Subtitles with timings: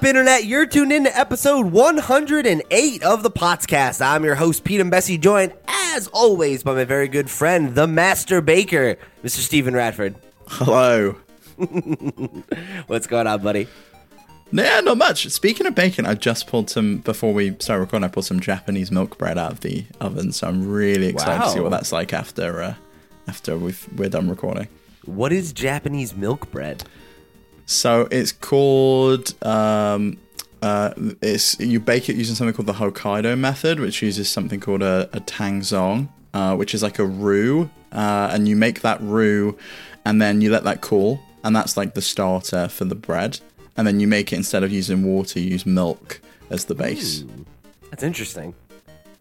[0.00, 0.46] Up, Internet?
[0.46, 4.00] You're tuned in to episode 108 of the Potscast.
[4.00, 7.86] I'm your host, Pete and Bessie, joined, as always, by my very good friend, the
[7.86, 9.40] Master Baker, Mr.
[9.40, 10.14] Stephen Radford.
[10.48, 11.16] Hello.
[12.86, 13.68] What's going on, buddy?
[14.50, 15.28] Yeah, not much.
[15.28, 18.04] Speaking of bacon, I just pulled some before we started recording.
[18.04, 21.50] I pulled some Japanese milk bread out of the oven, so I'm really excited to
[21.50, 22.74] see what that's like after uh,
[23.28, 24.68] after we've we're done recording.
[25.04, 26.84] What is Japanese milk bread?
[27.70, 30.18] So it's called um,
[30.60, 30.92] uh,
[31.22, 35.08] it's you bake it using something called the Hokkaido method, which uses something called a,
[35.12, 39.56] a tangzhong, uh, which is like a roux, uh, and you make that roux,
[40.04, 43.38] and then you let that cool, and that's like the starter for the bread,
[43.76, 47.22] and then you make it instead of using water, you use milk as the base.
[47.90, 48.52] That's interesting.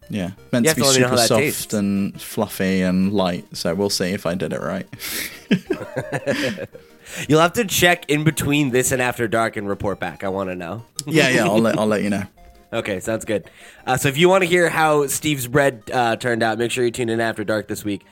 [0.10, 1.74] Yeah, meant to be to let me know how super soft tastes.
[1.76, 3.46] and fluffy and light.
[3.56, 4.88] So we'll see if I did it right.
[7.28, 10.24] You'll have to check in between this and After Dark and report back.
[10.24, 10.86] I want to know.
[11.08, 12.24] yeah, yeah, I'll let I'll let you know.
[12.72, 13.50] Okay, sounds good.
[13.86, 16.86] Uh, so if you want to hear how Steve's bread uh, turned out, make sure
[16.86, 18.06] you tune in after dark this week.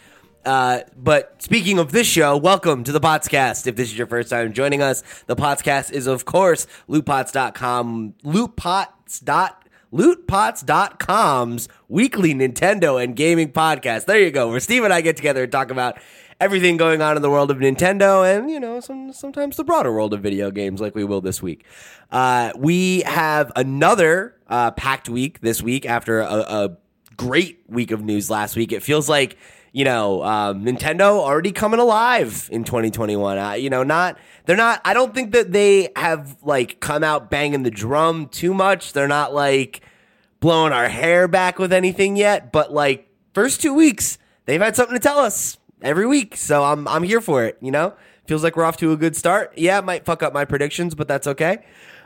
[0.45, 3.67] Uh, but speaking of this show, welcome to the Potscast.
[3.67, 9.23] If this is your first time joining us, the Potscast is of course lootpots.com, lootpots
[9.23, 14.06] dot lootpots.com's weekly Nintendo and gaming podcast.
[14.06, 14.50] There you go.
[14.50, 15.98] Where Steve and I get together and talk about
[16.40, 19.92] everything going on in the world of Nintendo and, you know, some, sometimes the broader
[19.92, 21.66] world of video games like we will this week.
[22.12, 26.78] Uh, we have another uh, packed week this week after a, a
[27.16, 28.72] great week of news last week.
[28.72, 29.38] It feels like,
[29.72, 33.38] you know, um, Nintendo already coming alive in 2021.
[33.38, 37.32] Uh, you know, not, they're not, I don't think that they have like come out
[37.32, 38.94] banging the drum too much.
[38.94, 39.82] They're not like
[40.40, 44.95] blowing our hair back with anything yet, but like first two weeks, they've had something
[44.95, 46.36] to tell us every week.
[46.38, 47.93] So I'm, I'm here for it, you know?
[48.26, 49.54] Feels like we're off to a good start.
[49.58, 51.65] Yeah, it might fuck up my predictions, but that's okay.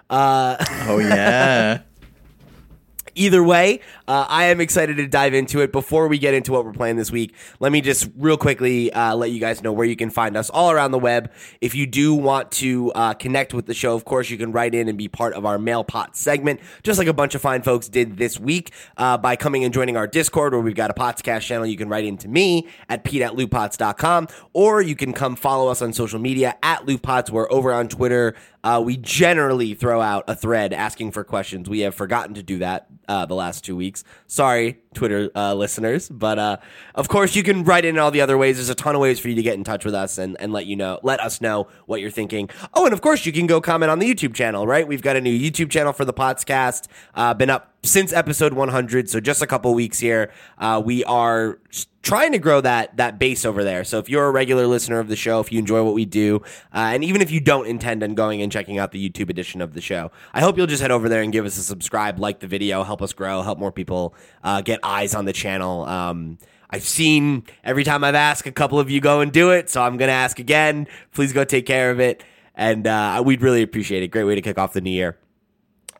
[0.09, 1.81] Uh, Oh yeah.
[3.15, 3.81] Either way,
[4.11, 5.71] uh, I am excited to dive into it.
[5.71, 9.15] Before we get into what we're playing this week, let me just real quickly uh,
[9.15, 11.31] let you guys know where you can find us all around the web.
[11.61, 14.75] If you do want to uh, connect with the show, of course, you can write
[14.75, 17.61] in and be part of our mail pot segment, just like a bunch of fine
[17.61, 20.93] folks did this week uh, by coming and joining our Discord, where we've got a
[20.93, 21.65] podcast channel.
[21.65, 25.81] You can write into me at pete at lootpots.com, or you can come follow us
[25.81, 27.29] on social media at lootpots.
[27.29, 28.35] We're over on Twitter.
[28.63, 31.69] Uh, we generally throw out a thread asking for questions.
[31.69, 34.00] We have forgotten to do that uh, the last two weeks.
[34.27, 36.57] Sorry, Twitter uh, listeners, but uh,
[36.95, 38.57] of course you can write in all the other ways.
[38.57, 40.51] There's a ton of ways for you to get in touch with us and, and
[40.53, 42.49] let you know, let us know what you're thinking.
[42.73, 44.67] Oh, and of course you can go comment on the YouTube channel.
[44.67, 46.87] Right, we've got a new YouTube channel for the podcast.
[47.15, 50.31] Uh, been up since episode 100, so just a couple weeks here.
[50.57, 51.59] Uh, we are
[52.03, 53.83] trying to grow that that base over there.
[53.83, 56.41] So if you're a regular listener of the show, if you enjoy what we do,
[56.73, 59.61] uh, and even if you don't intend on going and checking out the YouTube edition
[59.61, 62.19] of the show, I hope you'll just head over there and give us a subscribe,
[62.19, 65.85] like the video, help us grow, help more people uh, get eyes on the channel.
[65.85, 66.37] Um,
[66.69, 69.81] I've seen every time I've asked, a couple of you go and do it, so
[69.81, 70.87] I'm gonna ask again.
[71.13, 72.23] Please go take care of it,
[72.55, 74.07] and uh, we'd really appreciate it.
[74.09, 75.17] Great way to kick off the new year.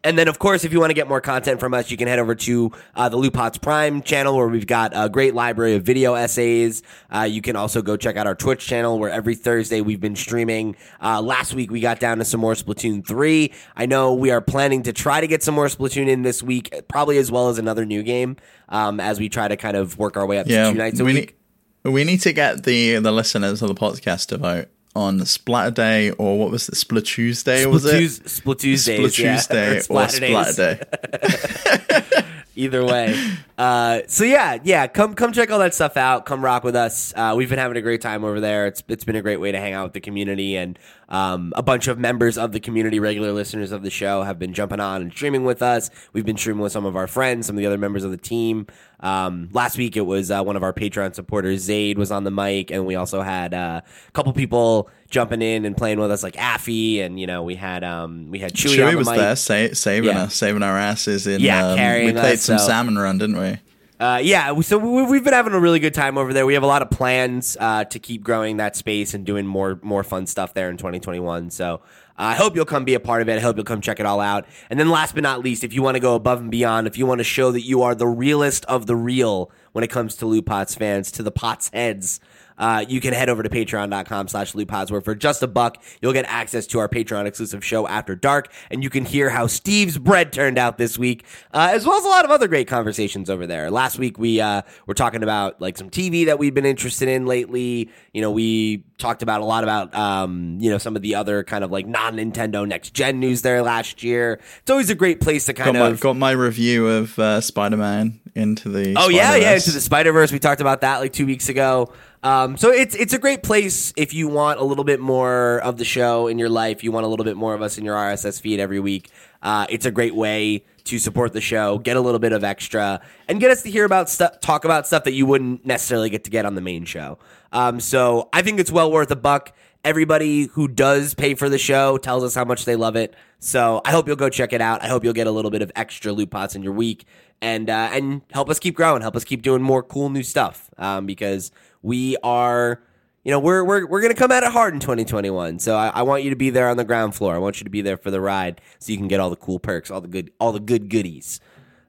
[0.03, 2.07] And then, of course, if you want to get more content from us, you can
[2.07, 5.84] head over to uh, the LootPots Prime channel where we've got a great library of
[5.84, 6.81] video essays.
[7.13, 10.16] Uh, you can also go check out our Twitch channel where every Thursday we've been
[10.16, 10.75] streaming.
[11.03, 13.51] Uh, last week we got down to some more Splatoon 3.
[13.75, 16.73] I know we are planning to try to get some more Splatoon in this week,
[16.88, 18.38] probably as well as another new game
[18.69, 21.00] um, as we try to kind of work our way up Yeah, to two nights
[21.00, 21.38] a we week.
[21.84, 25.72] need we need to get the the listeners of the podcast to vote on Splatter
[25.72, 27.66] Day or what was it, Split Tuesday?
[27.66, 28.97] Was it Splatoon- Tuesday.
[28.97, 29.35] Split yeah.
[29.35, 32.24] Tuesday or Splatter Day?
[32.56, 33.16] Either way.
[33.57, 36.25] Uh, so yeah, yeah, come come check all that stuff out.
[36.25, 37.13] Come rock with us.
[37.16, 38.68] Uh, we've been having a great time over there.
[38.68, 40.78] It's it's been a great way to hang out with the community, and
[41.11, 44.53] um, a bunch of members of the community, regular listeners of the show, have been
[44.53, 45.90] jumping on and streaming with us.
[46.13, 48.17] We've been streaming with some of our friends, some of the other members of the
[48.17, 48.66] team.
[49.02, 52.31] Um, last week it was uh, one of our Patreon supporters, Zaid, was on the
[52.31, 56.23] mic, and we also had uh, a couple people jumping in and playing with us,
[56.23, 59.08] like Affy, and you know we had um, we had Chewy, on Chewy the was
[59.09, 59.17] mic.
[59.17, 60.23] there, sa- saving Yeah.
[60.23, 61.41] us, saving our asses in.
[61.41, 63.58] Yeah, um, carrying we played us, some so- salmon run, didn't we?
[64.01, 66.43] Uh, yeah, so we- we've been having a really good time over there.
[66.43, 69.79] We have a lot of plans uh, to keep growing that space and doing more
[69.83, 71.51] more fun stuff there in 2021.
[71.51, 71.77] So uh,
[72.17, 73.37] I hope you'll come be a part of it.
[73.37, 74.47] I hope you'll come check it all out.
[74.71, 76.97] And then last but not least, if you want to go above and beyond, if
[76.97, 80.15] you want to show that you are the realest of the real when it comes
[80.15, 82.19] to Loot Pots fans, to the Pots heads,
[82.61, 85.81] uh, you can head over to patreon.com slash lootpots where for just a buck.
[86.02, 89.47] You'll get access to our patreon exclusive show after dark and you can hear how
[89.47, 92.67] steve's bread turned out this week uh, as well as a lot of other great
[92.67, 93.72] conversations over there.
[93.72, 97.25] Last week we uh, were talking about like some tv that we've been interested in
[97.25, 97.90] lately.
[98.13, 101.43] You know we talked about a lot about um, you know some of the other
[101.43, 104.39] kind of like non Nintendo next gen news there last year.
[104.61, 107.41] It's always a great place to kind got of my, got my review of uh,
[107.41, 108.95] Spider Man into the.
[108.97, 110.31] Oh yeah, yeah, into the Spider Verse.
[110.31, 111.91] We talked about that like two weeks ago.
[112.23, 115.77] Um, so it's it's a great place if you want a little bit more of
[115.77, 116.83] the show in your life.
[116.83, 119.09] You want a little bit more of us in your RSS feed every week.
[119.41, 123.02] Uh, it's a great way to support the show, get a little bit of extra,
[123.28, 126.23] and get us to hear about stuff, talk about stuff that you wouldn't necessarily get
[126.23, 127.17] to get on the main show.
[127.52, 129.53] Um, so I think it's well worth a buck.
[129.84, 133.16] Everybody who does pay for the show tells us how much they love it.
[133.40, 134.84] So I hope you'll go check it out.
[134.84, 137.05] I hope you'll get a little bit of extra loot pots in your week
[137.41, 140.70] and uh, and help us keep growing, help us keep doing more cool new stuff.
[140.78, 141.52] Um, because
[141.82, 142.84] we are,
[143.23, 145.59] you know, we're we're we're gonna come at it hard in 2021.
[145.59, 147.35] So I, I want you to be there on the ground floor.
[147.35, 149.35] I want you to be there for the ride, so you can get all the
[149.35, 151.40] cool perks, all the good all the good goodies.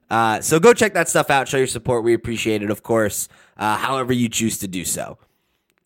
[0.09, 1.47] Uh, so go check that stuff out.
[1.47, 2.03] Show your support.
[2.03, 3.29] We appreciate it, of course.
[3.57, 5.17] Uh, however you choose to do so.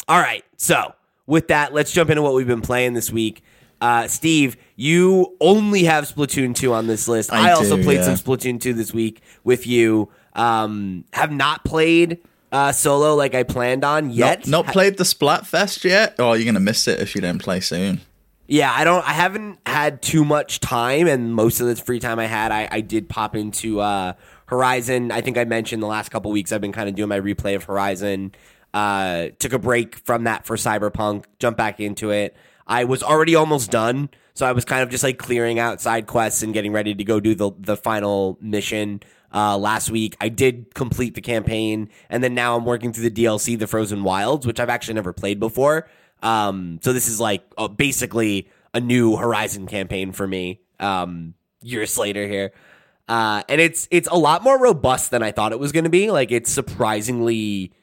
[0.09, 0.43] All right.
[0.57, 0.93] So
[1.27, 3.41] with that, let's jump into what we've been playing this week.
[3.79, 7.31] Uh, Steve, you only have Splatoon 2 on this list.
[7.31, 8.15] I, I also do, played yeah.
[8.15, 10.09] some Splatoon 2 this week with you.
[10.33, 12.19] Um, have not played
[12.51, 14.47] uh, solo like I planned on yet.
[14.47, 16.15] Not, not played the Splatfest yet?
[16.19, 18.01] Oh, you're gonna miss it if you don't play soon.
[18.47, 19.07] Yeah, I don't.
[19.07, 22.67] I haven't had too much time, and most of the free time I had, I,
[22.71, 24.13] I did pop into uh,
[24.45, 25.11] Horizon.
[25.11, 27.55] I think I mentioned the last couple weeks I've been kind of doing my replay
[27.55, 28.33] of Horizon.
[28.73, 32.37] Uh, took a break from that for Cyberpunk, jumped back into it.
[32.65, 36.07] I was already almost done, so I was kind of just like clearing out side
[36.07, 39.01] quests and getting ready to go do the the final mission.
[39.37, 43.23] Uh, last week, I did complete the campaign, and then now I'm working through the
[43.23, 45.87] DLC, The Frozen Wilds, which I've actually never played before.
[46.23, 50.61] Um, so this is like uh, basically a new Horizon campaign for me.
[50.79, 52.51] Um, years later here,
[53.07, 55.91] uh, and it's it's a lot more robust than I thought it was going to
[55.91, 56.09] be.
[56.09, 57.73] Like it's surprisingly,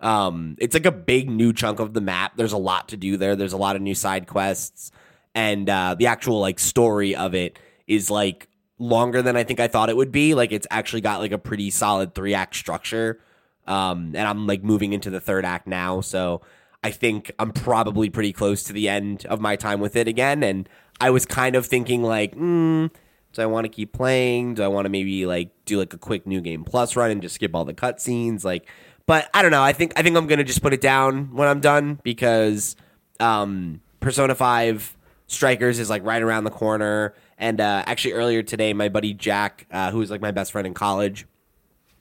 [0.00, 2.36] um, it's like a big new chunk of the map.
[2.36, 3.36] There's a lot to do there.
[3.36, 4.90] There's a lot of new side quests,
[5.32, 7.56] and uh, the actual like story of it
[7.86, 8.48] is like
[8.78, 10.34] longer than I think I thought it would be.
[10.34, 13.20] Like it's actually got like a pretty solid three act structure.
[13.66, 16.42] Um, and I'm like moving into the third act now, so
[16.82, 20.42] I think I'm probably pretty close to the end of my time with it again.
[20.42, 20.68] And
[21.00, 22.88] I was kind of thinking like, hmm,
[23.32, 24.54] do I want to keep playing?
[24.54, 27.22] Do I want to maybe like do like a quick new game plus run and
[27.22, 28.44] just skip all the cutscenes?
[28.44, 28.68] Like,
[29.06, 29.62] but I don't know.
[29.62, 32.76] I think I think I'm gonna just put it down when I'm done because
[33.18, 37.14] um, Persona Five Strikers is like right around the corner.
[37.38, 40.66] And uh, actually, earlier today, my buddy Jack, uh, who was like my best friend
[40.66, 41.26] in college,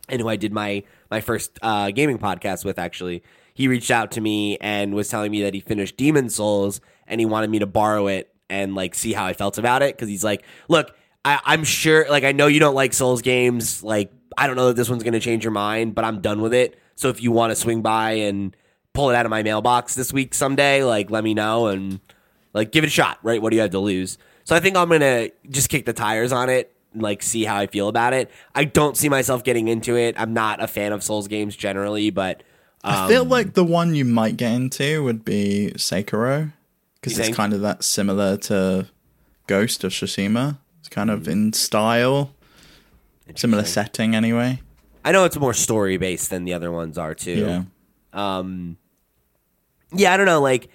[0.09, 4.11] and who I did my my first uh, gaming podcast with, actually, he reached out
[4.11, 7.59] to me and was telling me that he finished Demon's Souls and he wanted me
[7.59, 10.95] to borrow it and like see how I felt about it because he's like, look,
[11.23, 14.67] I, I'm sure, like, I know you don't like Souls games, like, I don't know
[14.67, 16.77] that this one's gonna change your mind, but I'm done with it.
[16.95, 18.55] So if you want to swing by and
[18.93, 21.99] pull it out of my mailbox this week someday, like, let me know and
[22.53, 23.41] like give it a shot, right?
[23.41, 24.17] What do you have to lose?
[24.43, 27.57] So I think I'm gonna just kick the tires on it, and, like see how
[27.57, 28.29] I feel about it.
[28.53, 30.15] I don't see myself getting into it.
[30.17, 32.43] I'm not a fan of Souls games generally, but
[32.83, 36.51] I feel like the one you might get into would be Sekiro
[36.95, 37.37] because it's think?
[37.37, 38.87] kind of that similar to
[39.47, 40.57] Ghost of Tsushima.
[40.79, 42.33] It's kind of in style,
[43.35, 44.61] similar setting anyway.
[45.05, 47.31] I know it's more story based than the other ones are too.
[47.31, 47.63] Yeah.
[48.11, 48.77] Um,
[49.93, 50.41] yeah, I don't know.
[50.41, 50.69] Like,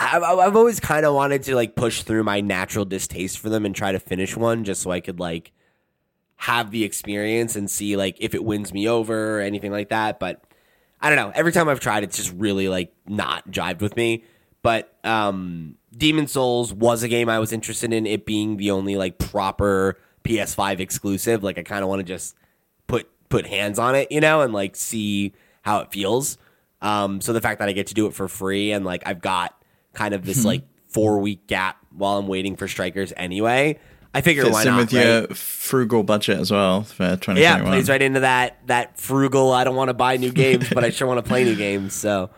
[0.00, 3.66] I've, I've always kind of wanted to like push through my natural distaste for them
[3.66, 5.52] and try to finish one just so I could like
[6.36, 10.18] have the experience and see like if it wins me over or anything like that.
[10.18, 10.42] But
[11.02, 11.30] I don't know.
[11.34, 14.24] Every time I've tried, it's just really like not jived with me.
[14.62, 18.06] But um, Demon's Souls was a game I was interested in.
[18.06, 21.44] It being the only like proper PS5 exclusive.
[21.44, 22.34] Like I kind of want to just
[22.86, 26.38] put put hands on it, you know, and like see how it feels.
[26.80, 29.20] Um, so the fact that I get to do it for free and like I've
[29.20, 29.59] got
[29.92, 33.78] kind of this like four week gap while I'm waiting for strikers anyway.
[34.12, 34.78] I figure Fits why in not?
[34.78, 35.04] with right?
[35.04, 37.40] your frugal budget as well for 2021.
[37.40, 39.52] Yeah, plays right into that that frugal.
[39.52, 41.94] I don't want to buy new games, but I sure want to play new games.
[41.94, 42.30] So,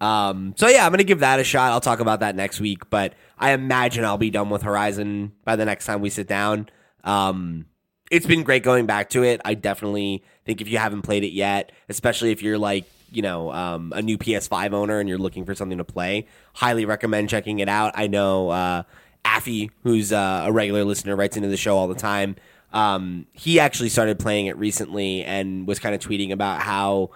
[0.00, 1.72] um, so yeah, I'm gonna give that a shot.
[1.72, 5.56] I'll talk about that next week, but I imagine I'll be done with Horizon by
[5.56, 6.70] the next time we sit down.
[7.04, 7.66] Um,
[8.10, 9.42] it's been great going back to it.
[9.44, 13.52] I definitely think if you haven't played it yet, especially if you're like you know
[13.52, 17.58] um, a new PS5 owner and you're looking for something to play, highly recommend checking
[17.58, 17.92] it out.
[17.94, 18.82] I know uh,
[19.24, 22.36] Affy, who's uh, a regular listener, writes into the show all the time.
[22.72, 27.10] Um, he actually started playing it recently and was kind of tweeting about how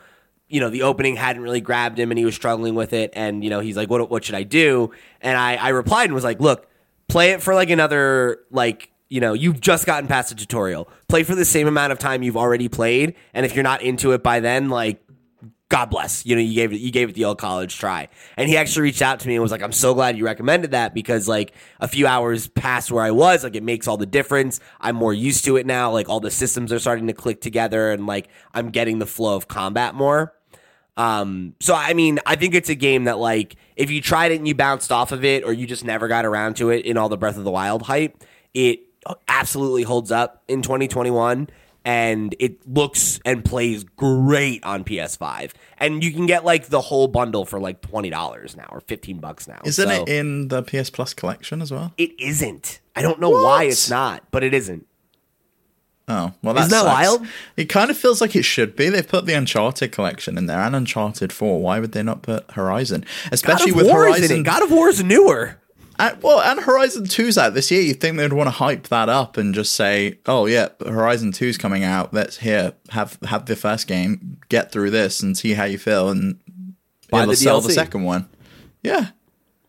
[0.49, 3.43] you know the opening hadn't really grabbed him and he was struggling with it and
[3.43, 4.91] you know he's like what what should I do
[5.23, 6.69] and I I replied and was like look
[7.09, 11.23] play it for like another like you know you've just gotten past the tutorial play
[11.23, 14.23] for the same amount of time you've already played and if you're not into it
[14.23, 15.03] by then like
[15.73, 16.27] God bless.
[16.27, 18.09] You know, you gave it you gave it the old college try.
[18.37, 20.73] And he actually reached out to me and was like, I'm so glad you recommended
[20.73, 24.05] that because like a few hours past where I was, like it makes all the
[24.05, 24.61] difference.
[24.83, 25.91] I'm more used to it now.
[25.91, 29.35] Like all the systems are starting to click together and like I'm getting the flow
[29.35, 30.35] of combat more.
[30.99, 34.37] Um, so I mean, I think it's a game that like if you tried it
[34.37, 36.99] and you bounced off of it, or you just never got around to it in
[36.99, 38.81] all the Breath of the Wild hype, it
[39.27, 41.49] absolutely holds up in 2021
[41.85, 45.53] and it looks and plays great on PS5.
[45.79, 49.19] And you can get like the whole bundle for like twenty dollars now or fifteen
[49.19, 49.61] bucks now.
[49.65, 51.93] Isn't So- it in the PS Plus collection as well?
[51.99, 52.81] It isn't.
[52.95, 54.87] I don't know why it's not, but it isn't.
[56.09, 57.27] Oh, well, that Isn't that wild?
[57.57, 58.89] It kind of feels like it should be.
[58.89, 61.61] They've put the Uncharted collection in there and Uncharted 4.
[61.63, 63.05] Why would they not put Horizon?
[63.31, 64.43] Especially with War Horizon.
[64.43, 65.59] God of War is newer.
[66.03, 67.81] And, well, and Horizon 2's out this year.
[67.81, 71.57] You'd think they'd want to hype that up and just say, "Oh yeah, Horizon 2's
[71.57, 72.13] coming out.
[72.13, 76.09] Let's here have have the first game, get through this, and see how you feel,
[76.09, 76.41] and
[77.11, 78.29] Buy it'll the sell the second one."
[78.83, 79.11] Yeah,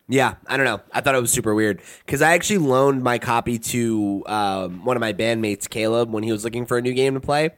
[0.08, 0.80] Yeah, I don't know.
[0.92, 4.96] I thought it was super weird because I actually loaned my copy to um, one
[4.96, 7.50] of my bandmates, Caleb, when he was looking for a new game to play,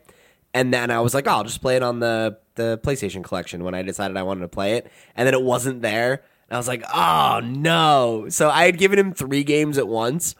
[0.52, 3.64] and then I was like, oh, "I'll just play it on the the PlayStation collection."
[3.64, 6.58] When I decided I wanted to play it, and then it wasn't there, and I
[6.58, 10.34] was like, "Oh no!" So I had given him three games at once,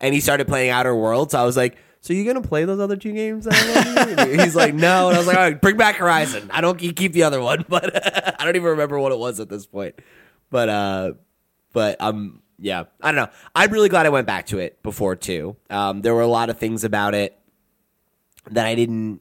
[0.00, 1.32] and he started playing Outer Worlds.
[1.32, 1.76] So I was like.
[2.00, 3.46] So you gonna play those other two games?
[3.46, 5.94] That I loaned you?" He's like, no, and I was like, all right, bring back
[5.94, 6.50] Horizon.
[6.52, 9.48] I don't keep the other one, but I don't even remember what it was at
[9.48, 9.94] this point.
[10.50, 11.12] But uh,
[11.74, 15.14] but um yeah i don't know i'm really glad i went back to it before
[15.14, 17.38] too um there were a lot of things about it
[18.50, 19.20] that i didn't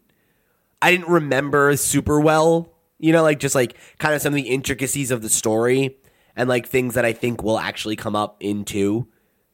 [0.81, 4.49] i didn't remember super well you know like just like kind of some of the
[4.49, 5.97] intricacies of the story
[6.35, 9.07] and like things that i think will actually come up in two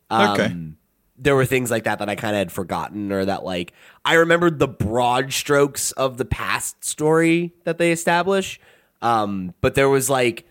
[0.10, 0.56] um, Okay.
[1.18, 3.74] there were things like that that i kind of had forgotten or that like
[4.06, 8.60] i remembered the broad strokes of the past story that they establish
[9.02, 10.46] um but there was like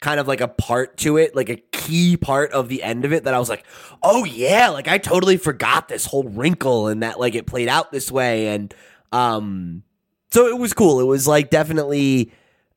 [0.00, 3.14] kind of like a part to it, like a key part of the end of
[3.14, 3.64] it that I was like,
[4.02, 7.92] oh yeah, like I totally forgot this whole wrinkle and that like it played out
[7.92, 8.48] this way.
[8.48, 8.74] And
[9.10, 9.82] um
[10.30, 11.00] so it was cool.
[11.00, 12.30] It was like definitely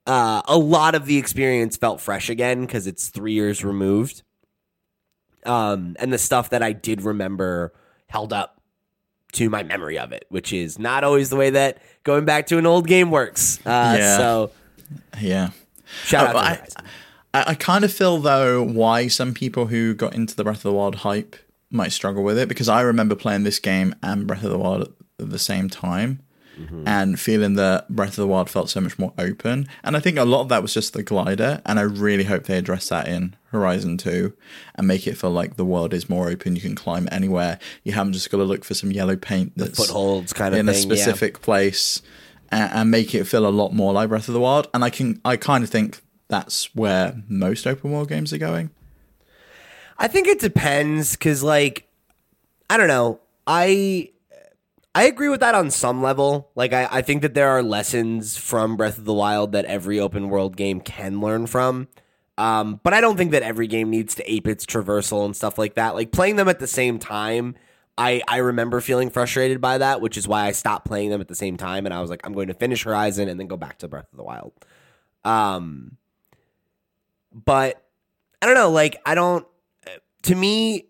[0.09, 4.23] uh a lot of the experience felt fresh again because it's three years removed.
[5.45, 7.73] Um and the stuff that I did remember
[8.07, 8.59] held up
[9.33, 12.57] to my memory of it, which is not always the way that going back to
[12.57, 13.59] an old game works.
[13.65, 14.17] Uh Yeah.
[14.17, 14.51] so
[15.19, 15.49] yeah.
[16.03, 20.15] shout out to I, I, I kind of feel though why some people who got
[20.15, 21.35] into the Breath of the Wild hype
[21.69, 24.91] might struggle with it because I remember playing this game and Breath of the Wild
[25.19, 26.21] at the same time
[26.59, 26.85] Mm-hmm.
[26.85, 29.69] and feeling that Breath of the Wild felt so much more open.
[29.81, 32.43] And I think a lot of that was just the glider, and I really hope
[32.43, 34.33] they address that in Horizon 2
[34.75, 36.55] and make it feel like the world is more open.
[36.55, 37.59] You can climb anywhere.
[37.83, 40.67] You haven't just got to look for some yellow paint that's footholds kind of in
[40.67, 40.95] a thing, yeah.
[40.95, 42.01] specific place
[42.49, 44.67] and, and make it feel a lot more like Breath of the Wild.
[44.73, 48.69] And I can I kind of think that's where most open world games are going.
[49.97, 51.87] I think it depends because, like,
[52.69, 53.19] I don't know.
[53.45, 54.11] I
[54.95, 56.51] I agree with that on some level.
[56.55, 59.99] Like, I, I think that there are lessons from Breath of the Wild that every
[59.99, 61.87] open world game can learn from.
[62.37, 65.57] Um, but I don't think that every game needs to ape its traversal and stuff
[65.57, 65.93] like that.
[65.93, 67.55] Like playing them at the same time,
[67.97, 71.27] I I remember feeling frustrated by that, which is why I stopped playing them at
[71.27, 71.85] the same time.
[71.85, 74.07] And I was like, I'm going to finish Horizon and then go back to Breath
[74.11, 74.53] of the Wild.
[75.25, 75.97] Um,
[77.33, 77.85] but
[78.41, 78.71] I don't know.
[78.71, 79.45] Like, I don't.
[80.23, 80.85] To me,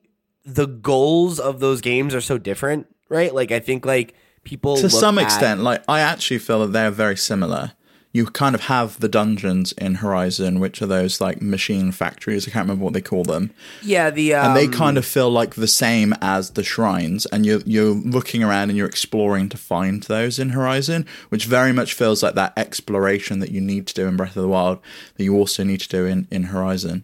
[0.45, 3.33] the goals of those games are so different, right?
[3.33, 6.91] Like, I think like people To some at- extent, like I actually feel that they're
[6.91, 7.73] very similar.
[8.11, 12.47] You kind of have the dungeons in Horizon, which are those like machine factories.
[12.47, 13.51] I can't remember what they call them.
[13.83, 17.45] yeah, the um, and they kind of feel like the same as the shrines and
[17.45, 21.93] you're you're looking around and you're exploring to find those in horizon which very much
[21.93, 24.79] feels like that exploration that you need to do in breath of the wild
[25.17, 27.03] that you also need to do in in horizon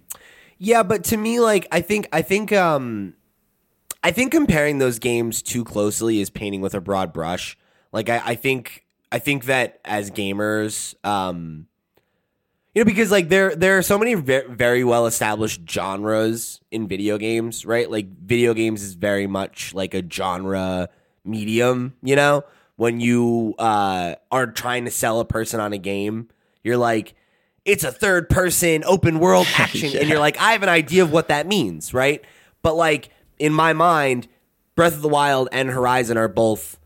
[0.57, 3.13] Yeah, but to me, like I think I think um
[4.05, 7.57] I think comparing those games too closely is painting with a broad brush.
[7.91, 11.65] Like I, I think I think that as gamers, um
[12.75, 16.87] you know, because like there there are so many ve- very well established genres in
[16.87, 17.89] video games, right?
[17.89, 20.87] Like video games is very much like a genre
[21.23, 22.43] medium, you know?
[22.75, 26.29] When you uh are trying to sell a person on a game,
[26.63, 27.15] you're like
[27.65, 31.11] it's a third person open world action and you're like I have an idea of
[31.11, 32.23] what that means, right?
[32.61, 34.27] But like in my mind,
[34.75, 36.79] Breath of the Wild and Horizon are both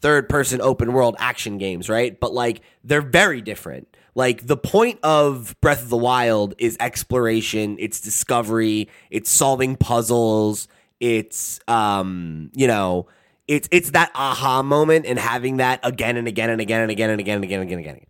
[0.00, 2.18] third person open world action games, right?
[2.18, 3.88] But like they're very different.
[4.14, 10.68] Like the point of Breath of the Wild is exploration, it's discovery, it's solving puzzles,
[10.98, 13.06] it's um, you know,
[13.46, 17.10] it's it's that aha moment and having that again and again and again and again
[17.10, 18.06] and again and again and again and again.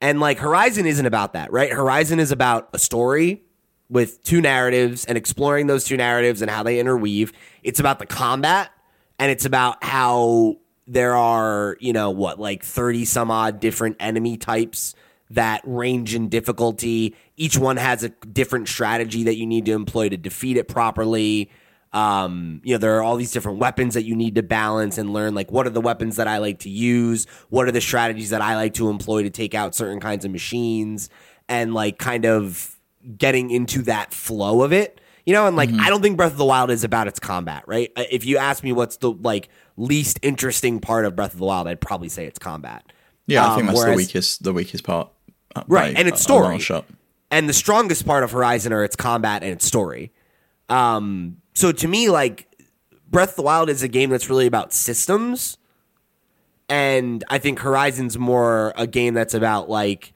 [0.00, 1.70] And like Horizon isn't about that, right?
[1.70, 3.44] Horizon is about a story
[3.92, 7.30] with two narratives and exploring those two narratives and how they interweave.
[7.62, 8.70] It's about the combat
[9.18, 10.56] and it's about how
[10.86, 14.94] there are, you know, what, like 30 some odd different enemy types
[15.28, 17.14] that range in difficulty.
[17.36, 21.50] Each one has a different strategy that you need to employ to defeat it properly.
[21.92, 25.12] Um, you know, there are all these different weapons that you need to balance and
[25.12, 28.30] learn like what are the weapons that I like to use, what are the strategies
[28.30, 31.10] that I like to employ to take out certain kinds of machines,
[31.46, 32.78] and like kind of
[33.16, 35.00] getting into that flow of it.
[35.24, 37.62] You know, and like I don't think Breath of the Wild is about its combat,
[37.66, 37.92] right?
[37.94, 41.44] Uh, If you ask me what's the like least interesting part of Breath of the
[41.44, 42.84] Wild, I'd probably say it's combat.
[43.28, 45.10] Yeah, I Um, think that's the weakest the weakest part.
[45.54, 46.60] uh, Right, by and it's story.
[47.30, 50.10] and the strongest part of Horizon are its combat and its story.
[50.68, 52.48] Um, so to me, like
[53.08, 55.56] Breath of the Wild is a game that's really about systems,
[56.68, 60.11] and I think Horizon's more a game that's about like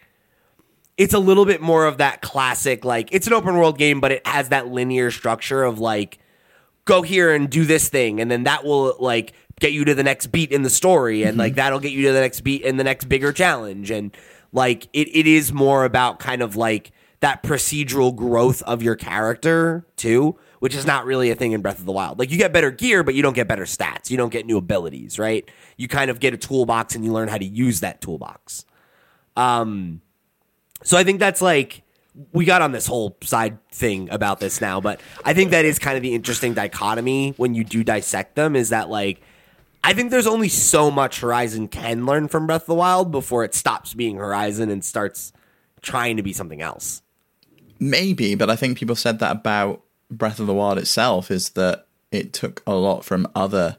[0.97, 4.13] it's a little bit more of that classic like it's an open world game, but
[4.13, 6.19] it has that linear structure of like
[6.85, 10.03] go here and do this thing, and then that will like get you to the
[10.03, 12.77] next beat in the story, and like that'll get you to the next beat in
[12.77, 14.17] the next bigger challenge, and
[14.53, 19.87] like it, it is more about kind of like that procedural growth of your character
[19.97, 22.19] too, which is not really a thing in Breath of the Wild.
[22.19, 24.11] Like you get better gear, but you don't get better stats.
[24.11, 25.51] You don't get new abilities, right?
[25.77, 28.65] You kind of get a toolbox and you learn how to use that toolbox.
[29.35, 30.03] Um,
[30.83, 31.83] so I think that's like
[32.33, 35.79] we got on this whole side thing about this now, but I think that is
[35.79, 39.21] kind of the interesting dichotomy when you do dissect them is that like
[39.85, 43.45] I think there's only so much Horizon can learn from Breath of the Wild before
[43.45, 45.33] it stops being Horizon and starts
[45.81, 47.03] trying to be something else.
[47.79, 51.87] Maybe, but I think people said that about Breath of the Wild itself is that
[52.11, 53.77] it took a lot from other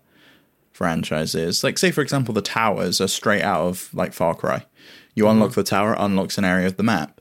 [0.71, 1.63] franchises.
[1.63, 4.65] Like, say, for example, the towers are straight out of like Far Cry.
[5.17, 5.32] You mm-hmm.
[5.34, 7.19] unlock the tower, unlocks an area of the map.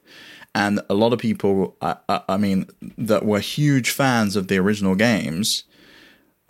[0.54, 4.58] And a lot of people, I, I, I mean, that were huge fans of the
[4.58, 5.64] original games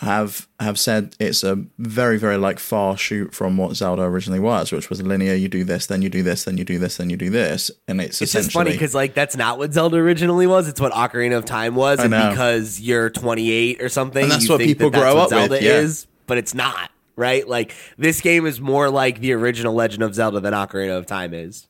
[0.00, 4.70] have have said it's a very very like far shoot from what Zelda originally was,
[4.70, 5.35] which was linear.
[5.35, 7.70] You do this, then you do this, then you do this, then you do this,
[7.88, 10.68] and it's, It's essentially just funny because like that's not what Zelda originally was.
[10.68, 14.50] It's what Ocarina of Time was, and because you're 28 or something, And that's you
[14.50, 15.78] what think people that that's grow what up with, Zelda yeah.
[15.78, 16.90] is, but it's not.
[17.16, 17.48] Right?
[17.48, 21.33] Like this game is more like the original Legend of Zelda than Ocarina of Time
[21.35, 21.66] is.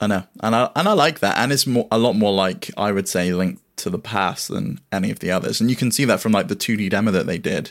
[0.00, 2.70] I know, and I and I like that, and it's more a lot more like
[2.76, 5.90] I would say Link to the Past than any of the others, and you can
[5.92, 7.70] see that from like the 2D demo that they did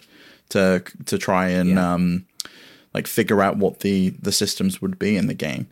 [0.50, 1.94] to to try and Yeah.
[1.94, 2.26] um
[2.94, 5.68] like figure out what the the systems would be in the game.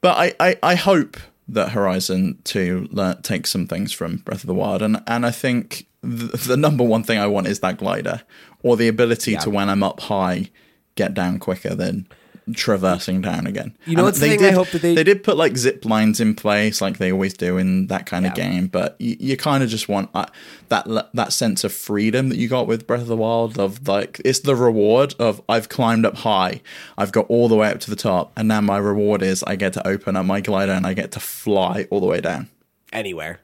[0.00, 1.16] But I I, I hope
[1.48, 5.30] that Horizon 2 learn, takes some things from Breath of the Wild, and and I
[5.30, 8.22] think the, the number one thing I want is that glider
[8.62, 10.50] or the ability to when I'm up high
[10.96, 12.06] get down quicker than
[12.54, 13.76] traversing down again.
[13.86, 15.36] You know And what's the they thing I did- hope that they- they did put
[15.36, 18.66] like zip lines in place, like they always do in that kind of game.
[18.66, 20.26] But you, you kind of just want uh,
[20.68, 23.58] that that sense of freedom that you got with Breath of the Wild.
[23.58, 26.60] Of like, it's the reward of I've climbed up high,
[26.98, 29.54] I've got all the way up to the top, and now my reward is I
[29.56, 32.48] get to open up my glider and I get to fly all the way down.
[32.92, 33.38] Anywhere.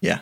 [0.00, 0.20] Yeah,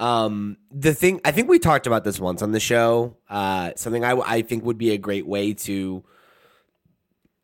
[0.00, 3.16] Um, the thing I think we talked about this once on the show.
[3.28, 6.04] Uh, something I I think would be a great way to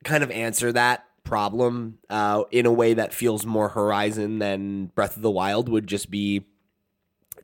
[0.05, 5.17] kind of answer that problem uh, in a way that feels more Horizon than Breath
[5.17, 6.45] of the Wild would just be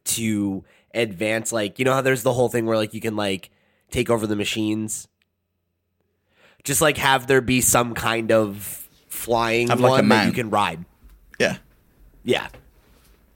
[0.04, 1.52] to advance.
[1.52, 3.50] Like you know how there's the whole thing where like you can like
[3.90, 5.08] take over the machines.
[6.62, 10.32] Just like have there be some kind of flying Have, like, a one that you
[10.32, 10.84] can ride.
[11.38, 11.56] yeah,
[12.22, 12.48] Yeah.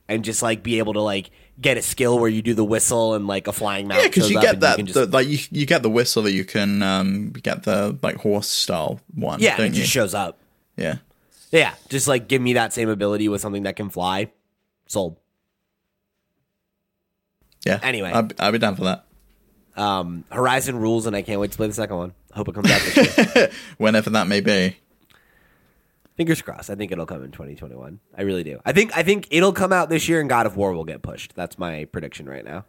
[0.06, 3.14] And just like be able to like get a skill where you do the whistle
[3.14, 4.02] and like a flying mount.
[4.02, 4.08] yeah.
[4.08, 6.44] Because you get that, can just- the, like you you get the whistle that you
[6.44, 9.40] can um get the like horse style one.
[9.40, 9.80] yeah, it you?
[9.82, 10.38] just shows up.
[10.76, 10.96] yeah.
[11.52, 14.32] Yeah, just like give me that same ability with something that can fly.
[14.88, 15.16] Sold.
[17.64, 17.78] Yeah.
[17.82, 18.10] Anyway.
[18.10, 19.04] I'd, I'd be down for that.
[19.76, 22.12] Um, Horizon rules, and I can't wait to play the second one.
[22.32, 23.50] I hope it comes out this year.
[23.78, 24.76] Whenever that may be.
[26.16, 26.70] Fingers crossed.
[26.70, 27.98] I think it'll come in 2021.
[28.16, 28.60] I really do.
[28.64, 31.02] I think I think it'll come out this year, and God of War will get
[31.02, 31.34] pushed.
[31.34, 32.64] That's my prediction right now.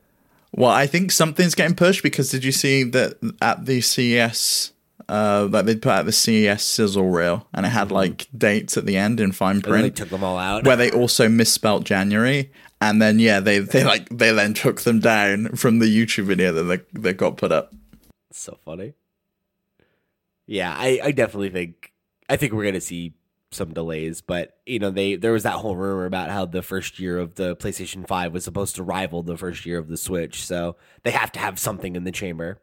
[0.52, 4.72] Well, I think something's getting pushed because did you see that at the CES,
[5.10, 8.86] uh, like they put out the CES sizzle reel and it had like dates at
[8.86, 10.64] the end in fine And then they took them all out.
[10.66, 12.52] where they also misspelt January.
[12.80, 16.52] And then yeah, they they like they then took them down from the YouTube video
[16.54, 17.74] that they, that got put up.
[18.32, 18.94] so funny.
[20.48, 21.92] Yeah, I, I definitely think
[22.30, 23.14] I think we're gonna see
[23.56, 27.00] some delays, but you know, they there was that whole rumor about how the first
[27.00, 30.46] year of the PlayStation 5 was supposed to rival the first year of the Switch,
[30.46, 32.60] so they have to have something in the chamber.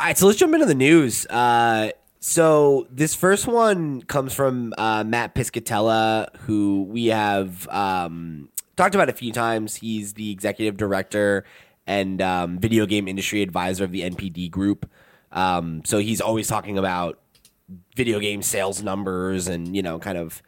[0.00, 1.26] All right, so let's jump into the news.
[1.26, 8.96] Uh So this first one comes from uh, Matt Piscatella, who we have um, talked
[8.96, 9.76] about a few times.
[9.76, 11.44] He's the executive director
[11.86, 14.90] and um, video game industry advisor of the NPD Group.
[15.30, 17.20] Um, so he's always talking about
[17.96, 20.42] video game sales numbers and you know kind of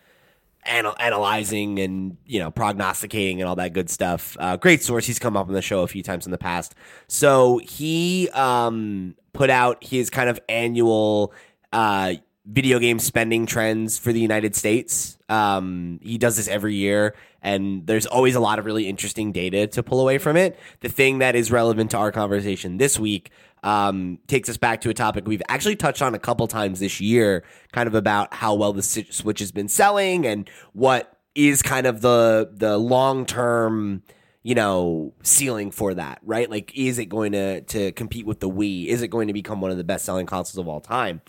[0.66, 4.36] anal- analyzing and you know prognosticating and all that good stuff.
[4.40, 5.06] Uh, great source.
[5.06, 6.74] He's come up on the show a few times in the past.
[7.08, 11.32] So he um, put out his kind of annual
[11.72, 12.14] uh,
[12.50, 15.16] video game spending trends for the United States.
[15.28, 19.66] Um, he does this every year, and there's always a lot of really interesting data
[19.68, 20.58] to pull away from it.
[20.80, 23.30] The thing that is relevant to our conversation this week
[23.62, 27.00] um, takes us back to a topic we've actually touched on a couple times this
[27.00, 31.86] year, kind of about how well the Switch has been selling and what is kind
[31.86, 34.02] of the the long term
[34.42, 38.48] you know ceiling for that right like is it going to to compete with the
[38.48, 41.20] wii is it going to become one of the best selling consoles of all time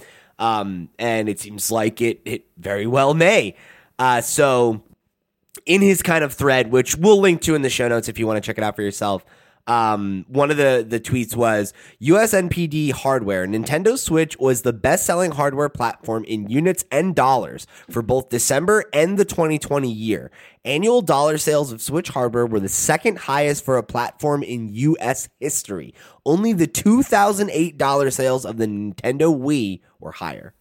[0.42, 3.56] um, and it seems like it it very well may.
[3.98, 4.84] Uh, so
[5.66, 8.26] in his kind of thread, which we'll link to in the show notes if you
[8.26, 9.24] want to check it out for yourself.
[9.68, 13.48] Um, one of the, the tweets was USNPD hardware.
[13.48, 18.86] Nintendo Switch was the best selling hardware platform in units and dollars for both December
[18.94, 20.32] and the 2020 year.
[20.64, 25.30] Annual dollar sales of Switch hardware were the second highest for a platform in US
[25.40, 25.94] history.
[26.26, 30.54] Only the 2008 dollar sales of the Nintendo Wii were higher.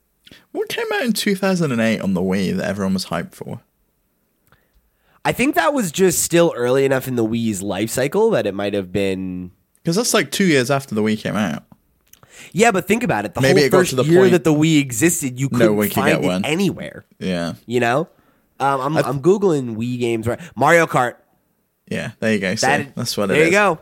[0.53, 3.61] What came out in 2008 on the Wii that everyone was hyped for?
[5.25, 8.55] I think that was just still early enough in the Wii's life cycle that it
[8.55, 9.51] might have been.
[9.83, 11.65] Because that's like two years after the Wii came out.
[12.53, 13.35] Yeah, but think about it.
[13.35, 15.93] The Maybe whole it first the year point- that the Wii existed, you couldn't could
[15.93, 16.45] find get it one.
[16.45, 17.05] anywhere.
[17.19, 17.55] Yeah.
[17.67, 18.09] You know,
[18.59, 20.41] um, I'm, I'm googling Wii games right.
[20.57, 21.17] Mario Kart.
[21.89, 22.13] Yeah.
[22.21, 22.55] There you go.
[22.55, 23.47] See, That, that's what it there is.
[23.47, 23.79] you go.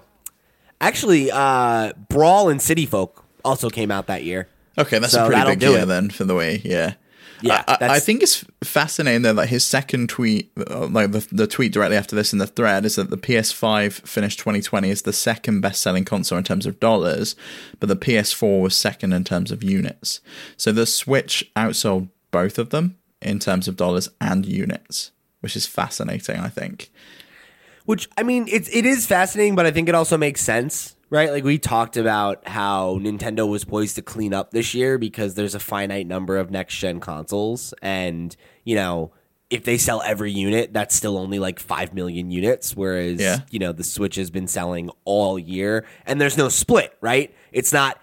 [0.81, 4.48] Actually, uh, Brawl and City Folk also came out that year.
[4.77, 6.62] Okay, that's So a pretty big year then for the Wii.
[6.64, 6.94] Yeah.
[7.40, 11.46] Yeah, I- I, think it's fascinating though that his second tweet, uh, like the, the
[11.46, 15.12] tweet directly after this in the thread, is that the PS5 finished 2020 as the
[15.12, 17.37] second best-selling console in terms of dollars,
[17.81, 20.20] but the PS4 was second in terms of units.
[20.57, 25.66] So the Switch outsold both of them in terms of dollars and units, which is
[25.66, 26.37] fascinating.
[26.40, 26.90] I think.
[27.85, 31.31] Which I mean, it's it is fascinating, but I think it also makes sense, right?
[31.31, 35.55] Like we talked about how Nintendo was poised to clean up this year because there's
[35.55, 39.12] a finite number of next gen consoles, and you know
[39.51, 43.38] if they sell every unit, that's still only like five million units, whereas Yeah.
[43.51, 47.35] you know the Switch has been selling all year, and there's no split, right?
[47.53, 47.99] It's not.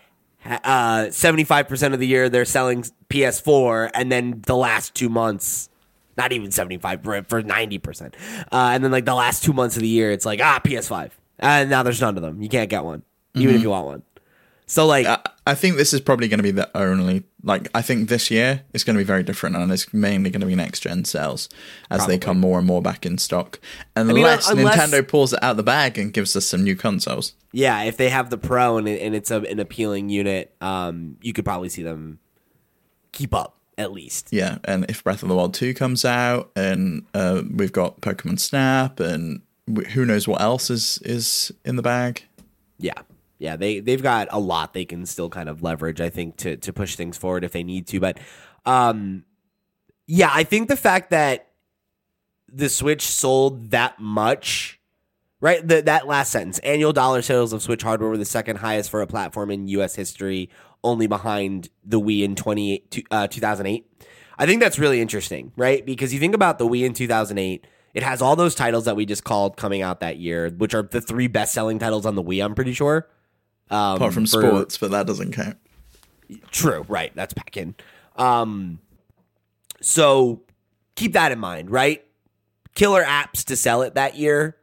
[0.47, 5.69] Uh, 75% of the year they're selling PS4 and then the last two months
[6.17, 9.81] not even 75 for, for 90% uh, and then like the last two months of
[9.81, 12.41] the year it's like ah ps5 and now there's none of them.
[12.41, 14.03] You can't get one even if you want one.
[14.67, 17.83] So like I, I think this is probably going to be the only like I
[17.83, 20.55] think this year is going to be very different and it's mainly going to be
[20.55, 21.49] next gen sales
[21.91, 22.15] as Probably.
[22.15, 23.59] they come more and more back in stock.
[23.95, 27.33] Mean, unless, unless- Nintendo pulls it out the bag and gives us some new consoles.
[27.51, 31.17] yeah if they have the pro and, it, and it's a, an appealing unit um,
[31.21, 32.17] you could probably see them
[33.11, 34.29] keep up at least.
[34.31, 38.39] Yeah, and if Breath of the Wild 2 comes out and uh, we've got Pokemon
[38.39, 42.23] Snap and w- who knows what else is is in the bag.
[42.77, 43.01] yeah
[43.39, 46.55] yeah they they've got a lot they can still kind of leverage i think to
[46.57, 48.17] to push things forward if they need to but
[48.65, 49.23] um
[50.07, 51.49] yeah i think the fact that
[52.51, 54.79] the switch sold that much
[55.41, 58.89] right the, that last sentence annual dollar sales of switch hardware were the second highest
[58.89, 60.49] for a platform in us history
[60.83, 63.85] only behind the wii in 20, uh, 2008
[64.37, 68.03] i think that's really interesting right because you think about the wii in 2008 it
[68.03, 71.01] has all those titles that we just called coming out that year which are the
[71.01, 73.07] three best selling titles on the wii i'm pretty sure
[73.71, 75.57] um, Apart from for- sports, but that doesn't count.
[76.51, 77.11] True, right.
[77.15, 77.73] That's back in.
[78.15, 78.77] Um,
[79.81, 80.41] so
[80.95, 82.03] keep that in mind, right?
[82.75, 84.55] Killer apps to sell it that year.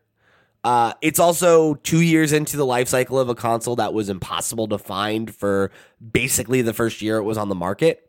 [0.65, 4.69] Uh, it's also two years into the life cycle of a console that was impossible
[4.69, 5.73] to find for
[6.13, 8.09] basically the first year it was on the market.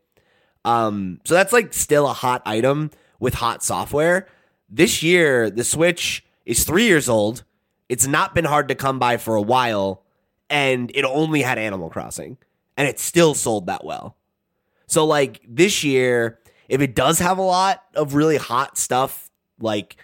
[0.63, 4.27] Um, so that's like still a hot item with hot software.
[4.75, 7.43] This year, the Switch is three years old.
[7.89, 10.01] It's not been hard to come by for a while,
[10.49, 12.39] and it only had Animal Crossing,
[12.75, 14.17] and it still sold that well.
[14.88, 19.95] So, like this year, if it does have a lot of really hot stuff, like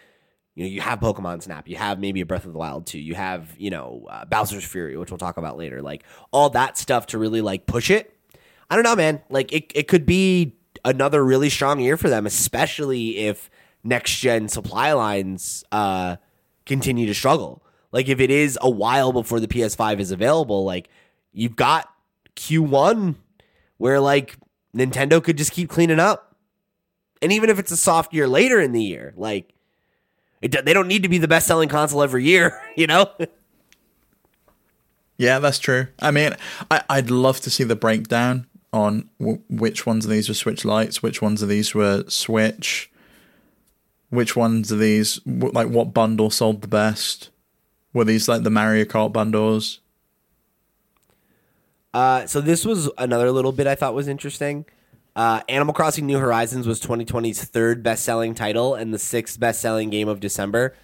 [0.54, 3.00] you know, you have Pokemon Snap, you have maybe a Breath of the Wild 2,
[3.00, 6.78] you have you know uh, Bowser's Fury, which we'll talk about later, like all that
[6.78, 8.16] stuff to really like push it.
[8.70, 9.24] I don't know, man.
[9.32, 13.50] Like it, it could be another really strong year for them, especially if
[13.90, 16.16] next gen supply lines uh,
[16.66, 17.64] continue to struggle.
[17.92, 20.90] Like if it is a while before the PS5 is available, like
[21.34, 21.92] you've got
[22.36, 23.16] Q1
[23.78, 24.38] where like
[24.76, 26.36] Nintendo could just keep cleaning up.
[27.22, 29.54] And even if it's a soft year later in the year, like
[30.42, 33.10] it, they don't need to be the best selling console every year, you know?
[35.18, 35.88] Yeah, that's true.
[36.00, 36.34] I mean,
[36.72, 40.64] I, I'd love to see the breakdown on w- which ones of these were Switch
[40.64, 42.90] Lights, which ones of these were Switch,
[44.10, 47.30] which ones of these, like, what bundle sold the best?
[47.94, 49.80] Were these like the Mario Kart bundles?
[51.94, 54.66] Uh, so this was another little bit I thought was interesting.
[55.16, 60.08] Uh, Animal Crossing New Horizons was 2020's third best-selling title and the sixth best-selling game
[60.08, 60.76] of December.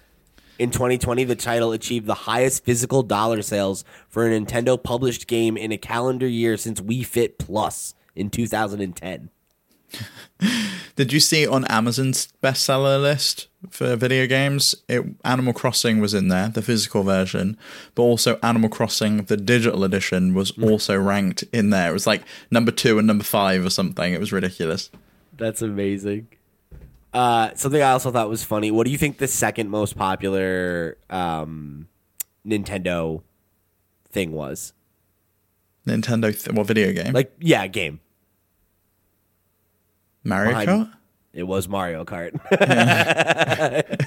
[0.58, 5.56] In 2020, the title achieved the highest physical dollar sales for a Nintendo published game
[5.56, 9.30] in a calendar year since Wii Fit Plus in 2010.
[10.96, 14.74] Did you see on Amazon's bestseller list for video games?
[14.88, 17.56] It, Animal Crossing was in there, the physical version,
[17.94, 21.90] but also Animal Crossing, the digital edition, was also ranked in there.
[21.90, 24.12] It was like number two and number five or something.
[24.12, 24.90] It was ridiculous.
[25.36, 26.28] That's amazing.
[27.12, 28.70] Uh, something I also thought was funny.
[28.70, 31.88] What do you think the second most popular um,
[32.46, 33.22] Nintendo
[34.10, 34.72] thing was?
[35.86, 37.12] Nintendo, th- what video game?
[37.12, 38.00] Like, yeah, game.
[40.26, 40.92] Mario behind- Kart?
[41.32, 42.32] It was Mario Kart.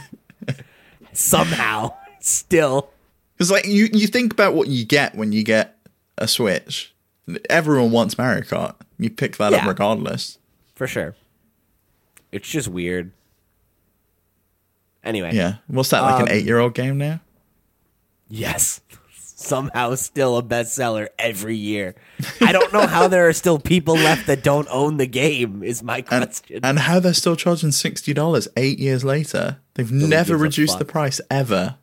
[1.13, 2.89] Somehow, still.
[3.35, 5.77] Because like you, you think about what you get when you get
[6.17, 6.93] a Switch.
[7.49, 8.75] Everyone wants Mario Kart.
[8.97, 10.37] You pick that up regardless.
[10.75, 11.15] For sure.
[12.31, 13.11] It's just weird.
[15.03, 15.33] Anyway.
[15.33, 15.55] Yeah.
[15.67, 17.21] What's that, like Um, an eight year old game now?
[18.27, 18.81] Yes.
[19.39, 21.95] Somehow still a bestseller every year.
[22.41, 25.81] I don't know how there are still people left that don't own the game, is
[25.81, 26.59] my question.
[26.61, 29.59] and how they're still charging $60 eight years later.
[29.75, 31.77] They've never reduced the price ever.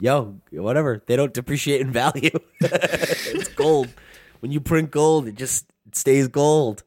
[0.00, 1.00] Yo, whatever.
[1.06, 2.36] They don't depreciate in value.
[2.60, 3.88] it's gold.
[4.40, 6.82] When you print gold, it just stays gold.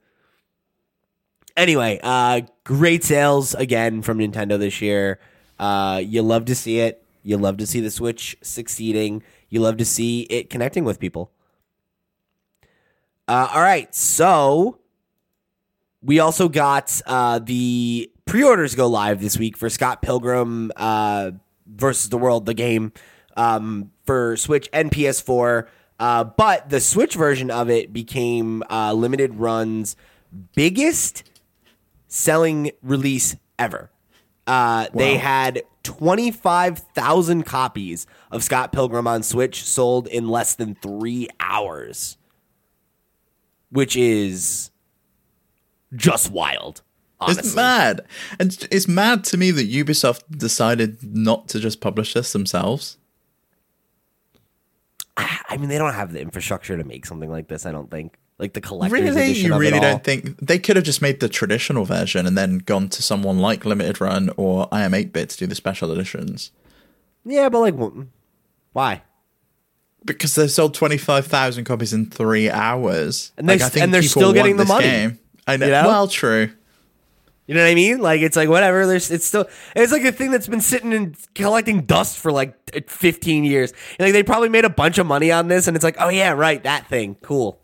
[1.56, 5.22] Anyway, uh, great sales again from Nintendo this year.
[5.58, 7.05] Uh, you love to see it.
[7.26, 9.24] You love to see the Switch succeeding.
[9.50, 11.32] You love to see it connecting with people.
[13.28, 14.78] Uh, all right, so
[16.04, 21.32] we also got uh, the pre-orders go live this week for Scott Pilgrim uh,
[21.66, 22.94] versus the World, the game
[23.36, 25.68] um, for Switch and PS4.
[26.00, 29.96] Uh, but the Switch version of it became uh, limited runs
[30.56, 31.24] biggest
[32.08, 33.90] selling release ever.
[34.46, 41.30] Uh, They had 25,000 copies of Scott Pilgrim on Switch sold in less than three
[41.40, 42.18] hours,
[43.70, 44.72] which is
[45.96, 46.82] just wild.
[47.20, 47.42] Honestly.
[47.42, 48.06] It's mad.
[48.40, 52.98] And it's mad to me that Ubisoft decided not to just publish this themselves.
[55.18, 57.66] I mean, they don't have the infrastructure to make something like this.
[57.66, 59.32] I don't think, like the collector's Really?
[59.32, 59.82] edition You really all.
[59.82, 63.40] don't think they could have just made the traditional version and then gone to someone
[63.40, 66.52] like Limited Run or I Am 8 Bit to do the special editions?
[67.26, 67.76] Yeah, but like,
[68.74, 69.04] why?
[70.04, 73.32] Because they sold 25,000 copies in three hours.
[73.38, 75.20] And they- Like, I think and they're still getting the money, Game.
[75.48, 75.66] I know.
[75.66, 75.88] you know?
[75.88, 76.50] Well, true.
[77.48, 78.00] You know what I mean?
[78.00, 78.86] Like, it's like whatever.
[78.88, 82.56] There's, it's still, it's like a thing that's been sitting and collecting dust for like
[82.90, 83.72] 15 years.
[83.98, 86.10] And, like, they probably made a bunch of money on this, and it's like, oh
[86.10, 87.60] yeah, right, that thing, cool.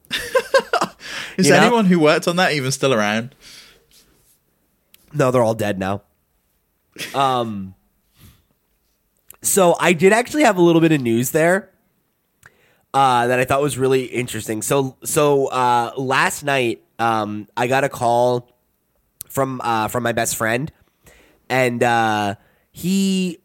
[1.42, 1.62] Is You know?
[1.68, 3.36] anyone who worked on that even still around?
[5.14, 6.02] No, they're all dead now.
[7.14, 7.76] Um,
[9.42, 11.70] so I did actually have a little bit of news there
[12.94, 14.62] uh, that I thought was really interesting.
[14.62, 18.50] So, so uh, last night, um, I got a call
[19.28, 20.72] from uh, from my best friend,
[21.50, 22.36] and uh,
[22.72, 23.40] he.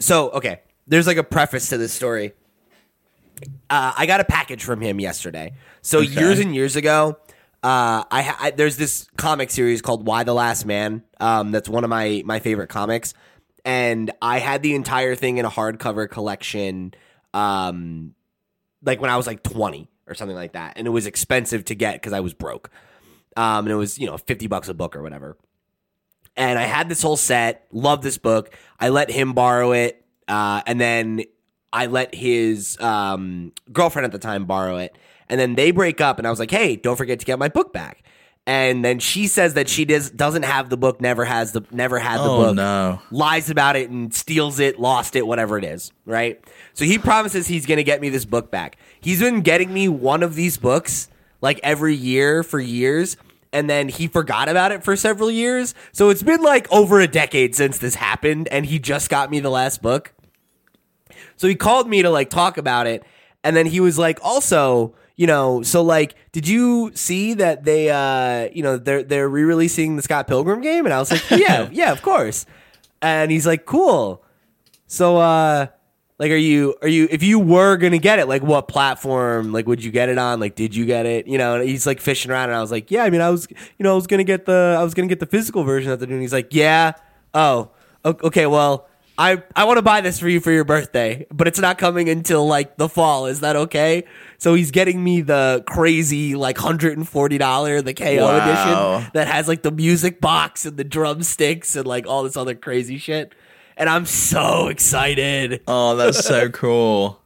[0.00, 2.32] So okay, there's like a preface to this story.
[3.70, 5.54] Uh, I got a package from him yesterday.
[5.80, 6.08] So Okay.
[6.08, 7.18] years and years ago,
[7.62, 11.02] uh, I, I there's this comic series called Y: The Last Man.
[11.18, 13.14] Um, that's one of my my favorite comics,
[13.64, 16.94] and I had the entire thing in a hardcover collection.
[17.34, 18.14] Um,
[18.82, 21.74] like when I was like 20 or something like that, and it was expensive to
[21.74, 22.70] get because I was broke.
[23.36, 25.36] Um, and it was you know 50 bucks a book or whatever.
[26.36, 27.66] And I had this whole set.
[27.72, 28.54] Loved this book.
[28.78, 31.24] I let him borrow it, uh, and then
[31.72, 34.96] I let his um, girlfriend at the time borrow it.
[35.30, 37.48] And then they break up, and I was like, "Hey, don't forget to get my
[37.48, 38.02] book back."
[38.46, 41.98] And then she says that she does doesn't have the book, never has the never
[41.98, 42.98] had the Oh, book no.
[43.10, 46.42] lies about it and steals it, lost it, whatever it is, right?
[46.72, 48.78] So he promises he's going to get me this book back.
[49.00, 51.08] He's been getting me one of these books
[51.42, 53.18] like every year for years,
[53.52, 55.74] and then he forgot about it for several years.
[55.92, 59.40] So it's been like over a decade since this happened, and he just got me
[59.40, 60.14] the last book.
[61.36, 63.04] So he called me to like talk about it.
[63.44, 67.90] And then he was like, also, you know, so like, did you see that they,
[67.90, 70.86] uh, you know, they're they're re-releasing the Scott Pilgrim game?
[70.86, 72.46] And I was like, yeah, yeah, of course.
[73.02, 74.24] And he's like, cool.
[74.86, 75.66] So, uh,
[76.20, 79.52] like, are you are you if you were gonna get it, like, what platform?
[79.52, 80.38] Like, would you get it on?
[80.38, 81.26] Like, did you get it?
[81.26, 83.30] You know, and he's like fishing around, and I was like, yeah, I mean, I
[83.30, 85.90] was, you know, I was gonna get the I was gonna get the physical version
[85.90, 86.20] that they're doing.
[86.20, 86.92] He's like, yeah,
[87.34, 87.72] oh,
[88.04, 88.88] okay, well.
[89.20, 92.08] I, I want to buy this for you for your birthday, but it's not coming
[92.08, 93.26] until like the fall.
[93.26, 94.04] Is that okay?
[94.38, 98.36] So he's getting me the crazy like hundred and forty dollar the KO Wow.
[98.98, 102.54] edition that has like the music box and the drumsticks and like all this other
[102.54, 103.34] crazy shit.
[103.76, 105.62] And I'm so excited.
[105.66, 107.20] Oh, that's so cool.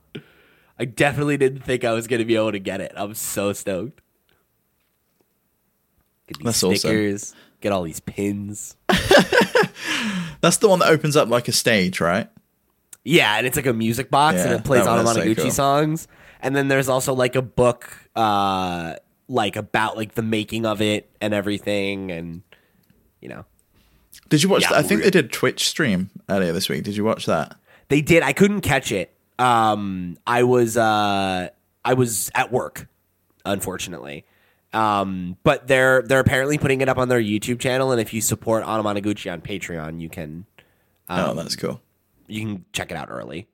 [0.79, 2.93] I definitely didn't think I was gonna be able to get it.
[2.97, 4.01] I'm so stoked.
[6.27, 6.91] Get these That's awesome.
[7.63, 8.77] Get all these pins.
[10.41, 12.29] That's the one that opens up like a stage, right?
[13.05, 15.51] Yeah, and it's like a music box and it plays is so cool.
[15.51, 16.09] songs.
[16.41, 18.97] And then there's also like a book uh
[19.29, 22.43] like about like the making of it and everything and
[23.21, 23.45] you know.
[24.29, 24.79] Did you watch Yeah, that?
[24.79, 26.85] I think they did Twitch stream earlier this week.
[26.85, 27.57] Did you watch that?
[27.89, 28.23] They did.
[28.23, 29.15] I couldn't catch it.
[29.39, 31.49] Um I was uh
[31.85, 32.89] I was at work,
[33.45, 34.25] unfortunately.
[34.73, 38.21] Um but they're they're apparently putting it up on their YouTube channel and if you
[38.21, 40.47] support Anamanaguchi on Patreon, you can
[41.09, 41.81] Um, oh, that's cool.
[42.27, 43.49] you can check it out early.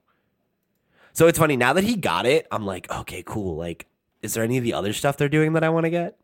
[1.12, 3.56] So it's funny now that he got it, I'm like, okay, cool.
[3.56, 3.86] Like,
[4.22, 6.16] is there any of the other stuff they're doing that I want to get?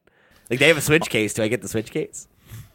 [0.51, 1.35] Like, they have a Switch case.
[1.35, 2.29] Do I get the Switch case?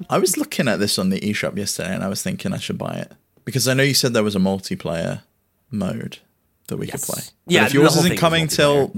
[0.10, 2.77] I was looking at this on the eShop yesterday and I was thinking I should
[2.77, 3.13] buy it.
[3.45, 5.21] Because I know you said there was a multiplayer
[5.71, 6.19] mode
[6.69, 7.05] that we Yes.
[7.05, 7.23] could play.
[7.45, 8.91] But Yeah, if yours isn't thing is coming till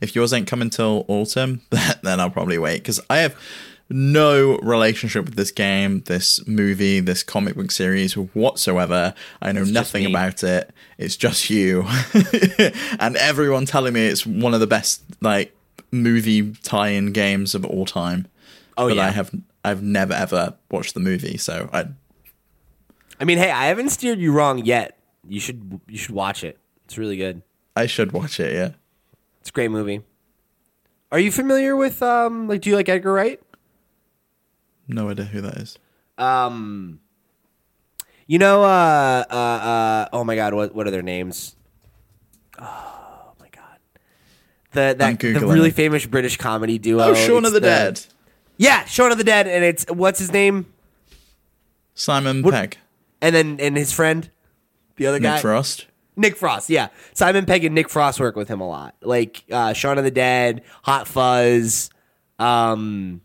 [0.00, 1.62] if yours ain't coming till autumn,
[2.02, 2.78] then I'll probably wait.
[2.78, 3.34] Because I have
[3.90, 9.14] no relationship with this game, this movie, this comic book series whatsoever.
[9.42, 10.70] I know just nothing about it.
[10.96, 11.84] It's just you.
[12.98, 15.54] and everyone telling me it's one of the best like
[15.90, 18.26] movie tie-in games of all time.
[18.76, 19.06] Oh, but yeah.
[19.06, 19.30] I have
[19.64, 21.86] I've never ever watched the movie, so I
[23.20, 24.98] I mean, hey, I haven't steered you wrong yet.
[25.28, 26.58] You should you should watch it.
[26.94, 27.42] It's really good.
[27.74, 28.54] I should watch it.
[28.54, 28.70] Yeah,
[29.40, 30.02] It's a great movie.
[31.10, 33.42] Are you familiar with um like do you like Edgar Wright?
[34.86, 35.76] no idea who that is.
[36.18, 37.00] Um
[38.28, 41.56] you know uh uh uh oh my god, what what are their names?
[42.60, 43.80] Oh my god.
[44.70, 47.02] The that the really famous British comedy duo.
[47.06, 48.02] Oh, Shaun of the, Dead.
[48.56, 50.72] Yeah, Shaun of the Dead and it's what's his name?
[51.96, 52.78] Simon Pegg,
[53.20, 54.30] And then and his friend
[54.94, 55.86] the other guy Nick Frost.
[56.16, 56.88] Nick Frost, yeah.
[57.12, 58.94] Simon Pegg and Nick Frost work with him a lot.
[59.02, 61.90] Like uh Shaun of the Dead, Hot Fuzz,
[62.38, 63.20] um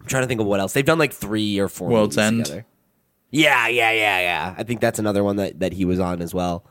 [0.00, 0.72] I'm trying to think of what else.
[0.72, 2.44] They've done like 3 or 4 World's End.
[2.44, 2.64] together.
[3.30, 4.54] Yeah, yeah, yeah, yeah.
[4.56, 6.64] I think that's another one that that he was on as well.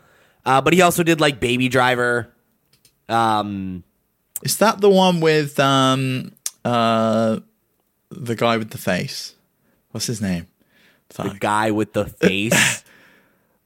[0.45, 2.33] Uh but he also did like Baby Driver.
[3.09, 3.83] Um
[4.41, 6.31] Is that the one with um
[6.63, 7.39] uh
[8.09, 9.35] the guy with the face?
[9.91, 10.47] What's his name?
[11.15, 12.83] the guy with the face.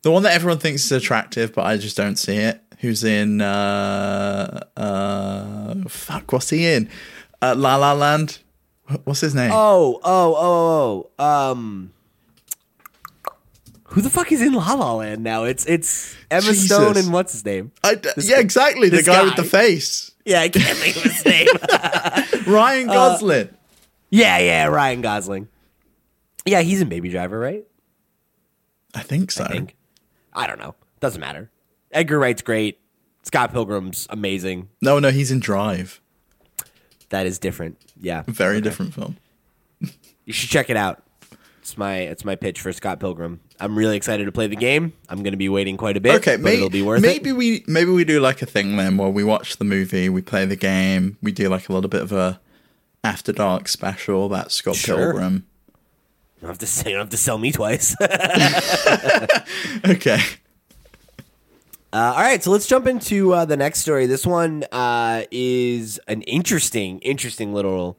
[0.02, 2.62] The one that everyone thinks is attractive, but I just don't see it.
[2.80, 3.42] Who's in?
[3.42, 6.32] uh uh Fuck.
[6.32, 6.90] What's he in?
[7.42, 8.40] Uh, La La Land.
[9.04, 9.52] What's his name?
[9.54, 11.52] oh, oh, oh, oh.
[11.52, 11.92] Um
[13.90, 15.44] Who the fuck is in La La Land now?
[15.44, 16.66] It's it's Emma Jesus.
[16.68, 17.72] Stone and what's his name?
[17.84, 18.88] I yeah, exactly.
[18.90, 20.12] The this guy, with the face.
[20.26, 21.48] Yeah, I can't think of his name.
[22.54, 23.50] Ryan Gosling.
[24.10, 25.48] yeah, yeah, Ryan Gosling.
[26.46, 27.66] Yeah, he's in Baby Driver, right?
[28.96, 29.44] I think so.
[29.44, 29.76] I think.
[30.34, 30.76] I don't know.
[31.00, 31.50] Doesn't matter.
[31.92, 32.80] Edgar Wright's great.
[33.24, 34.70] Scott Pilgrim's amazing.
[34.82, 36.02] No, no, he's in Drive.
[37.10, 37.78] That is different.
[38.00, 39.18] Yeah, Very different film.
[40.26, 41.04] you should check it out.
[41.62, 43.42] It's my it's my pitch for Scott Pilgrim.
[43.60, 44.94] I'm really excited to play the game.
[45.10, 46.16] I'm going to be waiting quite a bit.
[46.16, 47.34] Okay, but may- it'll be worth maybe it.
[47.34, 50.46] we maybe we do like a thing then where we watch the movie, we play
[50.46, 52.40] the game, we do like a little bit of a
[53.04, 54.98] after dark special about Scott Sure.
[54.98, 55.46] Pilgrim.
[56.40, 57.96] You don't have to say, you don't have to sell me twice.
[59.86, 60.20] Okay.
[61.92, 64.06] Uh, all right, so let's jump into uh, the next story.
[64.06, 67.98] This one uh, is an interesting, interesting little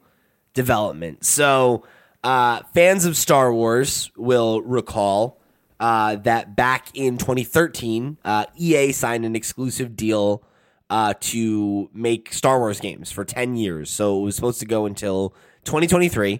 [0.53, 1.25] development.
[1.25, 1.83] So,
[2.23, 5.41] uh, fans of Star Wars will recall
[5.79, 10.41] uh, that back in 2013, uh, EA signed an exclusive deal
[10.89, 13.89] uh, to make Star Wars games for 10 years.
[13.89, 15.35] So, it was supposed to go until
[15.65, 16.39] 2023.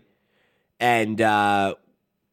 [0.80, 1.76] And uh,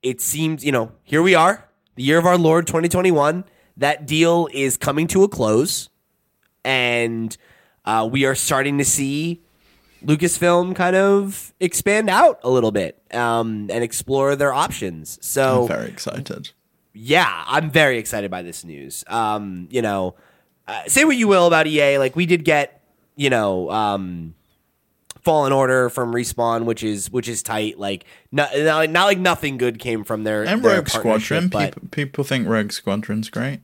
[0.03, 3.45] it seems, you know, here we are, the year of our Lord 2021.
[3.77, 5.89] That deal is coming to a close,
[6.65, 7.37] and
[7.85, 9.43] uh, we are starting to see
[10.05, 15.19] Lucasfilm kind of expand out a little bit um, and explore their options.
[15.25, 16.51] So, I'm very excited.
[16.93, 19.05] yeah, I'm very excited by this news.
[19.07, 20.17] Um, you know,
[20.67, 22.83] uh, say what you will about EA, like we did get,
[23.17, 24.35] you know, um,
[25.23, 27.79] Fallen Order from Respawn, which is which is tight.
[27.79, 31.49] Like not not, not like nothing good came from their And their Rogue Squadron.
[31.49, 33.61] but People, people think Rogue Squadron's great.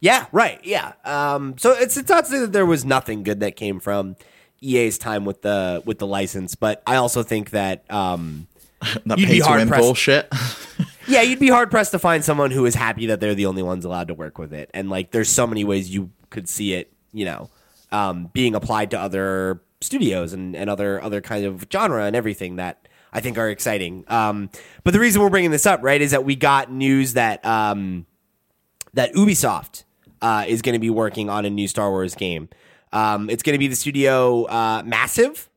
[0.00, 0.92] yeah, right, yeah.
[1.04, 4.16] Um, so it's it's not to say that there was nothing good that came from
[4.60, 8.46] EA's time with the with the license, but I also think that um,
[9.06, 9.82] That You'd be pay to hard-pressed.
[9.82, 10.32] bullshit.
[11.08, 13.62] yeah, you'd be hard pressed to find someone who is happy that they're the only
[13.62, 14.70] ones allowed to work with it.
[14.72, 17.50] And like, there's so many ways you could see it, you know,
[17.90, 22.56] um, being applied to other studios and, and other other kind of genre and everything
[22.56, 24.04] that I think are exciting.
[24.08, 24.50] Um,
[24.84, 28.06] but the reason we're bringing this up, right, is that we got news that um,
[28.94, 29.84] that Ubisoft
[30.20, 32.48] uh, is going to be working on a new Star Wars game.
[32.92, 35.48] Um, it's going to be the studio uh, Massive.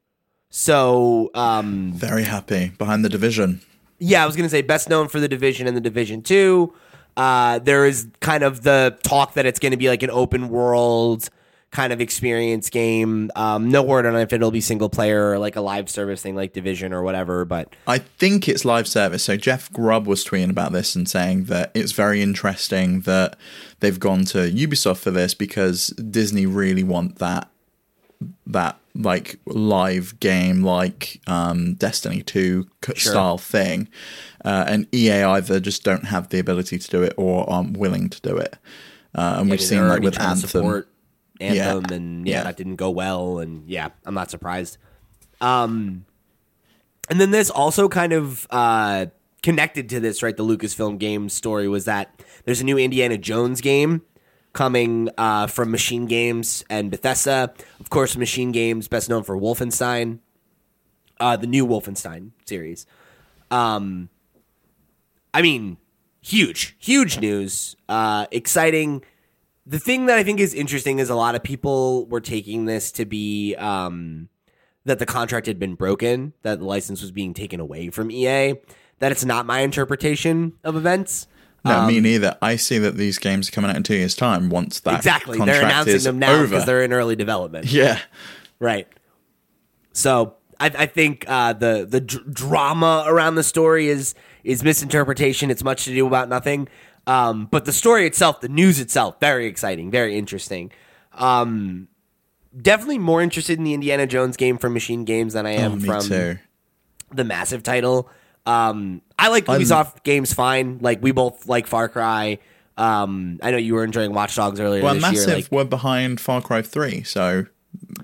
[0.50, 3.62] So um, Very happy behind the division.
[4.00, 6.74] yeah, I was going to say best known for the Division and the Division 2.
[7.16, 10.50] Uh, there is kind of the talk that it's going to be like an open
[10.50, 11.30] world
[11.72, 13.32] kind of experience game.
[13.36, 16.36] Um, no word on if it'll be single player or like a live service thing
[16.36, 19.24] like Division or whatever, but I think it's live service.
[19.24, 23.38] So Jeff Grubb was tweeting about this and saying that it's very interesting that
[23.80, 27.48] they've gone to Ubisoft for this because Disney really want that
[28.46, 33.12] that like live game like um, Destiny 2 c- Sure.
[33.14, 33.88] style thing.
[34.44, 38.10] Uh, and EA either just don't have the ability to do it or aren't willing
[38.10, 38.58] to do it.
[39.16, 40.50] Uh, and we've seen like with Anthem.
[40.50, 40.88] support
[41.42, 41.96] Anthem, Yeah.
[41.96, 42.44] and yeah, Yeah.
[42.44, 44.78] that didn't go well, and yeah, I'm not surprised.
[45.42, 46.06] Um,
[47.10, 49.08] and then this also kind of uh,
[49.42, 50.38] connected to this, right?
[50.38, 54.04] The Lucasfilm Games story was that there's a new Indiana Jones game
[54.54, 57.54] coming uh, from Machine Games and Bethesda.
[57.80, 60.20] Of course, Machine Games, best known for Wolfenstein,
[61.20, 62.86] uh, the new Wolfenstein series.
[63.50, 64.10] Um,
[65.34, 65.78] I mean,
[66.22, 69.04] huge, huge news, uh, exciting.
[69.72, 72.92] The thing that I think is interesting is a lot of people were taking this
[72.92, 74.28] to be um,
[74.84, 78.56] that the contract had been broken, that the license was being taken away from EA.
[79.00, 81.26] That it's not my interpretation of events.
[81.64, 82.38] No, me neither.
[82.42, 85.38] I see that these games are coming out in two years' time once that exactly,
[85.38, 87.72] contract they're announcing is them now because they're in early development.
[87.72, 88.00] yeah.
[88.60, 88.90] Right.
[89.94, 95.50] So I, I think uh, the the dr- drama around the story is is misinterpretation.
[95.50, 96.68] It's much to do about nothing.
[97.08, 100.72] Um, but the story itself, the news itself, very exciting, very interesting.
[101.14, 101.88] Um,
[102.60, 105.80] definitely more interested in the Indiana Jones game from Machine Games than I am Oh,
[105.80, 106.38] from too.
[107.14, 108.10] the massive title.
[108.46, 110.80] Um, I like I'm- Ubisoft games fine.
[110.82, 112.40] Like we both like Far Cry.
[112.78, 115.36] Um, I know you were enjoying Watch Dogs earlier Well, this Massive year.
[115.38, 117.46] Like, were behind Far Cry 3, so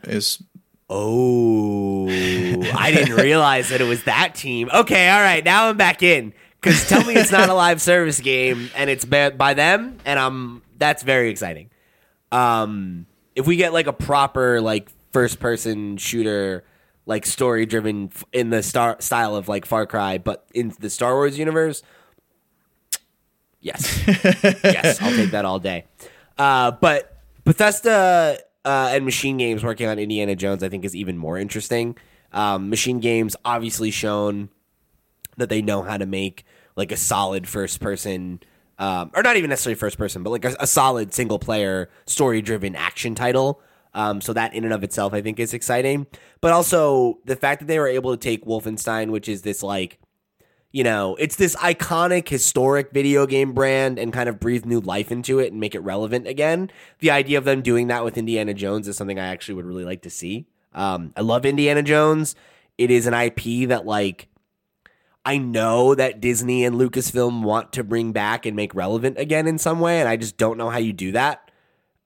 [0.04, 0.44] is
[0.90, 4.70] Oh, I didn't realize that it was that team.
[4.74, 6.34] Okay, all right, now I'm back in.
[6.60, 10.20] Because tell me it's not a live service game and it's by, by them, and
[10.20, 11.70] I'm that's very exciting.
[12.32, 13.06] Um,
[13.36, 16.64] if we get like a proper like first person shooter,
[17.06, 21.14] like story driven in the star style of like Far Cry, but in the Star
[21.14, 21.84] Wars universe,
[23.62, 24.04] yes,
[24.44, 25.86] yes, I'll take that all day.
[26.38, 31.18] Uh, but Bethesda uh, and Machine Games working on Indiana Jones, I think, is even
[31.18, 31.98] more interesting.
[32.34, 34.50] Um, Machine Games obviously shown
[35.38, 38.40] that they know how to make like a solid first person,
[38.78, 42.42] um, or not even necessarily first person, but like a, a solid single player story
[42.42, 43.62] driven action title.
[43.94, 46.06] Um, so that in and of itself, I think, is exciting.
[46.40, 50.00] But also the fact that they were able to take Wolfenstein, which is this like
[50.72, 55.12] you know, it's this iconic, historic video game brand and kind of breathe new life
[55.12, 56.70] into it and make it relevant again.
[57.00, 59.86] The idea of them doing that with Indiana Jones is something I actually would really
[59.86, 60.46] like to see.
[60.74, 62.36] Um, I love Indiana Jones.
[62.78, 64.28] It is an IP that, like,
[65.28, 69.58] I know that Disney and Lucasfilm want to bring back and make relevant again in
[69.58, 71.52] some way, and I just don't know how you do that.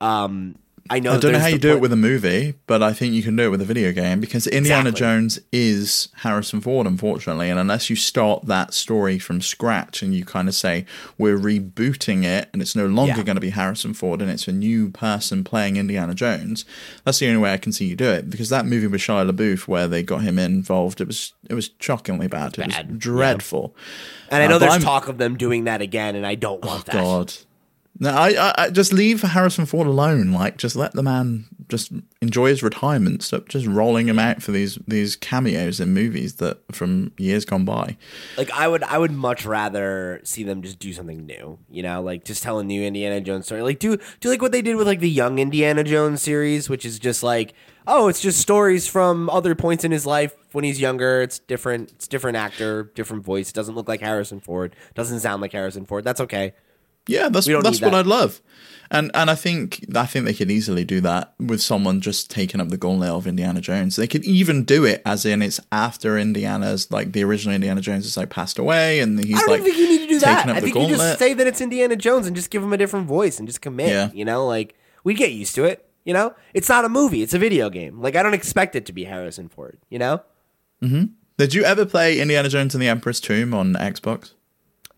[0.00, 0.56] Um,
[0.90, 3.14] I know I don't know how you do it with a movie, but I think
[3.14, 4.98] you can do it with a video game because Indiana Exactly.
[5.00, 7.48] Jones is Harrison Ford, unfortunately.
[7.50, 10.84] And unless you start that story from scratch and you kind of say,
[11.18, 13.22] we're rebooting it and it's no longer Yeah.
[13.22, 16.64] going to be Harrison Ford and it's a new person playing Indiana Jones,
[17.04, 18.28] that's the only way I can see you do it.
[18.28, 21.70] Because that movie with Shia LaBeouf, where they got him involved, it was it was
[21.80, 22.58] shockingly bad.
[22.58, 23.74] It Bad, was dreadful.
[24.30, 26.34] And I Uh, know but there's I'm- talk of them doing that again, and I
[26.34, 26.94] don't want that.
[26.94, 27.32] God.
[28.02, 30.32] No, I, I, I just leave Harrison Ford alone.
[30.32, 33.22] Like, just let the man just enjoy his retirement.
[33.22, 37.64] Stop just rolling him out for these these cameos in movies that from years gone
[37.64, 37.96] by.
[38.36, 42.02] like I would I would much rather see them just do something new, you know,
[42.02, 43.62] like just tell a new Indiana Jones story.
[43.62, 46.84] Like do do like what they did with like the young Indiana Jones series, which
[46.84, 47.54] is just like,
[47.86, 51.22] oh, it's just stories from other points in his life when he's younger.
[51.22, 55.52] It's different it's different actor, different voice, doesn't look like Harrison Ford, doesn't sound like
[55.52, 56.02] Harrison Ford.
[56.02, 56.54] That's okay.
[57.06, 57.94] Yeah, that's that's what that.
[57.94, 58.40] I'd love.
[58.90, 62.60] And and I think I think they could easily do that with someone just taking
[62.60, 63.96] up the gauntlet of Indiana Jones.
[63.96, 68.04] They could even do it as in it's after Indiana's like the original Indiana Jones
[68.04, 70.36] has like passed away and he's I don't like think you need to do that.
[70.36, 72.62] taking up I the think you just say that it's Indiana Jones and just give
[72.62, 73.88] him a different voice and just commit.
[73.88, 74.10] Yeah.
[74.12, 74.74] You know, like
[75.04, 75.88] we get used to it.
[76.04, 78.02] You know, it's not a movie; it's a video game.
[78.02, 79.78] Like I don't expect it to be Harrison Ford.
[79.88, 80.22] You know?
[80.82, 81.04] Mm-hmm.
[81.38, 84.32] Did you ever play Indiana Jones and the Emperor's Tomb on Xbox?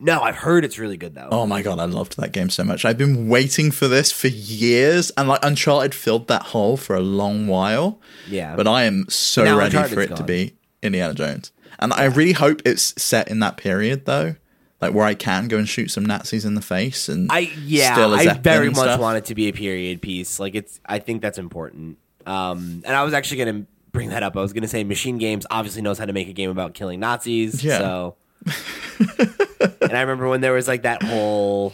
[0.00, 1.28] No, I've heard it's really good though.
[1.30, 2.84] Oh my god, I loved that game so much.
[2.84, 7.00] I've been waiting for this for years, and like Uncharted filled that hole for a
[7.00, 8.00] long while.
[8.28, 8.56] Yeah.
[8.56, 12.04] but I am so Now ready for Uncharted's it to be Indiana Jones, and I
[12.04, 14.34] really hope it's set in that period though,
[14.80, 17.94] like where I can go and shoot some Nazis in the face and I yeah,
[17.96, 19.00] I very much stuff.
[19.00, 20.38] want it to be a period piece.
[20.40, 21.98] Like it's, I think that's important.
[22.26, 24.36] Um, and I was actually gonna bring that up.
[24.36, 27.00] I was gonna say Machine Games obviously knows how to make a game about killing
[27.00, 27.62] Nazis.
[27.64, 27.78] Yeah.
[27.78, 28.16] So,
[29.94, 31.72] and I remember when there was like that whole.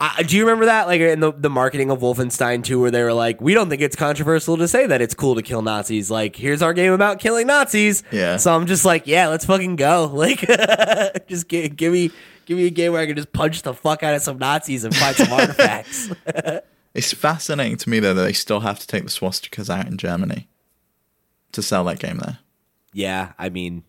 [0.00, 3.02] I do you remember that, like in the, the marketing of Wolfenstein 2, where they
[3.02, 6.10] were like, "We don't think it's controversial to say that it's cool to kill Nazis.
[6.10, 8.38] Like, here's our game about killing Nazis." Yeah.
[8.38, 10.40] So I'm just like, "Yeah, let's fucking go!" Like,
[11.28, 12.10] just give, give me
[12.46, 14.84] give me a game where I can just punch the fuck out of some Nazis
[14.84, 16.10] and find some artifacts.
[16.94, 19.96] It's fascinating to me though that they still have to take the swastikas out in
[19.96, 20.48] Germany
[21.52, 22.38] to sell that game there.
[22.92, 23.84] yeah, I mean,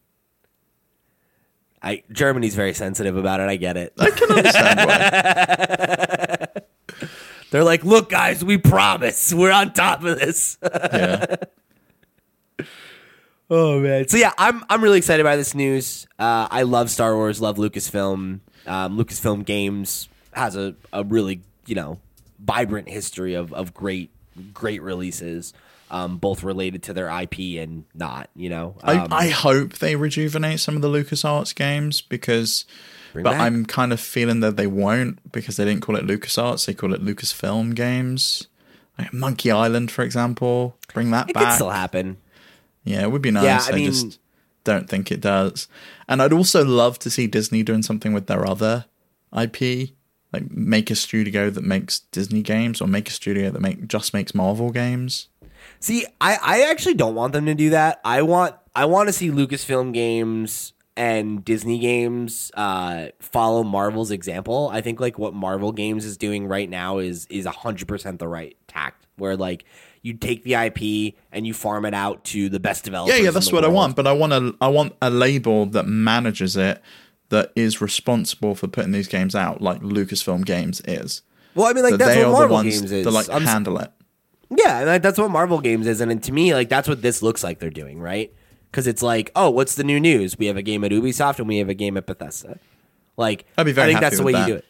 [1.84, 3.50] I Germany's very sensitive about it.
[3.50, 3.94] I get it.
[4.00, 6.48] I can understand why.
[7.52, 11.36] They're like, "Look, guys, we promise we're on top of this." Yeah.
[13.50, 14.08] Oh man!
[14.08, 16.08] So yeah, I'm I'm really excited by this news.
[16.18, 18.40] Uh, I love Star Wars, love Lucasfilm.
[18.66, 22.00] Um, Lucasfilm Games has a, a really you know
[22.40, 24.10] vibrant history of of great
[24.54, 25.54] great releases,
[25.94, 28.30] um, both related to their IP and not.
[28.36, 32.66] You know, um, I, I hope they rejuvenate some of the LucasArts games because,
[33.14, 36.66] but back- I'm kind of feeling that they won't because they didn't call it LucasArts,
[36.66, 38.48] they call it Lucasfilm games.
[39.00, 41.44] Like Monkey Island, for example, bring that it back.
[41.46, 42.18] could still happen.
[42.84, 43.44] Yeah, it would be nice.
[43.44, 44.20] Yeah, I I, mean- just
[44.64, 45.68] don't think it does.
[46.08, 48.86] And I'd also love to see Disney doing something with their other
[49.36, 49.90] IP,
[50.32, 54.14] like make a studio that makes Disney games or make a studio that make just
[54.14, 55.28] makes Marvel games.
[55.84, 58.00] See, I, I actually don't want them to do that.
[58.06, 64.70] I want I want to see Lucasfilm games and Disney games uh, follow Marvel's example.
[64.72, 68.30] I think like what Marvel games is doing right now is is hundred percent the
[68.30, 69.06] right tact.
[69.18, 69.66] Where like
[70.02, 73.18] you take the IP and you farm it out to the best developers.
[73.18, 73.98] Yeah, yeah, that's what I want.
[73.98, 76.82] But I want a I want a label that manages it
[77.28, 81.24] that is responsible for putting these games out, like Lucasfilm Games is.
[81.56, 83.04] Well, I mean, like that that's they what are Marvel the ones games is.
[83.04, 83.92] that like I'm handle it.
[84.58, 87.02] Yeah, and like, that's what Marvel Games is, and, and to me, like that's what
[87.02, 88.34] this looks like they're doing, right?
[88.70, 90.38] Because it's like, oh, what's the new news?
[90.38, 92.58] We have a game at Ubisoft and we have a game at Bethesda.
[93.18, 94.48] Like, I'd be very I think happy that's the way with you that.
[94.48, 94.66] do it.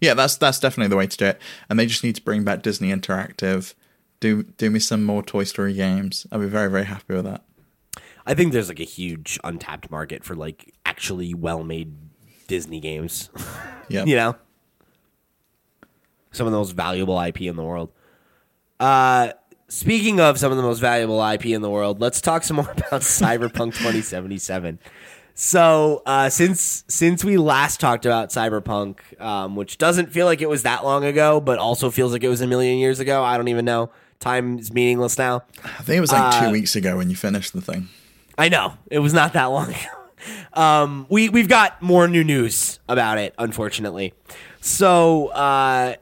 [0.00, 1.40] Yeah, that's that's definitely the way to do it.
[1.68, 3.74] And they just need to bring back Disney Interactive.
[4.20, 6.26] Do do me some more Toy Story games.
[6.30, 7.42] I'd be very very happy with that.
[8.26, 11.96] I think there's like a huge untapped market for like actually well-made
[12.46, 13.30] Disney games.
[13.90, 14.36] Yeah, you know,
[16.30, 17.90] some of the most valuable IP in the world.
[18.80, 19.32] Uh,
[19.68, 22.70] speaking of some of the most valuable IP in the world, let's talk some more
[22.76, 24.78] about Cyberpunk 2077.
[25.34, 30.48] So, uh, since since we last talked about Cyberpunk, um, which doesn't feel like it
[30.48, 33.22] was that long ago, but also feels like it was a million years ago.
[33.22, 33.90] I don't even know.
[34.18, 35.44] Time is meaningless now.
[35.64, 37.88] I think it was like Uh, two weeks ago when you finished the thing.
[38.36, 39.78] I know it was not that long ago.
[40.54, 44.14] Um, we we've got more new news about it, unfortunately.
[44.60, 45.94] So uh,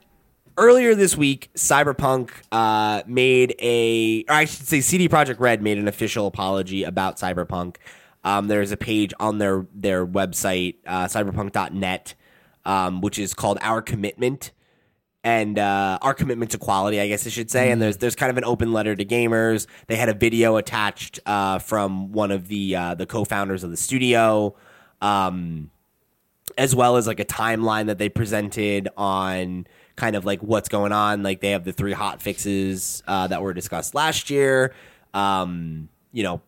[0.56, 5.78] earlier this week, Cyberpunk uh, made a, or I should say, CD Projekt Red made
[5.78, 7.76] an official apology about Cyberpunk.
[8.24, 12.14] Um, there's a page on their their website, uh, cyberpunk.net,
[12.64, 14.52] um, which is called Our Commitment
[15.26, 17.72] and uh, our commitment to quality, I guess I should say.
[17.72, 19.66] And there's there's kind of an open letter to gamers.
[19.88, 23.76] They had a video attached uh, from one of the uh, the co-founders of the
[23.76, 24.54] studio,
[25.00, 25.72] um,
[26.56, 30.92] as well as like a timeline that they presented on kind of like what's going
[30.92, 31.22] on.
[31.22, 34.74] Like they have the three hot fixes uh, that were discussed last year.
[35.14, 36.42] Um, you know,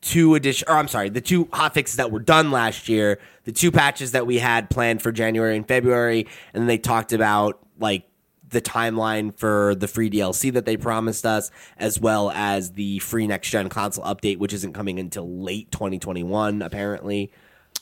[0.00, 3.52] two addition or I'm sorry, the two hot fixes that were done last year, the
[3.52, 7.58] two patches that we had planned for January and February, and then they talked about
[7.78, 8.04] like
[8.48, 13.26] the timeline for the free DLC that they promised us, as well as the free
[13.26, 17.30] next gen console update, which isn't coming until late 2021, apparently.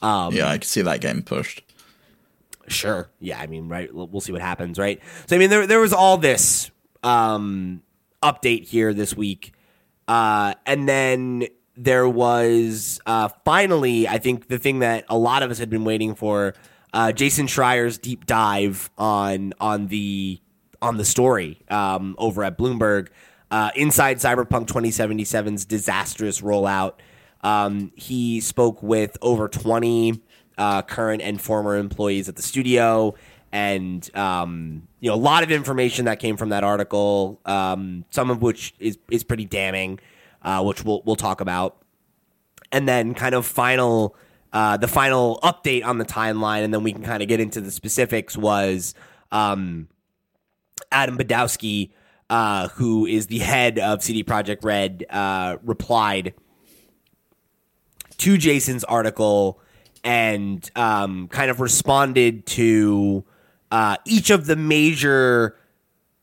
[0.03, 1.63] Um, yeah, I can see that getting pushed.
[2.73, 3.11] Sure.
[3.21, 3.39] Yeah.
[3.41, 3.89] I mean, right.
[3.93, 4.79] We'll see what happens.
[4.79, 5.01] Right.
[5.27, 6.71] So I mean, there there was all this
[7.03, 7.83] um,
[8.23, 9.53] update here this week,
[10.09, 11.47] uh, and then
[11.77, 15.85] there was uh, finally, I think the thing that a lot of us had been
[15.85, 16.55] waiting for.
[16.93, 20.41] uh, Jason Schreier's deep dive on on the
[20.81, 23.09] on the story um, over at Bloomberg
[23.51, 26.95] uh, inside Cyberpunk 2077's disastrous rollout.
[27.43, 30.21] Um, he spoke with over 20
[30.59, 33.15] uh, current and former employees at the studio,
[33.53, 37.41] and um, you know a lot of information that came from that article.
[37.47, 40.01] Um, some of which is is pretty damning,
[40.43, 41.79] uh, which we'll we'll talk about,
[42.73, 44.17] and then kind of final.
[44.51, 47.61] Uh, the final update on the timeline, and then we can kind of get into
[47.61, 48.35] the specifics.
[48.35, 48.95] Was
[49.31, 49.89] um,
[50.91, 51.91] Adam Badowski,
[52.31, 56.33] uh, who is the head of CD Projekt Red, uh, replied
[58.17, 59.61] to Jason's article
[60.05, 63.25] and um, kind of responded to
[63.71, 65.57] uh, each of the major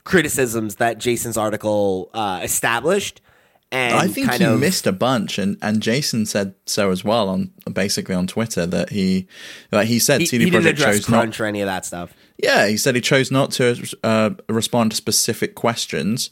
[0.03, 3.21] criticisms that Jason's article uh, established.
[3.71, 7.03] And I think kind he of, missed a bunch, and, and Jason said so as
[7.03, 9.27] well on basically on Twitter that he
[9.71, 11.83] like he said he, CD he didn't Projekt chose not crunch or any of that
[11.83, 12.13] stuff.
[12.37, 16.29] Yeah, he said he chose not to uh, respond to specific questions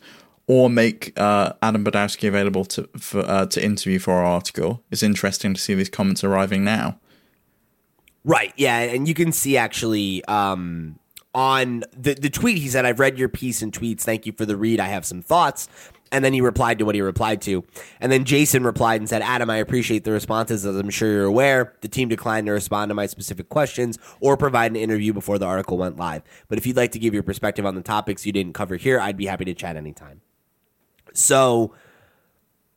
[0.47, 4.83] or make uh, Adam Badowski available to for, uh, to interview for our article.
[4.91, 6.99] It's interesting to see these comments arriving now.
[8.25, 8.53] Right.
[8.55, 10.97] Yeah, and you can see actually um,
[11.35, 14.01] on the the tweet he said, "I've read your piece and tweets.
[14.01, 14.79] Thank you for the read.
[14.79, 15.67] I have some thoughts."
[16.13, 17.63] And then he replied to what he replied to.
[17.99, 20.63] And then Jason replied and said, Adam, I appreciate the responses.
[20.63, 24.37] As I'm sure you're aware, the team declined to respond to my specific questions or
[24.37, 26.21] provide an interview before the article went live.
[26.49, 28.99] But if you'd like to give your perspective on the topics you didn't cover here,
[28.99, 30.21] I'd be happy to chat anytime.
[31.13, 31.73] So,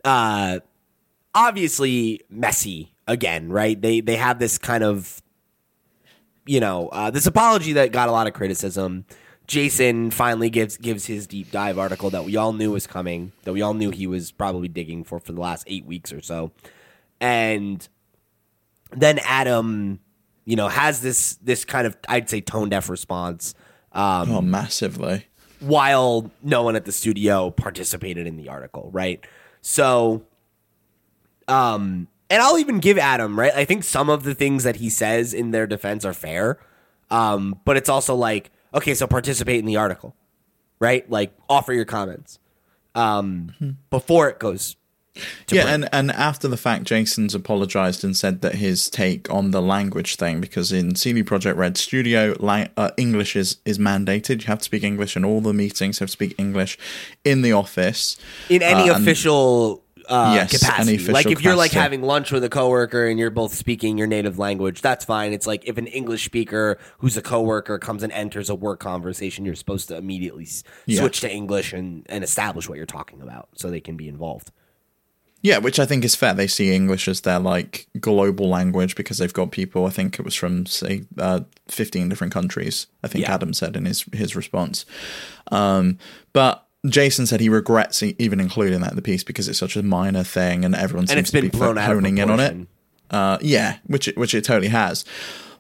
[0.03, 0.61] uh,
[1.35, 3.79] obviously messy again, right?
[3.79, 5.21] They they have this kind of,
[6.47, 9.05] you know, uh, this apology that got a lot of criticism.
[9.47, 13.53] Jason finally gives gives his deep dive article that we all knew was coming, that
[13.53, 16.51] we all knew he was probably digging for for the last eight weeks or so,
[17.21, 17.89] and
[18.91, 20.01] then Adam,
[20.45, 23.55] you know, has this this kind of I'd say tone deaf response.
[23.93, 25.27] Um, Oh, massively.
[25.61, 29.25] while no one at the studio participated in the article, right?
[29.63, 30.25] So,
[31.49, 33.53] um, and I'll even give Adam, right?
[33.55, 36.59] I think some of the things that he says in their defense are fair.
[37.11, 40.17] Um, but it's also like, okay, so participate in the article,
[40.81, 41.09] right?
[41.11, 42.39] Like offer your comments,
[42.95, 44.77] um, before it goes
[45.47, 49.51] to Yeah, and, and after the fact, Jason's apologized and said that his take on
[49.53, 54.41] the language thing, because in CD Projekt Red Studio, la- uh, English is, is mandated.
[54.43, 56.01] You have to speak English in all the meetings.
[56.01, 56.77] You have to speak English
[57.25, 58.17] in the office.
[58.51, 60.99] in any Uh, official uh, Yes, capacity.
[61.13, 61.81] like if you're like capacity.
[61.83, 65.33] having lunch with a coworker and you're both speaking your native language, that's fine.
[65.33, 69.45] It's like if an English speaker who's a coworker comes and enters a work conversation,
[69.45, 71.01] you're supposed to immediately s- Yeah.
[71.01, 74.51] switch to English and, and establish what you're talking about so they can be involved.
[75.43, 76.35] Yeah, which I think is fair.
[76.35, 79.87] They see English as their like global language because they've got people.
[79.87, 82.89] I think it was from say uh, fifteen different countries.
[83.05, 83.35] I think Yeah.
[83.35, 84.87] Adam said in his his response.
[85.53, 85.99] Um,
[86.33, 89.83] but Jason said he regrets even including that in the piece because it's such a
[89.83, 92.69] minor thing and everyone And seems it's to been be honing in on it.
[93.11, 95.05] Uh, yeah, which it, which it totally has.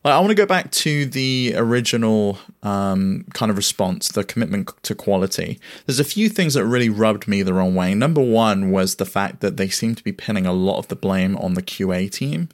[0.04, 4.70] Like, I want to go back to the original um, kind of response, the commitment
[4.84, 5.58] to quality.
[5.86, 7.92] There's a few things that really rubbed me the wrong way.
[7.92, 10.94] Number one was the fact that they seem to be pinning a lot of the
[10.94, 12.50] blame on the QA team.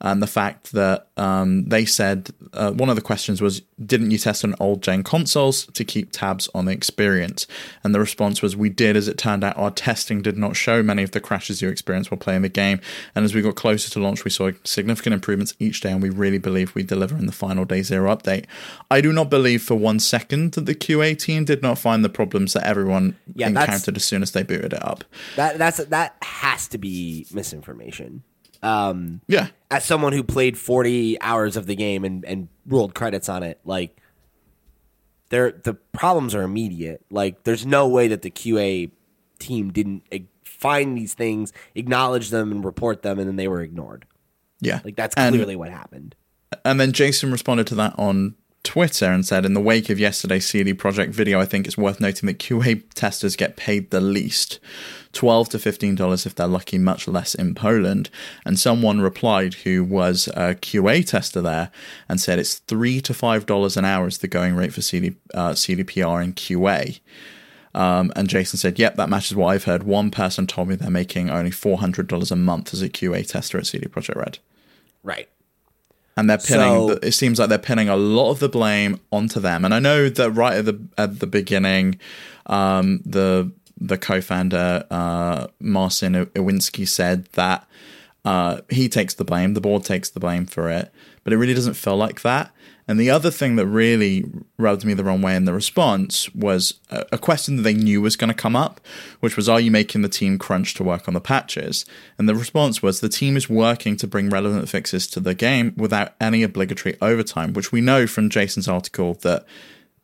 [0.00, 4.18] And the fact that um, they said uh, one of the questions was, Didn't you
[4.18, 7.46] test on old gen consoles to keep tabs on the experience?
[7.82, 8.96] And the response was, We did.
[8.96, 12.10] As it turned out, our testing did not show many of the crashes you experienced
[12.10, 12.80] while playing the game.
[13.14, 16.10] And as we got closer to launch, we saw significant improvements each day, and we
[16.10, 18.44] really believe we deliver in the final day zero update.
[18.90, 22.08] I do not believe for one second that the QA team did not find the
[22.08, 25.04] problems that everyone Yeah, encountered as soon as they booted it up.
[25.36, 28.22] That that's that has to be misinformation.
[28.62, 29.48] Um, Yeah.
[29.70, 33.60] As someone who played 40 hours of the game and, and rolled credits on it,
[33.64, 33.96] like
[35.30, 37.04] there the problems are immediate.
[37.10, 38.90] Like there's no way that the QA
[39.38, 40.04] team didn't
[40.44, 44.06] find these things, acknowledge them and report them and then they were ignored.
[44.60, 44.80] Yeah.
[44.84, 46.14] Like that's And- clearly what happened.
[46.64, 48.36] And then Jason responded to that on
[48.66, 52.00] Twitter and said, in the wake of yesterday's CD Projekt video, I think it's worth
[52.00, 54.58] noting that QA testers get paid the least.
[55.12, 58.10] 12 to $15 if they're lucky, much less in Poland.
[58.44, 61.70] And someone replied who was a QA tester there
[62.08, 65.52] and said it's 3 to $5 an hour is the going rate for CD, uh,
[65.52, 66.98] CDPR and QA.
[67.72, 69.84] Um, and Jason said, Yep, that matches what I've heard.
[69.84, 73.66] One person told me they're making only $400 a month as a QA tester at
[73.68, 74.38] CD Projekt Red
[75.04, 75.28] Right.
[76.16, 76.88] And they're pinning.
[76.88, 79.64] So- the, it seems like they're pinning a lot of the blame onto them.
[79.64, 81.98] And I know that right at the at the beginning,
[82.46, 87.66] um, the the co-founder uh, Marcin Iwinski said that
[88.24, 90.90] uh, he takes the blame, the board takes the blame for it,
[91.26, 92.52] but it really doesn't feel like that.
[92.86, 94.24] And the other thing that really
[94.58, 98.14] rubbed me the wrong way in the response was a, question that they knew was
[98.14, 98.80] going to come up,
[99.18, 101.84] which was, Are you making the team crunch to work on the patches?
[102.16, 105.74] And the response was, The team is working to bring relevant fixes to the game
[105.76, 109.44] without any obligatory overtime, which we know from Jason's article that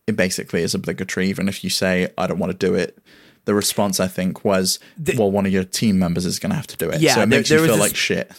[0.09, 2.99] it basically is obligatory, even if you say, I don't want to do it.
[3.45, 6.57] The response, I think, was, The- well, one of your team members is going to
[6.57, 7.01] have to do it.
[7.01, 8.33] Yeah, so it there- makes you feel this- like shit.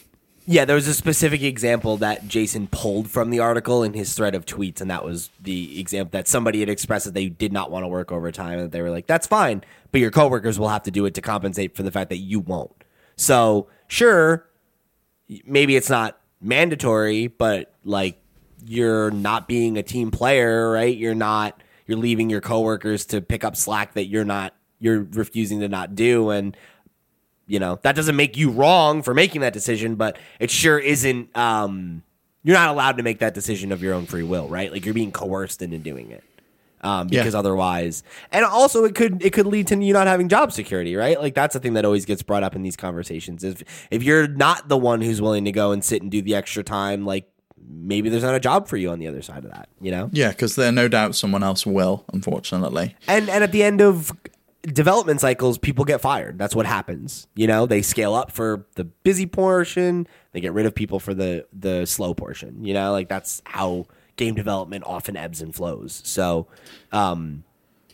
[0.46, 4.36] Yeah, there was a specific example that Jason pulled from the article in his thread
[4.36, 7.72] of tweets, and that was the example that somebody had expressed that they did not
[7.72, 10.84] want to work overtime, and they were like, "That's fine, but your coworkers will have
[10.84, 12.84] to do it to compensate for the fact that you won't."
[13.16, 14.46] So, sure,
[15.46, 18.20] maybe it's not mandatory, but like
[18.66, 20.96] you're not being a team player, right?
[20.96, 25.62] You're not you're leaving your coworkers to pick up slack that you're not you're refusing
[25.62, 26.58] to not do and
[27.48, 31.36] you know that doesn't make you wrong for making that decision but it sure isn't
[31.38, 32.02] um
[32.44, 34.94] you're not allowed to make that decision of your own free will right like you're
[34.94, 36.24] being coerced into doing it
[36.82, 37.22] um Yeah.
[37.22, 40.96] because otherwise and also it could it could lead to you not having job security
[40.96, 44.04] right like that's the thing that always gets brought up in these conversations if if
[44.04, 47.06] you're not the one who's willing to go and sit and do the extra time
[47.06, 47.30] like
[47.66, 50.10] maybe there's not a job for you on the other side of that you know
[50.12, 52.96] Yeah, because there no doubt someone else will, unfortunately.
[53.08, 54.12] and and at the end of
[54.64, 56.38] development cycles people get fired.
[56.38, 57.66] That's what happens you know?
[57.66, 60.08] They scale up for the busy portion.
[60.32, 62.92] They get rid of people for the the slow portion you know?
[62.92, 63.86] Like that's how
[64.16, 66.02] game development often ebbs and flows.
[66.06, 66.48] So
[66.92, 67.44] um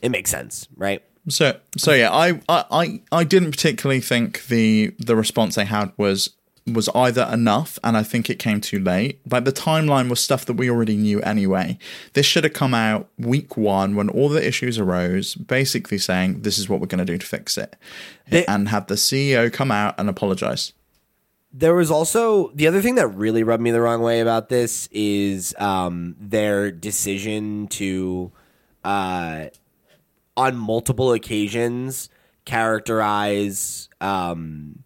[0.02, 1.02] it makes sense right?
[1.28, 6.30] So so yeah, I, I I didn't particularly think the the response they had was
[6.66, 9.20] was either enough and I think it came too late.
[9.30, 11.78] Like the timeline was stuff that we already knew anyway.
[12.12, 16.58] This should have come out week one when all the issues arose, basically saying this
[16.58, 17.76] is what we're gonna do to fix it.
[18.28, 20.72] They- and have the CEO come out and apologize.
[21.52, 24.88] There was also the other thing that really rubbed me the wrong way about this
[24.92, 28.30] is um, their decision to,
[28.84, 29.46] uh,
[30.36, 32.08] on multiple occasions,
[32.44, 34.84] characterize um,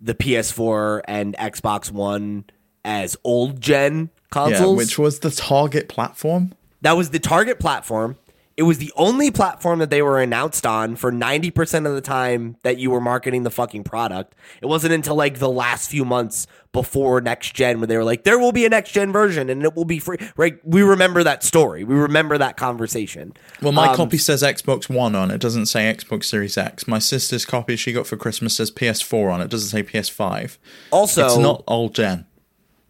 [0.00, 2.44] the PS4 and Xbox One
[2.84, 4.60] as old gen consoles.
[4.60, 6.54] Yeah, which was the target platform.
[6.82, 8.16] That was the target platform.
[8.58, 12.56] It was the only platform that they were announced on for 90% of the time
[12.64, 14.34] that you were marketing the fucking product.
[14.60, 18.24] It wasn't until like the last few months before next gen when they were like,
[18.24, 20.16] there will be a next gen version and it will be free.
[20.36, 20.58] Right?
[20.64, 21.84] We remember that story.
[21.84, 23.32] We remember that conversation.
[23.62, 25.36] Well, my Um, copy says Xbox One on it.
[25.36, 25.40] it.
[25.40, 26.88] Doesn't say Xbox Series X.
[26.88, 29.44] My sister's copy she got for Christmas says PS4 on it.
[29.44, 30.58] it doesn't say PS5.
[30.90, 32.26] Also, it's not old gen.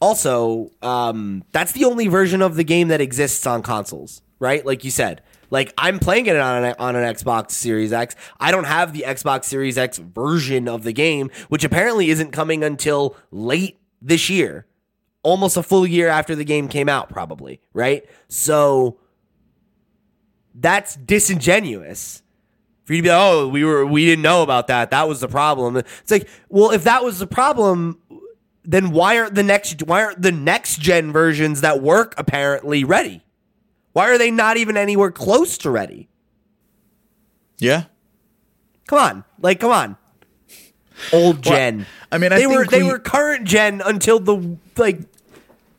[0.00, 4.84] also um, that's the only version of the game that exists on consoles right like
[4.84, 5.20] you said
[5.50, 9.04] like i'm playing it on an, on an xbox series x i don't have the
[9.06, 14.66] xbox series x version of the game which apparently isn't coming until late this year
[15.22, 18.98] almost a full year after the game came out probably right so
[20.54, 22.22] that's disingenuous
[22.88, 24.90] for you to be like, oh, we were we didn't know about that.
[24.92, 25.76] That was the problem.
[25.76, 28.00] It's like, well, if that was the problem,
[28.64, 33.22] then why aren't the next why aren't the next gen versions that work apparently ready?
[33.98, 36.08] Why are they not even anywhere close to ready?
[37.58, 37.86] Yeah.
[38.86, 39.96] Come on, like come on.
[41.12, 41.84] Old Well, gen.
[42.12, 45.00] I mean, I they were think they were current gen until the like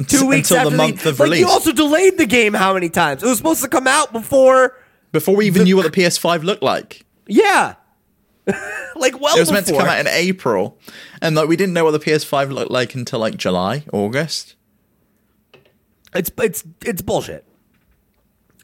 [0.06, 1.40] two weeks until after the month they, of like, release.
[1.40, 3.24] You also delayed the game how many times?
[3.24, 4.78] It was supposed to come out before.
[5.14, 7.06] Before we even knew what the PS5 looked like.
[7.26, 7.76] Yeah,
[8.98, 10.78] like well It was meant to come out in April,
[11.22, 14.56] and like we didn't know what the PS5 looked like until like July, August.
[16.14, 17.46] It's it's it's bullshit.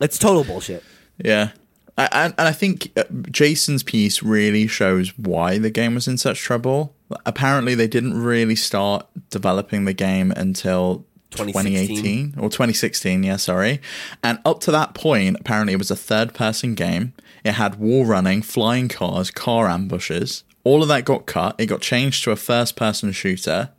[0.01, 0.83] It's total bullshit.
[1.17, 1.51] Yeah,
[1.97, 6.17] I, and and I think uh, Jason's piece really shows why the game was in
[6.17, 6.95] such trouble.
[7.25, 13.23] Apparently, they didn't really start developing the game until 2018 or 2016.
[13.23, 13.79] Yeah, sorry.
[14.23, 17.13] And up to that point, apparently, it was a third-person game.
[17.43, 20.43] It had wall running, flying cars, car ambushes.
[20.63, 21.55] All of that got cut.
[21.59, 23.69] It got changed to a first-person shooter.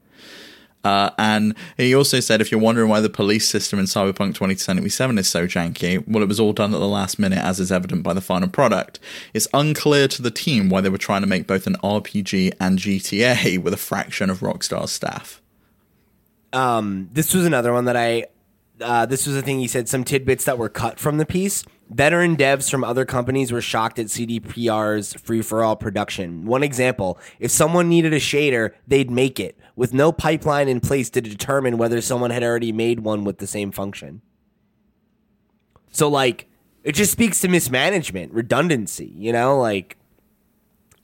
[0.86, 5.18] Uh, and he also said, if you're wondering why the police system in Cyberpunk 2077
[5.18, 8.04] is so janky, well, it was all done at the last minute, as is evident
[8.04, 9.00] by the final product.
[9.34, 12.78] It's unclear to the team why they were trying to make both an RPG and
[12.78, 15.42] GTA with a fraction of Rockstar's staff.
[16.52, 18.26] Um, this was another one that I.
[18.80, 19.88] Uh, this was a thing he said.
[19.88, 21.64] Some tidbits that were cut from the piece.
[21.88, 26.44] Veteran devs from other companies were shocked at CDPR's free for all production.
[26.44, 31.10] One example: if someone needed a shader, they'd make it with no pipeline in place
[31.10, 34.22] to determine whether someone had already made one with the same function.
[35.92, 36.48] So, like,
[36.82, 39.12] it just speaks to mismanagement, redundancy.
[39.16, 39.96] You know, like,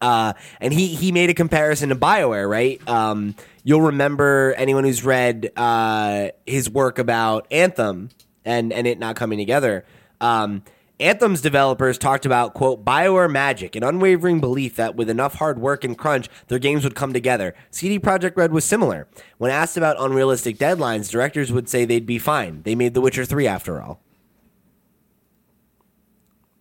[0.01, 2.81] Uh, and he he made a comparison to Bioware, right?
[2.89, 8.11] Um, you'll remember anyone who's read uh, his work about Anthem
[8.45, 9.85] and and it not coming together.
[10.23, 10.63] Um,
[11.01, 15.83] Anthem's developers talked about quote Bioware magic, an unwavering belief that with enough hard work
[15.83, 17.55] and crunch, their games would come together.
[17.71, 19.09] CD Projekt Red was similar.
[19.39, 22.63] When asked about unrealistic deadlines, directors would say they'd be fine.
[22.63, 24.01] They made The Witcher 3 after all.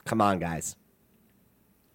[0.05, 0.75] Come on, guys.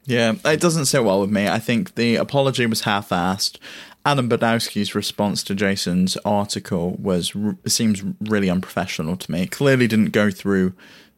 [0.05, 1.49] Yeah, it doesn't sit well with me.
[1.49, 3.59] I think the apology was half-assed.
[4.05, 7.33] Adam Badowski's response to Jason's article was
[7.67, 9.49] seems really unprofessional to me.
[9.49, 10.75] Clearly, didn't go through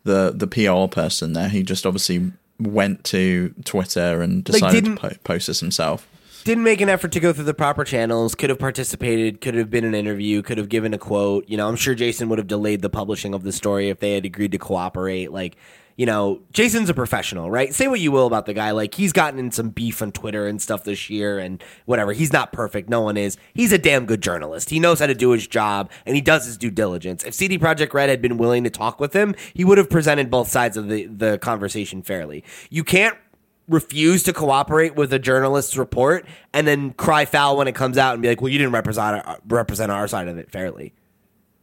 [0.08, 1.48] the the PR person there.
[1.48, 6.08] He just obviously went to Twitter and decided to po- post this himself.
[6.44, 8.34] Didn't make an effort to go through the proper channels.
[8.34, 9.40] Could have participated.
[9.40, 10.40] Could have been an interview.
[10.42, 11.44] Could have given a quote.
[11.48, 14.14] You know, I'm sure Jason would have delayed the publishing of the story if they
[14.14, 15.30] had agreed to cooperate.
[15.30, 15.56] Like
[15.98, 17.74] you know, Jason's a professional, right?
[17.74, 18.70] Say what you will about the guy.
[18.70, 22.12] Like, he's gotten in some beef on Twitter and stuff this year and whatever.
[22.12, 22.88] He's not perfect.
[22.88, 23.36] No one is.
[23.52, 24.70] He's a damn good journalist.
[24.70, 27.24] He knows how to do his job and he does his due diligence.
[27.24, 30.30] If CD Projekt Red had been willing to talk with him, he would have presented
[30.30, 32.44] both sides of the, the conversation fairly.
[32.70, 33.18] You can't
[33.66, 38.14] refuse to cooperate with a journalist's report and then cry foul when it comes out
[38.14, 40.94] and be like, well, you didn't represent our, represent our side of it fairly.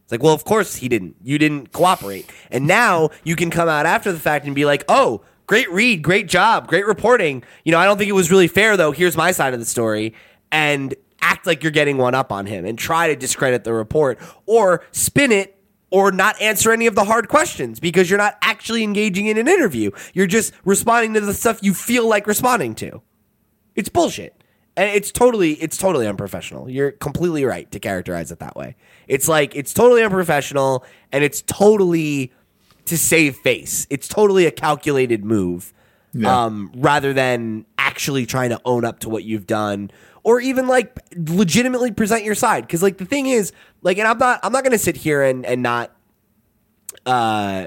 [0.06, 1.16] It's like, well, of course he didn't.
[1.20, 2.30] You didn't cooperate.
[2.52, 6.00] And now you can come out after the fact and be like, oh, great read,
[6.00, 7.42] great job, great reporting.
[7.64, 8.92] You know, I don't think it was really fair, though.
[8.92, 10.14] Here's my side of the story.
[10.52, 14.20] And act like you're getting one up on him and try to discredit the report
[14.46, 15.58] or spin it
[15.90, 19.48] or not answer any of the hard questions because you're not actually engaging in an
[19.48, 19.90] interview.
[20.14, 23.02] You're just responding to the stuff you feel like responding to.
[23.74, 24.35] It's bullshit.
[24.76, 26.68] And it's totally it's totally unprofessional.
[26.68, 28.76] You're completely right to characterize it that way.
[29.08, 32.32] It's like it's totally unprofessional and it's totally
[32.84, 33.86] to save face.
[33.90, 35.72] It's totally a calculated move.
[36.12, 36.44] Yeah.
[36.44, 39.90] Um, rather than actually trying to own up to what you've done
[40.26, 43.52] or even like legitimately present your side because like the thing is
[43.82, 45.94] like and i'm not i'm not gonna sit here and and not
[47.06, 47.66] uh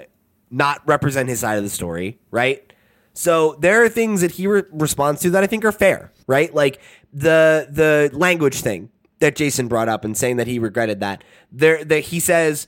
[0.52, 2.69] not represent his side of the story right
[3.14, 6.54] so there are things that he re- responds to that i think are fair right
[6.54, 6.80] like
[7.14, 8.90] the the language thing
[9.20, 11.24] that Jason brought up and saying that he regretted that.
[11.52, 12.68] There that he says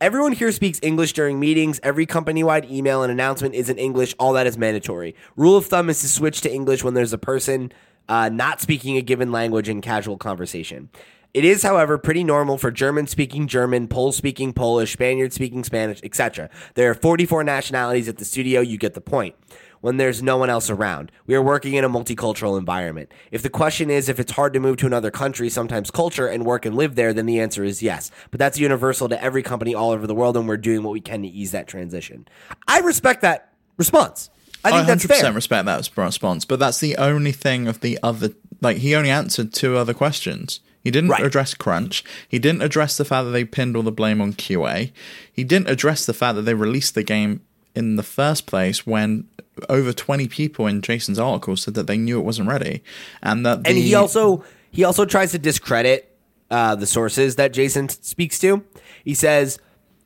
[0.00, 1.78] everyone here speaks English during meetings.
[1.82, 4.14] Every company-wide email and announcement is in English.
[4.18, 5.14] All that is mandatory.
[5.36, 7.72] Rule of thumb is to switch to English when there's a person
[8.08, 10.88] uh, not speaking a given language in casual conversation.
[11.34, 15.98] It is, however, pretty normal for German speaking German, Pole speaking Polish, Spaniard speaking Spanish,
[16.02, 16.50] etc.
[16.74, 18.60] There are 44 nationalities at the studio.
[18.60, 19.34] You get the point
[19.80, 21.10] when there's no one else around.
[21.26, 23.10] We are working in a multicultural environment.
[23.30, 26.44] If the question is if it's hard to move to another country, sometimes culture, and
[26.44, 28.10] work and live there, then the answer is yes.
[28.30, 31.00] But that's universal to every company all over the world, and we're doing what we
[31.00, 32.28] can to ease that transition.
[32.68, 34.28] I respect that response.
[34.64, 35.16] I think that's fair.
[35.16, 35.32] I 100% that's fair.
[35.32, 38.30] respect that response, but that's the only thing of the other.
[38.60, 40.60] Like he only answered two other questions.
[40.82, 41.24] He didn't right.
[41.24, 42.04] address crunch.
[42.28, 44.92] He didn't address the fact that they pinned all the blame on QA.
[45.32, 47.40] He didn't address the fact that they released the game
[47.74, 49.28] in the first place when
[49.68, 52.82] over 20 people in Jason's article said that they knew it wasn't ready
[53.22, 56.16] and that the, and he also he also tries to discredit
[56.50, 58.64] uh, the sources that Jason speaks to.
[59.04, 59.58] He says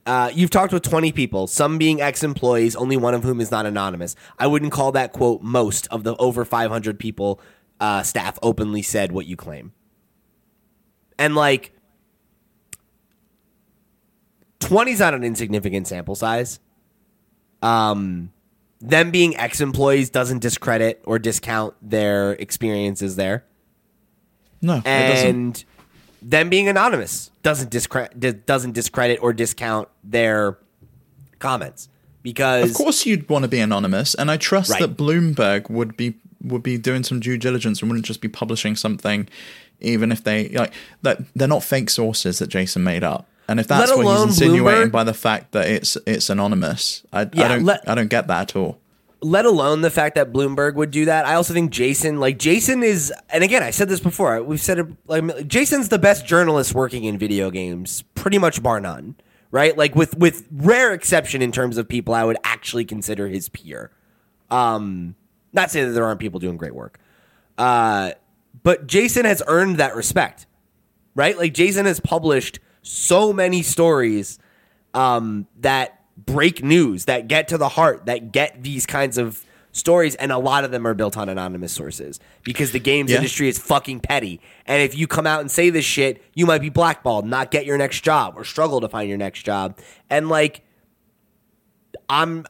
[0.06, 3.50] uh, you've talked with 20 people, some being ex employees, only one of whom is
[3.50, 4.14] not anonymous.
[4.38, 7.40] I wouldn't call that, quote, most of the over 500 people
[7.80, 9.72] uh, staff openly said what you claim.
[11.18, 11.72] And like,
[14.60, 16.60] 20 is not an insignificant sample size.
[17.62, 18.32] Um,
[18.80, 23.44] them being ex employees doesn't discredit or discount their experiences there.
[24.60, 25.62] No, and
[26.22, 30.58] them being anonymous doesn't discredit doesn't discredit or discount their
[31.38, 31.88] comments
[32.22, 34.80] because of course you'd want to be anonymous, and I trust right.
[34.80, 38.76] that Bloomberg would be would be doing some due diligence and wouldn't just be publishing
[38.76, 39.28] something,
[39.80, 40.72] even if they like
[41.02, 43.28] that they're not fake sources that Jason made up.
[43.48, 47.28] And if that's what he's insinuating Bloomberg, by the fact that it's it's anonymous, I,
[47.32, 48.80] yeah, I don't let, I don't get that at all.
[49.20, 51.26] Let alone the fact that Bloomberg would do that.
[51.26, 54.42] I also think Jason, like Jason, is, and again, I said this before.
[54.42, 54.86] We've said it.
[55.06, 59.14] Like Jason's the best journalist working in video games, pretty much bar none.
[59.52, 63.48] Right, like with with rare exception in terms of people I would actually consider his
[63.48, 63.92] peer.
[64.50, 65.14] Um,
[65.52, 66.98] not saying that there aren't people doing great work,
[67.56, 68.10] uh,
[68.66, 70.44] but Jason has earned that respect.
[71.14, 74.40] Right, like Jason has published so many stories
[74.92, 80.16] um, that break news, that get to the heart, that get these kinds of stories,
[80.16, 83.18] and a lot of them are built on anonymous sources because the games yeah.
[83.18, 84.40] industry is fucking petty.
[84.66, 87.66] And if you come out and say this shit, you might be blackballed, not get
[87.66, 89.78] your next job, or struggle to find your next job.
[90.10, 90.62] And like,
[92.10, 92.44] I'm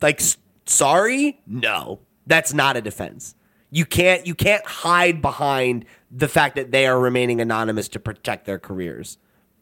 [0.00, 0.22] like,
[0.64, 3.35] sorry, no, that's not a defense.
[3.76, 8.46] You can't you can't hide behind the fact that they are remaining anonymous to protect
[8.46, 9.18] their careers.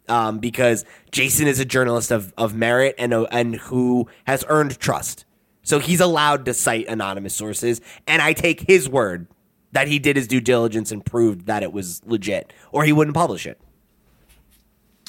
[0.08, 4.78] Um, because Jason is a journalist of, of merit and uh, and who has earned
[4.78, 5.24] trust.
[5.64, 9.26] So he's allowed to cite anonymous sources, and I take his word
[9.72, 13.16] that he did his due diligence and proved that it was legit, or he wouldn't
[13.16, 13.60] publish it.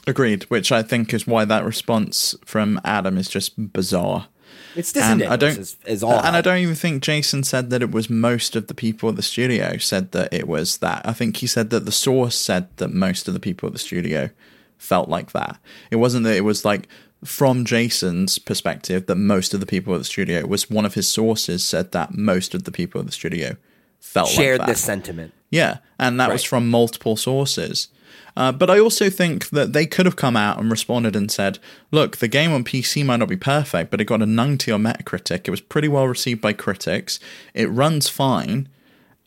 [0.07, 4.29] Agreed, which I think is why that response from Adam is just bizarre.
[4.75, 5.31] It's And disingenuous.
[5.31, 6.19] I don't, is, is all.
[6.19, 9.15] and I don't even think Jason said that it was most of the people at
[9.15, 11.01] the studio said that it was that.
[11.07, 13.79] I think he said that the source said that most of the people at the
[13.79, 14.29] studio
[14.77, 15.57] felt like that.
[15.91, 16.87] It wasn't that it was like
[17.23, 20.93] from Jason's perspective that most of the people at the studio it was one of
[20.93, 23.55] his sources said that most of the people at the studio
[23.99, 24.73] felt shared like that.
[24.73, 25.33] this sentiment.
[25.49, 27.87] Yeah, and that was from multiple sources.
[28.37, 31.59] Uh, but I also think that they could have come out and responded and said,
[31.91, 34.83] look, the game on PC might not be perfect, but it got a 90 on
[34.83, 35.47] Metacritic.
[35.47, 37.19] It was pretty well received by critics.
[37.53, 38.67] It runs fine.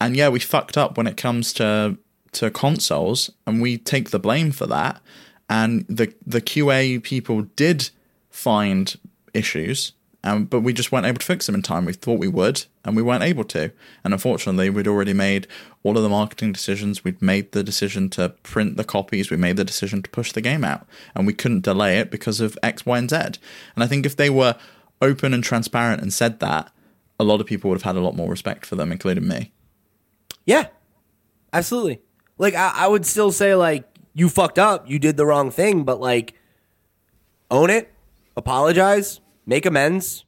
[0.00, 1.98] And yeah, we fucked up when it comes to
[2.30, 5.00] to consoles, and we take the blame for that.
[5.48, 7.90] And the the QA people did
[8.30, 8.96] find
[9.34, 9.92] issues,
[10.28, 11.84] um, but we just weren't able to fix them in time.
[11.86, 13.72] We thought we would, and we weren't able to.
[14.04, 15.46] And unfortunately, we'd already made
[15.82, 17.02] all of the marketing decisions.
[17.02, 19.30] We'd made the decision to print the copies.
[19.30, 22.40] We made the decision to push the game out, and we couldn't delay it because
[22.40, 23.16] of X, Y, and Z.
[23.16, 24.56] And I think if they were
[25.00, 26.70] open and transparent and said that,
[27.18, 29.52] a lot of people would have had a lot more respect for them, including me.
[30.44, 30.66] Yeah,
[31.52, 32.00] absolutely.
[32.36, 35.84] Like I, I would still say like you fucked up, you did the wrong thing,
[35.84, 36.34] but like
[37.50, 37.92] own it,
[38.36, 40.24] apologize, make amends,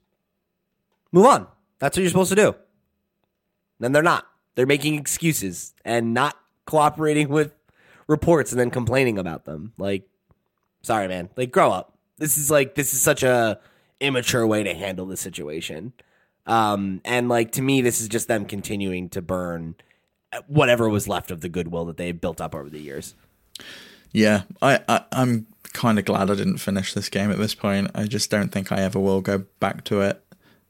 [1.12, 1.46] move on.
[1.78, 2.56] That's what you're supposed to do.
[3.78, 4.26] Then they're not.
[4.54, 7.52] They're making excuses and not cooperating with
[8.08, 9.72] reports and then complaining about them.
[9.78, 10.08] Like,
[10.82, 11.28] sorry, man.
[11.36, 11.94] Like, grow up.
[12.18, 13.60] This is like this is such a
[14.00, 15.92] immature way to handle the situation.
[16.46, 19.76] Um, and like to me, this is just them continuing to burn
[20.46, 23.14] whatever was left of the goodwill that they built up over the years.
[24.12, 27.90] Yeah, I, I I'm kind of glad I didn't finish this game at this point.
[27.94, 30.22] I just don't think I ever will go back to it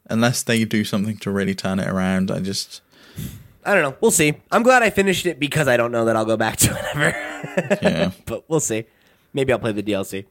[0.08, 2.30] unless they do something to really turn it around.
[2.30, 2.82] I just
[3.64, 3.96] I don't know.
[4.00, 4.34] We'll see.
[4.50, 6.84] I'm glad I finished it because I don't know that I'll go back to it
[6.94, 7.78] ever.
[7.82, 8.10] yeah.
[8.26, 8.86] but we'll see.
[9.32, 10.26] Maybe I'll play the DLC.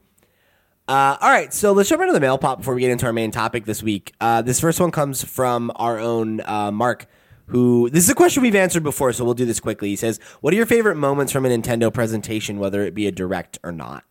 [0.88, 3.30] Uh, all right, so let's jump into the MailPot before we get into our main
[3.30, 4.12] topic this week.
[4.20, 7.06] Uh, this first one comes from our own uh, Mark,
[7.46, 9.90] who this is a question we've answered before, so we'll do this quickly.
[9.90, 13.12] He says, "What are your favorite moments from a Nintendo presentation, whether it be a
[13.12, 14.02] direct or not?"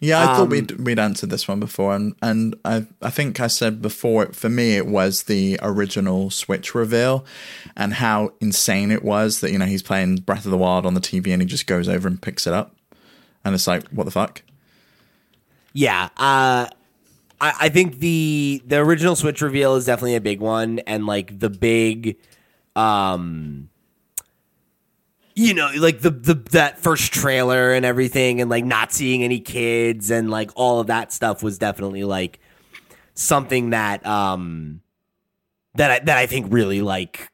[0.00, 3.40] Yeah, I Um, thought we'd we'd answered this one before, and and I I think
[3.40, 7.24] I said before for me it was the original Switch reveal,
[7.76, 10.94] and how insane it was that you know he's playing Breath of the Wild on
[10.94, 12.76] the TV and he just goes over and picks it up,
[13.44, 14.42] and it's like what the fuck.
[15.72, 16.66] Yeah, uh,
[17.40, 21.38] I, I think the the original Switch reveal is definitely a big one, and like
[21.38, 22.16] the big,
[22.76, 23.68] um,
[25.38, 29.38] you know, like the the that first trailer and everything, and like not seeing any
[29.38, 32.40] kids and like all of that stuff was definitely like
[33.14, 34.80] something that um
[35.74, 37.30] that I, that I think really like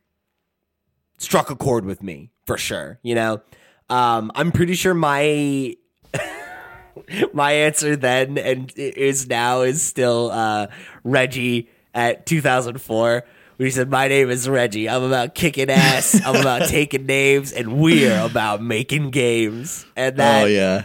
[1.17, 2.99] struck a chord with me for sure.
[3.03, 3.43] You know,
[3.89, 5.75] um, I'm pretty sure my
[7.33, 10.67] my answer then and is now is still uh,
[11.05, 13.25] Reggie at 2004.
[13.65, 14.89] He said, "My name is Reggie.
[14.89, 16.21] I'm about kicking ass.
[16.25, 20.85] I'm about taking names, and we're about making games." And that oh yeah,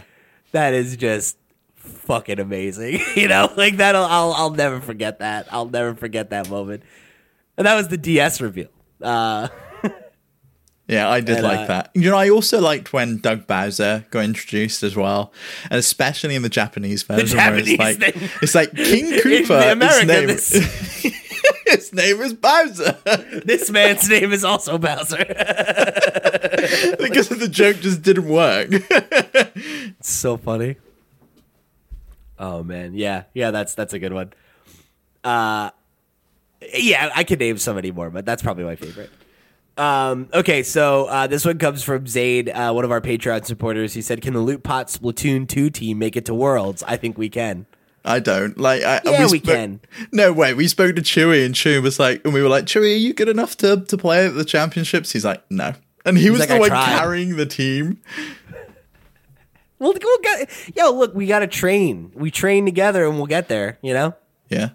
[0.52, 1.36] that is just
[1.76, 3.00] fucking amazing.
[3.16, 5.46] you know, like that'll I'll I'll never forget that.
[5.52, 6.82] I'll never forget that moment.
[7.56, 8.68] And that was the DS reveal.
[9.02, 9.48] Uh,
[10.90, 11.90] Yeah, I did And, like uh, that.
[11.94, 15.32] You know, I also liked when Doug Bowser got introduced as well,
[15.70, 19.70] and especially in the Japanese version, where Japanese it's like it's like King In Koopa.
[19.70, 20.52] America, his
[21.04, 21.12] name,
[21.70, 22.96] his name is Bowser
[23.44, 25.24] this man's name is also Bowser.
[26.98, 28.70] because the joke just didn't work.
[30.00, 30.76] It's so funny.
[32.38, 34.32] Oh man, yeah, yeah, that's that's a good one.
[35.22, 35.70] Uh,
[36.74, 39.10] yeah, I could name so many more, but that's probably my favorite.
[39.76, 43.92] Um, okay, so uh, this one comes from Zaid, uh, one of our Patreon supporters.
[43.92, 47.18] He said, "Can the Loot Pot Splatoon two team make it to Worlds?" I think
[47.18, 47.66] we can.
[48.04, 48.82] I don't like.
[48.82, 49.80] I, Yeah, we spoke- can.
[50.12, 50.54] No way.
[50.54, 53.12] We spoke to Chewy, and Chewy was like, and we were like, Chewy, are you
[53.12, 55.12] good enough to to play at the championships?
[55.12, 55.74] He's like, no,
[56.04, 57.98] and he was like, the "I one tried." carrying the team.
[59.78, 60.50] We'll, we'll get.
[60.76, 62.12] Yo, look, we got to train.
[62.14, 63.78] We train together, and we'll get there.
[63.82, 64.14] You know.
[64.48, 64.70] Yeah.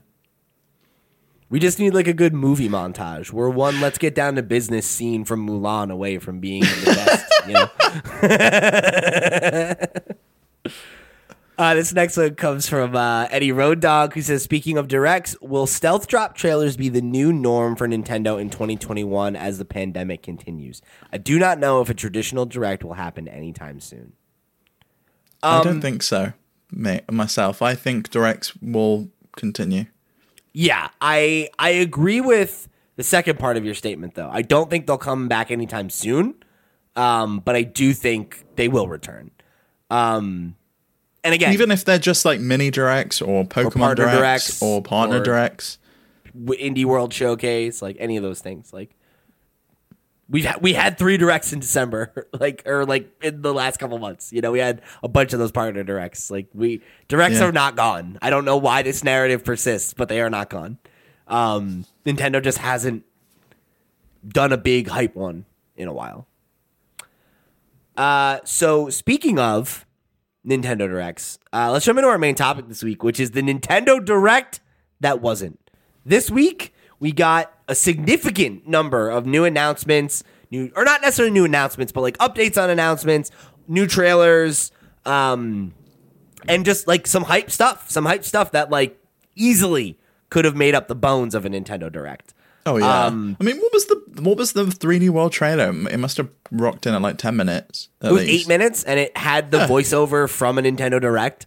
[1.48, 3.32] We just need like a good movie montage.
[3.32, 7.32] We're one let's get down to business scene from Mulan away from being the best,
[7.48, 7.70] you know.
[11.58, 15.36] Uh, this next one comes from uh, Eddie Road Dog, who says, "Speaking of directs,
[15.42, 20.22] will stealth drop trailers be the new norm for Nintendo in 2021 as the pandemic
[20.22, 20.82] continues?
[21.14, 24.14] I do not know if a traditional direct will happen anytime soon."
[25.42, 26.34] I Um, don't think so,
[26.72, 27.10] mate.
[27.12, 29.86] Myself, I think directs will continue.
[30.54, 34.30] Yeah, I I agree with the second part of your statement, though.
[34.32, 36.36] I don't think they'll come back anytime soon,
[36.98, 39.32] um, but I do think they will return.
[39.90, 40.56] Um,
[41.26, 44.82] and again, Even if they're just like mini directs or Pokemon partner directs, directs, or
[44.82, 45.80] partner or- directs.
[46.36, 48.72] Indie World Showcase, like any of those things.
[48.74, 48.90] Like
[50.30, 53.98] we've had, we had three directs in December, like or like in the last couple
[54.00, 54.34] months.
[54.34, 56.30] You know, we had a bunch of those partner directs.
[56.30, 57.46] Like we directs Yeah.
[57.46, 58.20] are not gone.
[58.22, 60.78] I don't know why this narrative persists, but they are not gone.
[61.28, 63.04] Um, Nintendo just hasn't
[64.28, 65.46] done a big hype one
[65.78, 66.28] in a while.
[67.96, 69.85] Uh, so speaking of
[70.46, 74.04] Nintendo Directs, uh, let's jump into our main topic this week, which is the Nintendo
[74.04, 74.60] Direct
[75.00, 75.60] that wasn't.
[76.06, 81.46] This week, we got a significant number of new announcements, new or not necessarily new
[81.46, 83.32] announcements, but like updates on announcements,
[83.68, 84.72] new trailers,
[85.06, 85.74] um,
[86.48, 89.00] and just like some hype stuff, some hype stuff that like
[89.36, 89.98] easily
[90.30, 92.35] could have made up the bones of a Nintendo Direct.
[92.66, 93.06] Oh yeah.
[93.06, 95.70] Um, I mean, what was the what was the 3D World trailer?
[95.90, 97.90] It must have rocked in at like 10 minutes.
[98.02, 98.46] At It was least.
[98.46, 101.46] eight minutes, and it had the voiceover from a Nintendo Direct.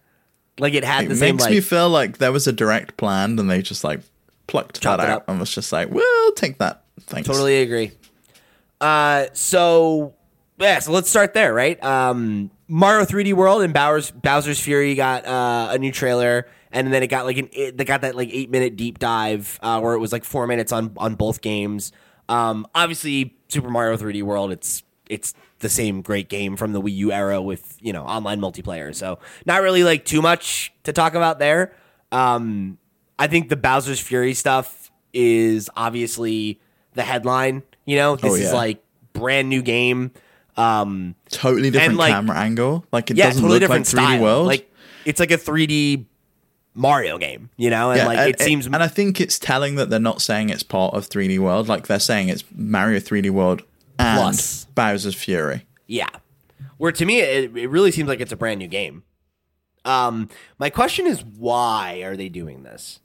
[0.61, 2.53] Like it had It the same It makes like me feel like there was a
[2.53, 4.01] direct planned and they just like
[4.47, 7.27] plucked that out and was just like, "We'll take that." Thanks.
[7.29, 7.93] Totally agree.
[8.81, 10.15] Uh, so
[10.59, 11.83] yeah, so let's start there, right?
[11.83, 17.03] Um, Mario 3D World and Bowser's Bowser's Fury got uh, a new trailer, and then
[17.03, 19.95] it got like an it, they got that like eight minute deep dive uh, where
[19.95, 21.93] it was like four minutes on on both games.
[22.29, 26.95] Um, obviously, Super Mario 3D World, it's it's the same great game from the Wii
[26.97, 28.95] U era with you know online multiplayer.
[28.95, 31.75] So not really like too much to talk about there.
[32.13, 32.79] Um,
[33.19, 36.61] I think the Bowser's Fury stuff is obviously
[36.95, 37.63] the headline.
[37.87, 40.13] You know, this Oh, is like brand new game.
[40.57, 42.85] Um, Totally different like- camera angle.
[42.93, 44.23] Like it yeah, doesn't totally look different like 3D style.
[44.23, 44.47] World.
[44.47, 44.71] Like
[45.05, 46.05] it's like a 3D
[46.79, 47.51] Mario game.
[47.57, 49.99] You know, and yeah, like and, it seems and I think it's telling that they're
[49.99, 51.69] not saying it's part of 3D World.
[51.69, 53.63] Like they're saying it's Mario 3D World
[53.99, 54.65] and Plus.
[54.75, 55.67] Bowser's Fury.
[55.87, 56.09] Yeah.
[56.79, 59.03] Where to me, it, it really seems like it's a brand new game.
[59.85, 63.01] Um, my question is, why are they doing this?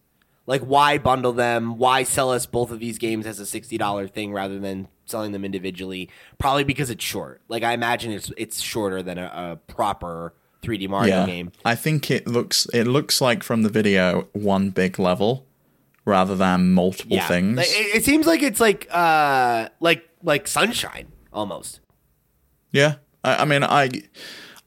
[0.46, 1.78] Like, why bundle them?
[1.78, 5.32] Why sell us both of these games as a sixty dollar thing rather than selling
[5.32, 6.10] them individually?
[6.38, 7.42] Probably because it's short.
[7.48, 11.52] Like, I imagine it's it's shorter than a, a proper 3D Mario Yeah, game.
[11.66, 15.46] I think it looks it looks like from the video one big level
[16.06, 17.60] rather than multiple Yeah, things.
[17.60, 21.80] It, it seems like it's like uh like like Sunshine almost.
[22.72, 23.90] Yeah, I, I mean, I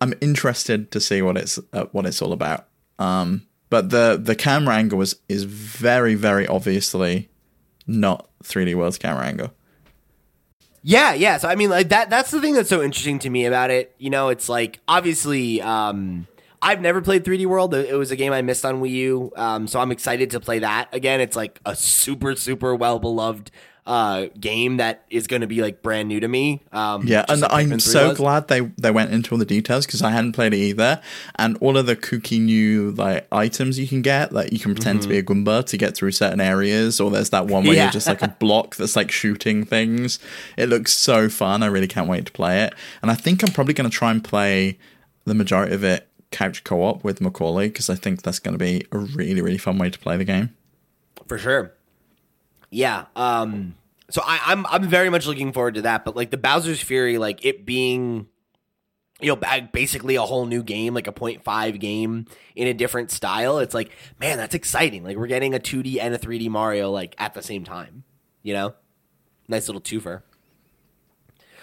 [0.00, 2.68] I'm interested to see what it's uh, what it's all about.
[2.98, 7.28] Um, but the the camera angle is is very very obviously
[7.86, 9.52] not 3D World's camera angle.
[10.88, 11.38] Yeah, yeah.
[11.38, 12.10] So I mean, like that.
[12.10, 13.92] That's the thing that's so interesting to me about it.
[13.98, 16.28] You know, it's like obviously, um,
[16.62, 17.74] I've never played 3D World.
[17.74, 19.32] It was a game I missed on Wii U.
[19.34, 21.20] Um, so I'm excited to play that again.
[21.20, 23.50] It's like a super, super well beloved
[23.86, 26.62] uh game that is going to be like brand new to me.
[26.72, 28.18] Um, Yeah, and like I'm so was.
[28.18, 31.00] glad they they went into all the details because I hadn't played it either.
[31.36, 35.02] And all of the kooky new like items you can get, like you can pretend
[35.02, 37.84] to be a Goomba to get through certain areas, or there's that one where Yeah.
[37.84, 40.18] you're just like a block that's like shooting things.
[40.56, 41.62] It looks so fun.
[41.62, 42.74] I really can't wait to play it.
[43.02, 44.78] And I think I'm probably going to try and play
[45.24, 48.84] the majority of it couch co-op with Macaulay because I think that's going to be
[48.90, 50.50] a really really fun way to play the game.
[51.28, 51.72] for sure.
[52.70, 53.06] Yeah.
[53.14, 53.76] Um.
[54.10, 56.04] So I, I'm I'm very much looking forward to that.
[56.04, 58.28] But like the Bowser's Fury, like it being,
[59.20, 63.58] you know, basically a whole new game, like a 0.5 game in a different style.
[63.58, 63.90] It's like,
[64.20, 65.02] man, that's exciting.
[65.02, 68.04] Like we're getting a 2D and a 3D Mario like at the same time.
[68.42, 68.74] You know,
[69.48, 70.22] nice little twofer.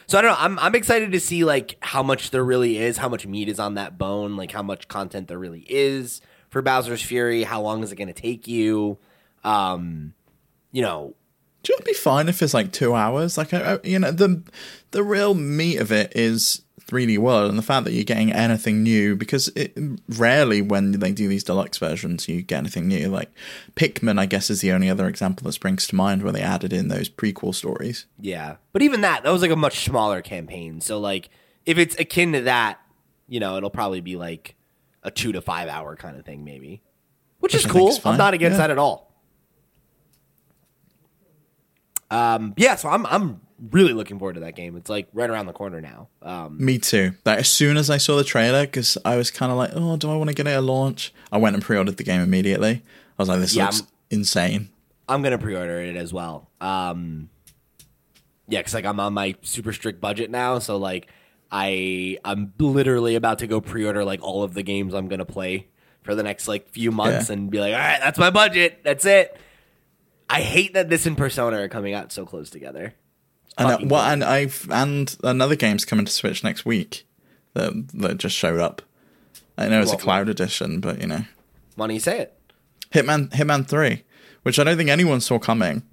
[0.08, 0.38] So I don't know.
[0.38, 3.60] I'm I'm excited to see like how much there really is, how much meat is
[3.60, 7.44] on that bone, like how much content there really is for Bowser's Fury.
[7.44, 8.98] How long is it going to take you?
[9.44, 10.14] Um,
[10.74, 11.16] you know,
[11.64, 13.38] Do you know be fine if it's like two hours?
[13.38, 14.44] Like, I, I- you know, the
[14.92, 18.84] the real meat of it is 3D World and the fact that you're getting anything
[18.84, 19.74] new because it
[20.10, 23.08] rarely when they do these deluxe versions you get anything new.
[23.08, 23.32] Like
[23.78, 26.74] Pikmin, I guess, is the only other example that springs to mind where they added
[26.74, 28.06] in those prequel stories.
[28.20, 28.58] Yeah.
[28.74, 30.82] But even that, that was like a much smaller campaign.
[30.82, 31.30] So like
[31.66, 32.80] if it's akin to that,
[33.30, 34.56] you know, it'll probably be like
[35.02, 36.82] a two to five hour kind of thing, maybe.
[37.40, 37.98] Which, is I cool.
[38.06, 38.68] I'm not against Yeah.
[38.68, 39.13] that at all.
[42.14, 43.42] Um yeah, so I'm I'm
[43.72, 44.76] really looking forward to that game.
[44.76, 46.10] It's like right around the corner now.
[46.22, 47.14] Um, Me too.
[47.26, 49.96] Like as soon as I saw the trailer, because I was kind of like, oh,
[49.96, 51.14] do I want to get it at launch?
[51.32, 52.82] I went and pre-ordered the game immediately.
[53.18, 54.70] I was like, this Yeah, looks I'm- insane.
[55.08, 56.50] I'm gonna pre-order it as well.
[56.62, 57.30] Um,
[58.48, 61.08] yeah, because like I'm on my super strict budget now, so like
[61.52, 65.68] I I'm literally about to go pre-order like all of the games I'm gonna play
[66.04, 67.34] for the next like few months Yeah.
[67.34, 69.38] and be like, all right, that's my budget, that's it.
[70.34, 72.94] I hate that this and Persona are coming out so close together.
[73.58, 77.06] And uh, well, and I've and another game's coming to Switch next week
[77.54, 78.82] that that just showed up.
[79.58, 81.26] I know it's a cloud edition, but you know,
[81.76, 82.34] Why don't you say it?
[82.92, 84.04] Hitman Hitman Three,
[84.42, 85.84] which I don't think anyone saw coming.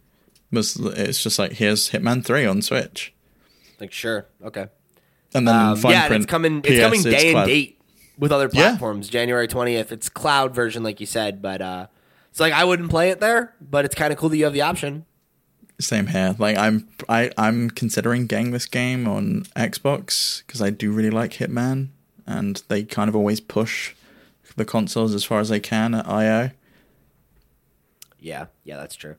[0.50, 3.12] Was it's just like here's Hitman Three on Switch,
[3.78, 4.66] Like, sure, okay.
[5.34, 6.62] and then Um, yeah, and print it's coming.
[6.64, 7.78] It's coming day and date
[8.18, 8.70] with other Yeah.
[8.70, 9.08] platforms.
[9.08, 9.92] January twentieth.
[9.92, 11.86] It's cloud version, like you said, but uh,
[12.31, 14.52] it's like I wouldn't play it there, but it's kind of cool that you have
[14.52, 15.05] the option.
[15.81, 16.36] Same here.
[16.39, 21.32] Like I'm I I'm considering getting this game on Xbox because I do really like
[21.32, 21.89] Hitman,
[22.27, 23.94] and they kind of always push
[24.57, 26.51] the consoles as far as they can at IO.
[28.19, 29.16] Yeah, yeah, that's true.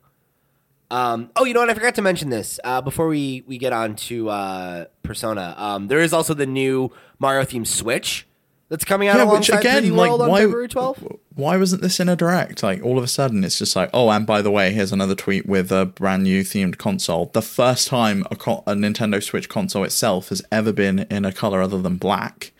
[0.90, 1.70] Um, oh, you know what?
[1.70, 5.54] I forgot to mention this uh, before we, we get on to uh, Persona.
[5.56, 8.26] Um, there is also the new Mario themed Switch
[8.68, 11.18] that's coming out Yeah, which alongside again, 3D like World on why February 12th.
[11.34, 12.62] Why wasn't this in a direct?
[12.62, 15.14] Like all of a sudden, it's just like, oh, and by the way, here's another
[15.14, 17.26] tweet with a brand new themed console.
[17.32, 21.32] The first time a, co- a Nintendo Switch console itself has ever been in a
[21.32, 22.52] color other than black.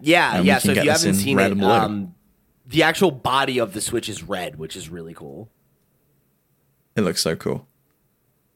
[0.00, 0.58] Yeah, yeah.
[0.58, 2.14] So if you haven't seen it, um,
[2.66, 5.48] the actual body of the Switch is red, which is really cool.
[6.96, 7.66] It looks so cool.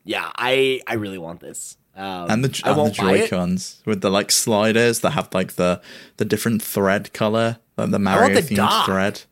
[0.05, 1.77] Yeah, I I really want this.
[1.97, 5.81] Um, And the and the Joy Cons with the like sliders that have like the
[6.17, 9.23] the different thread color, like the Mario the themed thread.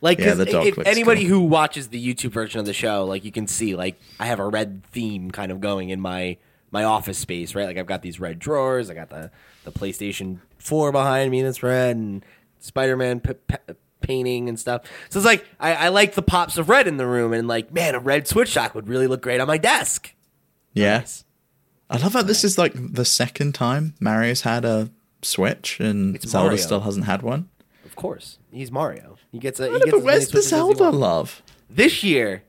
[0.00, 3.04] Like, Yeah, 'cause the dock if anybody who watches the YouTube version of the show,
[3.04, 6.36] like you can see, like I have a red theme kind of going in my
[6.70, 7.66] my office space, right?
[7.66, 9.30] Like I've got these red drawers, I got the
[9.64, 12.24] the PlayStation Four behind me that's red, and
[12.60, 13.56] Spider Man p- p-
[14.00, 14.82] painting and stuff.
[15.08, 17.72] So it's like I, I like the pops of red in the room, and like
[17.72, 20.14] man, a red Switch dock would really look great on my desk.
[20.74, 21.24] Yeah, Nice.
[21.90, 24.90] I love how this is like the second time Mario's had a
[25.22, 26.62] Switch and It's Zelda Mario.
[26.62, 27.48] still hasn't had one.
[27.84, 29.16] Of course, he's Mario.
[29.32, 29.64] He gets a.
[29.64, 31.42] He I know, gets but where's the Switches as he Zelda love?
[31.70, 32.42] this year?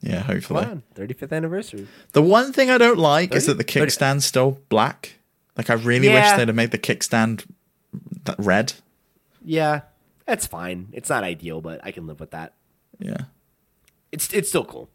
[0.00, 0.64] Yeah, Come hopefully.
[0.64, 1.88] on, 35th anniversary.
[2.12, 5.14] The one thing I don't like is that the kickstand's still black.
[5.56, 7.44] Like I really wish they'd have made the kickstand
[8.38, 8.74] red.
[9.44, 9.80] Yeah,
[10.24, 10.88] that's fine.
[10.92, 12.54] It's not ideal, but I can live with that.
[13.00, 13.22] Yeah.
[14.12, 14.88] it's it's still cool.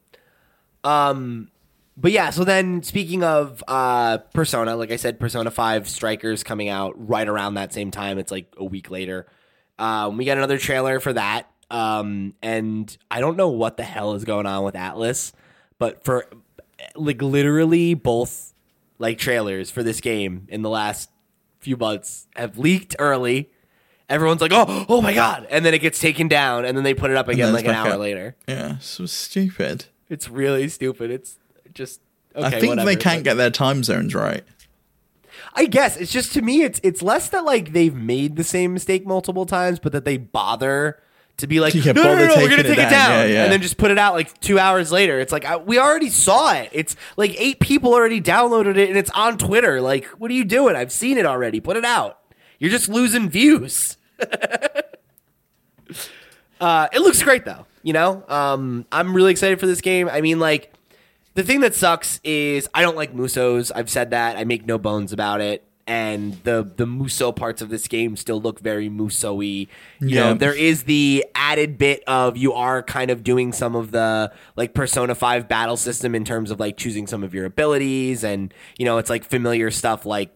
[0.85, 1.49] Um,
[1.97, 2.29] but yeah.
[2.29, 7.27] So then, speaking of uh, Persona, like I said, Persona Five Strikers coming out right
[7.27, 8.17] around that same time.
[8.17, 9.27] It's like a week later.
[9.79, 11.49] Um, we got another trailer for that.
[11.69, 15.33] Um, and I don't know what the hell is going on with Atlus,
[15.79, 16.27] but for
[16.95, 18.53] like literally both
[18.99, 21.09] like trailers for this game in the last
[21.59, 23.49] few months have leaked early.
[24.09, 26.93] Everyone's like, "Oh, oh my god!" and then it gets taken down, and then they
[26.93, 27.99] put it up again like an hour up.
[27.99, 28.35] later.
[28.47, 29.85] Yeah, so stupid.
[30.09, 31.09] It's really stupid.
[31.09, 31.39] It's
[31.73, 32.01] just
[32.35, 32.45] okay.
[32.45, 32.85] I think whatever.
[32.85, 34.43] they can't But get their time zones right.
[35.55, 38.73] I guess it's just to me, it's it's less that like they've made the same
[38.73, 41.01] mistake multiple times, but that they bother
[41.37, 42.91] to be like, no, no, no, no, we're gonna take it down.
[42.91, 43.43] down, Yeah, yeah.
[43.43, 45.19] and then just put it out like two hours later.
[45.19, 46.69] It's like I, we already saw it.
[46.71, 49.81] It's like eight people already downloaded it, and it's on Twitter.
[49.81, 50.75] Like, what are you doing?
[50.75, 51.59] I've seen it already.
[51.59, 52.19] Put it out.
[52.59, 53.97] You're just losing views.
[56.61, 57.65] uh, it looks great though.
[57.81, 60.07] You know, um, I'm really excited for this game.
[60.09, 60.73] I mean, like,
[61.35, 63.71] the thing that sucks is I don't like Musous.
[63.71, 64.37] I've said that.
[64.37, 65.63] I make no bones about it.
[65.85, 69.43] And the the Musou parts of this game still look very Musou-y.
[69.43, 69.67] You
[69.99, 70.19] Yeah.
[70.29, 74.31] know, there is the added bit of you are kind of doing some of the
[74.55, 78.53] like Persona 5 battle system in terms of like choosing some of your abilities and
[78.77, 80.29] you know, it's like familiar stuff like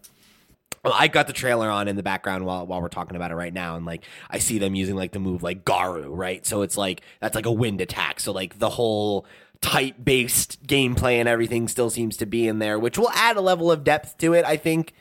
[0.83, 3.53] I got the trailer on in the background while while we're talking about it right
[3.53, 6.45] now, and like I see them using like the move like Garu, right?
[6.45, 8.19] So it's like that's like a wind attack.
[8.19, 9.25] So like the whole
[9.61, 13.41] type based gameplay and everything still seems to be in there, which will add a
[13.41, 14.45] level of depth to it.
[14.45, 14.93] I think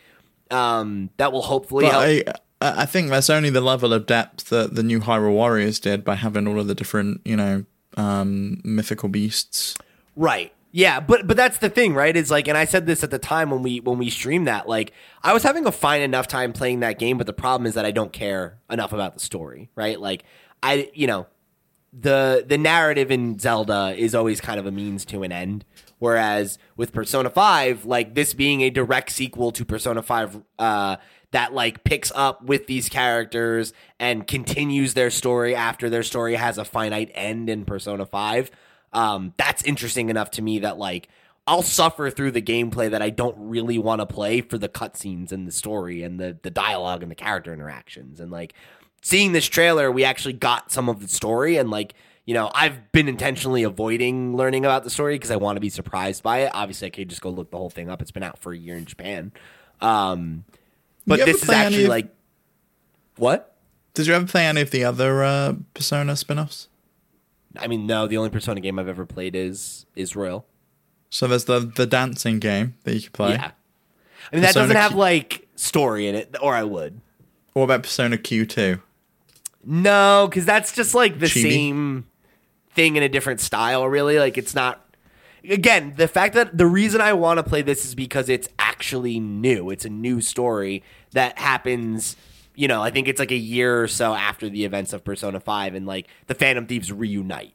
[0.50, 2.36] um, that will hopefully But help.
[2.60, 6.04] I, I think that's only the level of depth that the new Hyrule Warriors did
[6.04, 7.64] by having all of the different, you know,
[7.96, 9.76] um, mythical beasts.
[10.14, 10.52] Right.
[10.72, 12.14] Yeah, but but that's the thing, right?
[12.14, 14.68] Is like, and I said this at the time when we when we streamed that.
[14.68, 14.92] Like,
[15.22, 17.86] I was having a fine enough time playing that game, but the problem is that
[17.86, 19.98] I don't care enough about the story, right?
[19.98, 20.24] Like,
[20.62, 21.28] I you know,
[21.92, 25.64] the the narrative in Zelda is always kind of a means to an end.
[25.98, 30.96] Whereas with Persona Five, like this being a direct sequel to Persona Five, uh,
[31.30, 36.58] that like picks up with these characters and continues their story after their story has
[36.58, 38.50] a finite end in Persona Five.
[38.92, 41.08] Um, that's interesting enough to me that like
[41.46, 45.32] I'll suffer through the gameplay that I don't really want to play for the cutscenes
[45.32, 48.54] and the story and the the dialogue and the character interactions and like
[49.02, 51.94] seeing this trailer, we actually got some of the story and like
[52.26, 55.70] you know, I've been intentionally avoiding learning about the story because I want to be
[55.70, 56.50] surprised by it.
[56.52, 58.02] Obviously, I could just go look the whole thing up.
[58.02, 59.30] It's been out for a year in Japan.
[59.80, 60.44] Um,
[61.06, 62.08] but this is actually of- like
[63.16, 63.56] what?
[63.94, 66.68] Did you ever play any of the other uh, Persona spin-offs?
[67.58, 68.06] I mean, no.
[68.06, 70.44] The only Persona game I've ever played is is Royal.
[71.08, 73.30] So there's the the dancing game that you can play.
[73.34, 73.52] Yeah.
[74.32, 77.00] I mean, that doesn't have like story in it, or I would.
[77.52, 78.82] What about Persona Q2?
[79.66, 81.42] No, because that's just like the Chibi?
[81.42, 82.06] same
[82.70, 84.18] thing in a different style, really.
[84.18, 84.82] Like it's not.
[85.48, 89.20] Again, the fact that the reason I want to play this is because it's actually
[89.20, 89.70] new.
[89.70, 90.82] It's a new story
[91.12, 92.16] that happens.
[92.54, 95.40] You know, I think it's like a year or so after the events of Persona
[95.40, 97.54] Five, and like the Phantom Thieves reunite.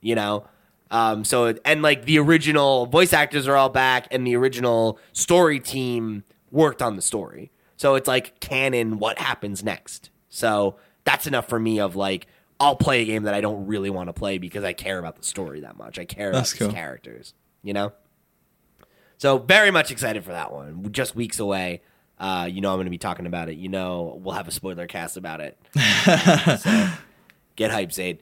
[0.00, 0.46] You know,
[0.90, 5.60] um, so and like the original voice actors are all back, and the original story
[5.60, 7.52] team worked on the story.
[7.76, 8.98] So it's like canon.
[8.98, 10.10] What happens next?
[10.28, 11.80] So that's enough for me.
[11.80, 12.26] Of like,
[12.60, 15.16] I'll play a game that I don't really want to play because I care about
[15.16, 15.98] the story that much.
[15.98, 16.72] I care about That's these cool.
[16.72, 17.34] characters.
[17.62, 17.92] You know.
[19.18, 20.90] So very much excited for that one.
[20.92, 21.82] Just weeks away.
[22.18, 23.56] Uh, you know I'm going to be talking about it.
[23.56, 25.58] You know we'll have a spoiler cast about it.
[26.60, 26.88] so
[27.56, 28.18] get hype, Zaid.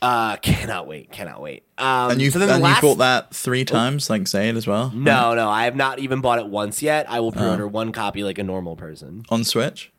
[0.00, 1.10] Uh, cannot wait.
[1.10, 1.64] Cannot wait.
[1.76, 4.90] Um, And you so and last, you bought that three times, like Zayd as well.
[4.94, 7.10] No, no, I have not even bought it once yet.
[7.10, 9.24] I will pre-order one copy like a normal person.
[9.28, 9.92] On Switch?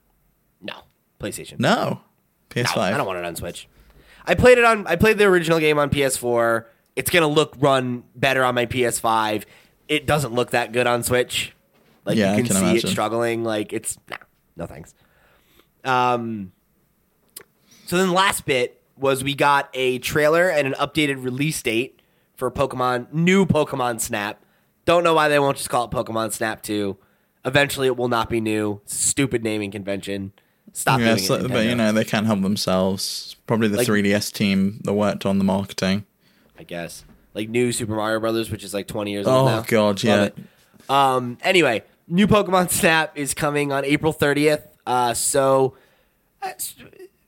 [0.62, 0.74] No,
[1.20, 1.60] PlayStation.
[1.60, 1.70] No.
[1.70, 2.02] No,
[2.50, 2.78] PS5.
[2.78, 3.68] I don't want it on Switch.
[4.26, 4.86] I played it on.
[4.88, 6.66] I played the original game on PS4.
[6.96, 9.46] It's gonna look run better on my PS5.
[9.88, 11.54] It doesn't look that good on Switch.
[12.06, 13.44] Like Yeah, you can, can see it struggling.
[13.44, 14.18] Like it's nah,
[14.56, 14.94] no thanks.
[15.84, 16.52] Um.
[17.86, 22.02] So then, the last bit was we got a trailer and an updated release date
[22.36, 24.44] for Pokemon new Pokemon Snap.
[24.86, 26.98] Don't know why they won't just call it Pokemon Snap Two.
[27.46, 28.82] Eventually, it will not be new.
[28.86, 30.34] Stupid naming convention.
[30.74, 31.48] Stop yeah, doing so- it.
[31.50, 33.36] but you know they can't help themselves.
[33.48, 36.06] Probably the Like- 3DS team that worked on the marketing.
[36.58, 37.04] I guess.
[37.34, 39.62] Like new Super Mario Brothers, which is like 20 years old Oh now.
[39.62, 40.24] god, Love yeah.
[40.26, 40.38] it.
[40.90, 44.64] Um, anyway, new Pokemon Snap is coming on April 30th.
[44.86, 45.76] Uh, so
[46.42, 46.50] uh,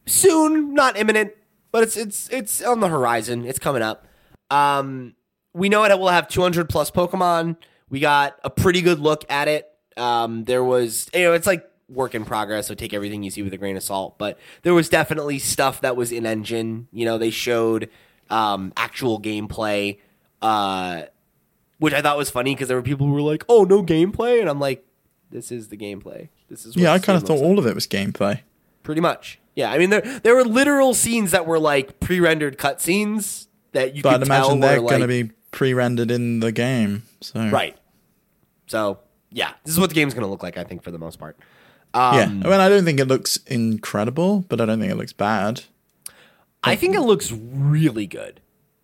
[0.06, 1.32] soon, not imminent,
[1.72, 3.46] but it's it's it's on the horizon.
[3.46, 4.06] It's coming up.
[4.50, 5.16] Um,
[5.54, 7.58] we know it will have 200 plus Pokemon.
[7.90, 9.68] We got a pretty good look at it.
[9.98, 13.42] Um, there was, you know, it's like work in progress, so take everything you see
[13.42, 14.18] with a grain of salt.
[14.18, 16.88] But there was definitely stuff that was in engine.
[16.92, 17.90] You know, they showed
[18.30, 20.00] um, actual gameplay,
[20.42, 21.04] uh,
[21.80, 24.40] which I thought was funny because there were people who were like, "Oh, no gameplay,"
[24.40, 24.86] and I'm like,
[25.30, 26.30] "This is the gameplay.
[26.50, 28.42] This is what Yeah, I kind of thought like." all of it was gameplay.
[28.84, 33.48] pretty much." Yeah, I mean there there were literal scenes that were like pre-rendered cutscenes
[33.74, 37.04] that you But I'd imagine they're like, going to be pre-rendered in the game.
[37.20, 37.78] So right.
[38.68, 39.00] So
[39.30, 40.58] yeah, this is what the game's going to look like.
[40.58, 41.38] I think for the most part.
[41.94, 44.96] Yeah, Um, I mean, I don't think it looks incredible, but I don't think it
[44.96, 45.62] looks bad.
[46.64, 48.40] I think it looks really good.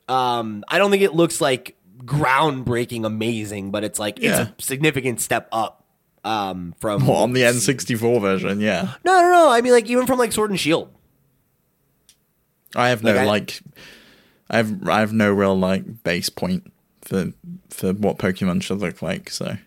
[0.09, 4.41] Um, I don't think it looks like groundbreaking, amazing, but it's like Yeah.
[4.41, 5.84] it's a significant step up
[6.23, 8.95] um, from Well, on the N64 version, yeah.
[9.05, 9.49] No, no, no.
[9.49, 10.89] I mean, like even from like Sword and Shield.
[12.75, 13.61] I have no Like, I- like,
[14.49, 16.71] I have I have no real like base point
[17.01, 17.31] for
[17.69, 19.29] for what Pokemon should look like.
[19.29, 19.57] So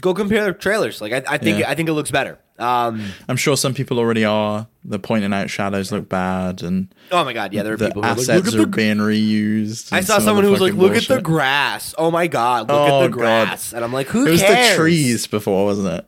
[0.00, 1.00] Go compare the trailers.
[1.00, 1.70] Like I, I think Yeah.
[1.70, 2.38] I think it looks better.
[2.60, 4.66] Um, I'm sure some people already are.
[4.84, 8.02] They're pointing out shadows look bad, and oh my god, yeah, there are the people
[8.02, 8.76] who are like, assets look are at the.
[8.76, 9.92] being reused.
[9.92, 11.94] I saw some someone who was like, "Look at the grass!
[11.98, 13.18] Oh my god, look Oh, at the God.
[13.18, 16.06] grass!" And I'm like, "Who It was the trees before, wasn't it?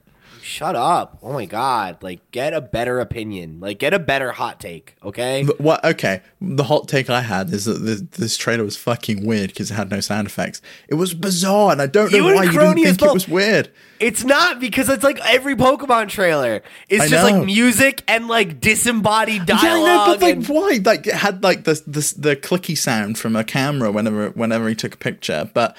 [0.53, 1.19] Shut up!
[1.23, 2.03] Oh my god!
[2.03, 3.59] Like, get a better opinion.
[3.59, 4.95] Like, get a better hot take.
[5.03, 5.45] Okay.
[5.57, 5.83] What?
[5.83, 9.71] Okay, the hot take I had is that this, this trailer was fucking weird because
[9.71, 10.61] it had no sound effects.
[10.89, 13.11] It was bizarre, and I don't know You why you didn't think well.
[13.13, 13.71] it was weird.
[13.99, 16.63] It's not because it's like every Pokemon trailer.
[16.91, 17.39] It's I just know.
[17.39, 19.63] like music and like disembodied dialogue.
[19.65, 20.81] Yeah, I know, but like, and- why?
[20.85, 24.75] Like, it had like the, the the clicky sound from a camera whenever whenever he
[24.75, 25.77] took a picture, but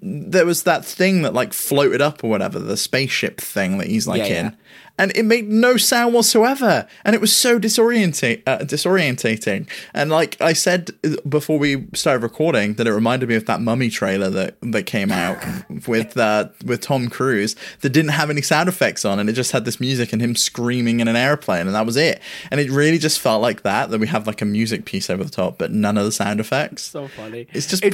[0.00, 4.06] there was that thing that like floated up or whatever, the spaceship thing that he's
[4.06, 4.52] like Yeah, in, yeah.
[4.98, 9.68] And it made no sound whatsoever, and it was so disorientate uh, disorientating.
[9.94, 13.60] And like I said uh, before we started recording, that it reminded me of that
[13.60, 15.38] Mummy trailer that that came out
[15.86, 19.52] with uh, with Tom Cruise that didn't have any sound effects on, and it just
[19.52, 22.20] had this music and him screaming in an airplane, and that was it.
[22.50, 25.24] And it really just felt like that that we have like a music piece over
[25.24, 26.82] the top, but none of the sound effects.
[26.82, 27.46] so funny.
[27.52, 27.92] It's just it-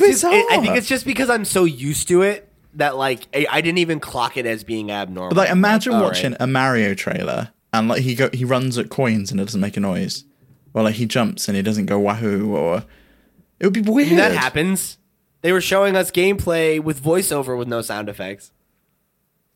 [0.51, 3.79] I think it's just because I'm so used to it that like I, I didn't
[3.79, 5.31] even clock it as being abnormal.
[5.31, 6.41] But like, imagine all watching right.
[6.41, 9.77] a Mario trailer and like he go he runs at coins and it doesn't make
[9.77, 10.25] a noise,
[10.75, 12.85] or like he jumps and he doesn't go wahoo, or
[13.59, 14.19] it would be weird.
[14.19, 14.99] that happens.
[15.41, 18.53] They were showing us gameplay with voiceover with no sound effects.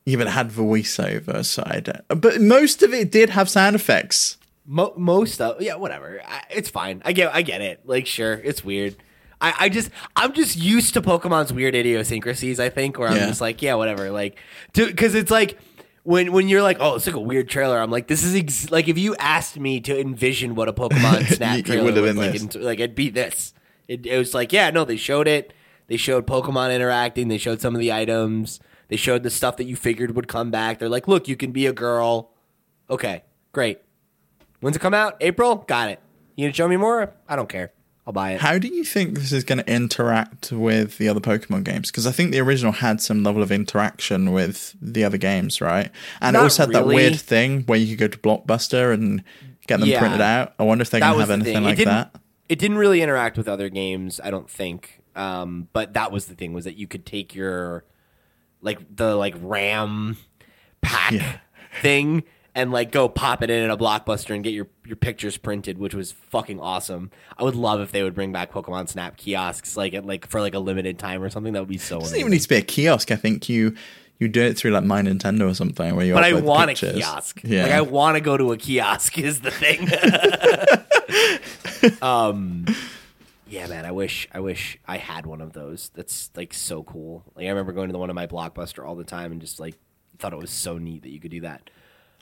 [0.04, 2.02] Even had voiceover, so I don't.
[2.08, 4.36] But most of it did have sound effects.
[4.64, 6.20] Mo- most of yeah, whatever.
[6.26, 7.02] I, it's fine.
[7.04, 7.80] I get I get it.
[7.84, 8.96] Like sure, it's weird.
[9.42, 12.58] I, I just I'm just used to Pokemon's weird idiosyncrasies.
[12.60, 13.26] I think, where I'm Yeah.
[13.26, 14.10] just like, yeah, whatever.
[14.10, 14.38] Like,
[14.72, 15.58] because it's like
[16.04, 17.78] when when you're like, oh, it's like a weird trailer.
[17.78, 21.26] I'm like, this is ex- like if you asked me to envision what a Pokemon
[21.36, 22.42] Snap trailer would have been like, this.
[22.42, 23.52] into- like it'd be this.
[23.88, 25.52] It, it was like, yeah, no, they showed it.
[25.88, 27.28] They showed Pokemon interacting.
[27.28, 28.60] They showed some of the items.
[28.88, 30.78] They showed the stuff that you figured would come back.
[30.78, 32.30] They're like, look, you can be a girl.
[32.88, 33.80] Okay, great.
[34.60, 35.16] When's it come out?
[35.20, 35.56] April?
[35.56, 36.00] Got it.
[36.36, 37.12] You gonna show me more?
[37.28, 37.72] I don't care.
[38.06, 38.40] I'll buy it.
[38.40, 41.90] How do you think this is going to interact with the other Pokemon games?
[41.90, 45.88] Because I think the original had some level of interaction with the other games, right?
[46.20, 49.22] And Not it also had that weird thing where you could go to Blockbuster and
[49.68, 50.00] get them Yeah.
[50.00, 50.54] printed out.
[50.58, 52.16] I wonder if they're going to have anything like that.
[52.48, 55.00] It didn't really interact with other games, I don't think.
[55.14, 57.84] Um, but that was the thing was that you could take your
[58.62, 60.16] like the like RAM
[60.80, 61.36] pack Yeah.
[61.82, 62.24] thing
[62.54, 65.78] and like go pop it in at a blockbuster and get your your pictures printed,
[65.78, 67.10] which was fucking awesome.
[67.38, 70.40] I would love if they would bring back Pokemon Snap kiosks like at like for
[70.40, 71.52] like a limited time or something.
[71.54, 71.96] That would be so.
[71.96, 72.20] It doesn't amazing.
[72.20, 73.10] even need to be a kiosk.
[73.10, 73.74] I think you
[74.18, 76.14] you do it through like My Nintendo or something where you.
[76.14, 77.40] but I want a kiosk.
[77.42, 79.88] Yeah, Like I want to go to a kiosk is the thing.
[82.02, 82.66] um
[83.48, 85.90] yeah, man, I wish I wish I had one of those.
[85.94, 87.22] That's like so cool.
[87.34, 89.60] Like I remember going to the one in my blockbuster all the time and just
[89.60, 89.74] like
[90.18, 91.68] thought it was so neat that you could do that.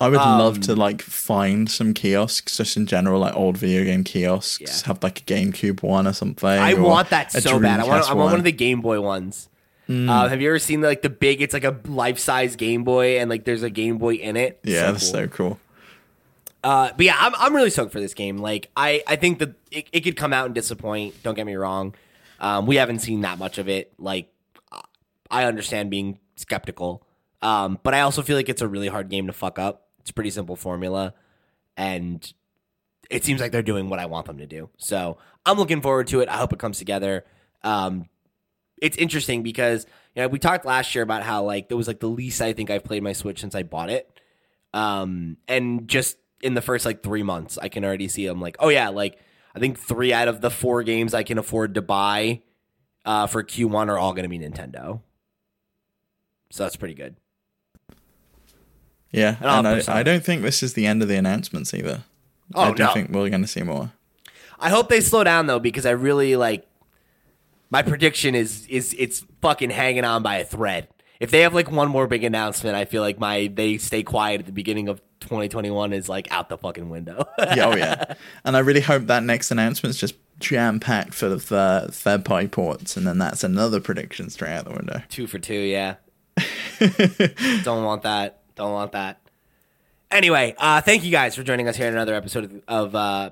[0.00, 3.84] I would love um, to like find some kiosks just in general, like old video
[3.84, 4.60] game kiosks.
[4.60, 4.86] Yeah.
[4.86, 6.48] Have like a GameCube one or something.
[6.48, 7.80] I or want that so bad.
[7.80, 9.48] I want I want one of the Game Boy ones.
[9.88, 10.08] Mm.
[10.08, 11.42] Uh, have you ever seen like the big?
[11.42, 14.60] It's like a life size Game Boy, and like there's a Game Boy in it.
[14.64, 15.12] Yeah, So that's cool.
[15.12, 15.60] so cool.
[16.62, 18.36] Uh, but yeah, I'm, I'm really stoked for this game.
[18.36, 21.22] Like, I, I think that it, it could come out and disappoint.
[21.22, 21.94] Don't get me wrong.
[22.38, 23.92] Um, we haven't seen that much of it.
[23.98, 24.30] Like,
[25.30, 27.02] I understand being skeptical.
[27.42, 29.86] Um, but I also feel like it's a really hard game to fuck up.
[30.00, 31.14] It's a pretty simple formula.
[31.76, 32.32] And
[33.10, 34.70] it seems like they're doing what I want them to do.
[34.76, 36.28] So I'm looking forward to it.
[36.28, 37.24] I hope it comes together.
[37.62, 38.08] Um,
[38.80, 42.00] it's interesting because you know we talked last year about how like it was like
[42.00, 44.20] the least I think I've played my Switch since I bought it.
[44.72, 48.56] Um, and just in the first like three months, I can already see I'm like,
[48.60, 49.18] oh yeah, like
[49.54, 52.42] I think three out of the four games I can afford to buy
[53.04, 55.00] uh, for Q1 are all going to be Nintendo.
[56.50, 57.16] So that's pretty good.
[59.12, 62.04] Yeah, And I, I don't think this is the end of the announcements either.
[62.54, 62.92] Oh, I don't no.
[62.92, 63.92] think we're going to see more.
[64.58, 66.66] I hope they slow down though because I really like
[67.70, 70.88] my prediction is is it's fucking hanging on by a thread.
[71.18, 74.40] If they have like one more big announcement, I feel like my they stay quiet
[74.40, 77.24] at the beginning of 2021 is like out the fucking window.
[77.56, 78.14] Yeah, oh yeah,
[78.44, 82.24] and I really hope that next announcement is just jam packed full of uh, third
[82.24, 85.02] party ports, and then that's another prediction straight out the window.
[85.08, 85.96] two for two, yeah.
[87.64, 88.39] Don't want that.
[88.60, 89.18] Don't want that.
[90.10, 93.30] Anyway, uh, thank you guys for joining us here in another episode of, uh,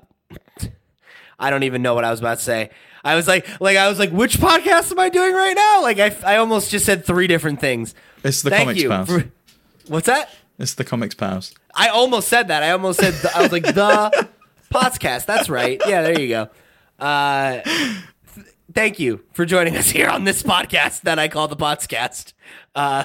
[1.37, 2.71] I don't even know what I was about to say.
[3.03, 5.83] I was like, like I was like, which podcast am I doing right now?
[5.83, 7.93] Like I, I almost just said three different things.
[8.23, 8.89] It's the Thank comics you.
[8.89, 9.07] pals.
[9.07, 9.31] for-
[9.87, 10.31] what's that?
[10.57, 11.53] It's the comics pals.
[11.75, 12.63] I almost said that.
[12.63, 14.27] I almost said the, I was like the
[14.73, 15.27] podcast.
[15.27, 15.79] That's right.
[15.85, 16.49] Yeah, there you go.
[16.97, 21.55] Uh, th- thank you for joining us here on this podcast that I call the
[21.55, 22.33] podcast.
[22.73, 23.03] Uh,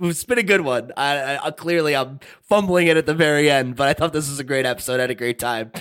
[0.00, 0.92] it's been a good one.
[0.96, 4.38] I, I, clearly I'm fumbling it at the very end, but I thought this was
[4.38, 4.98] a great episode.
[4.98, 5.72] I had a great time.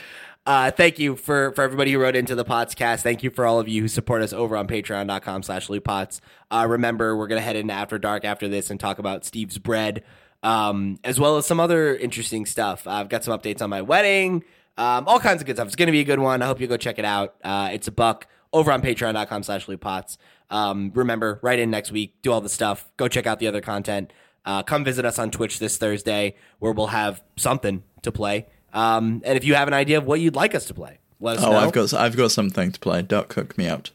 [0.46, 3.02] Uh, thank you for, for everybody who wrote into the podcast.
[3.02, 6.20] Thank you for all of you who support us over on patreon.com slash lootpots.
[6.50, 9.60] Uh, remember, we're going to head into After Dark after this and talk about Steve's
[9.60, 10.04] bread,
[10.42, 12.88] um, as well as some other interesting stuff.
[12.88, 14.44] I've got some updates on my wedding,
[14.78, 15.68] um, all kinds of good stuff.
[15.68, 16.42] It's going to be a good one.
[16.42, 17.36] I hope you go check it out.
[17.44, 20.18] Uh, it's a buck over on patreon.com slash lootpots.
[20.52, 23.62] Um, remember, write in next week, do all the stuff, go check out the other
[23.62, 24.12] content.
[24.46, 28.48] Uh, come visit us on Twitch this Thursday where we'll have something to play.
[28.74, 31.38] Um, and if you have an idea of what you'd like us to play, let
[31.38, 31.58] us Oh, know.
[31.58, 33.02] I've got I've got something to play.
[33.02, 33.92] Duck hook me out.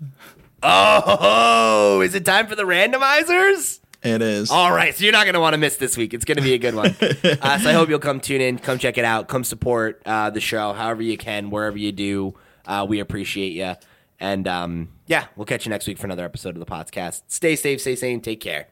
[0.62, 3.80] oh, is it time for the randomizers?
[4.02, 4.50] It is.
[4.50, 6.14] All right, so you're not going to want to miss this week.
[6.14, 6.94] It's going to be a good one.
[7.00, 10.30] uh, so I hope you'll come tune in, come check it out, come support uh,
[10.30, 12.34] the show however you can, wherever you do.
[12.66, 13.74] Uh, we appreciate you.
[14.18, 17.22] And um, yeah, we'll catch you next week for another episode of the podcast.
[17.28, 18.68] Stay safe, stay sane, take care.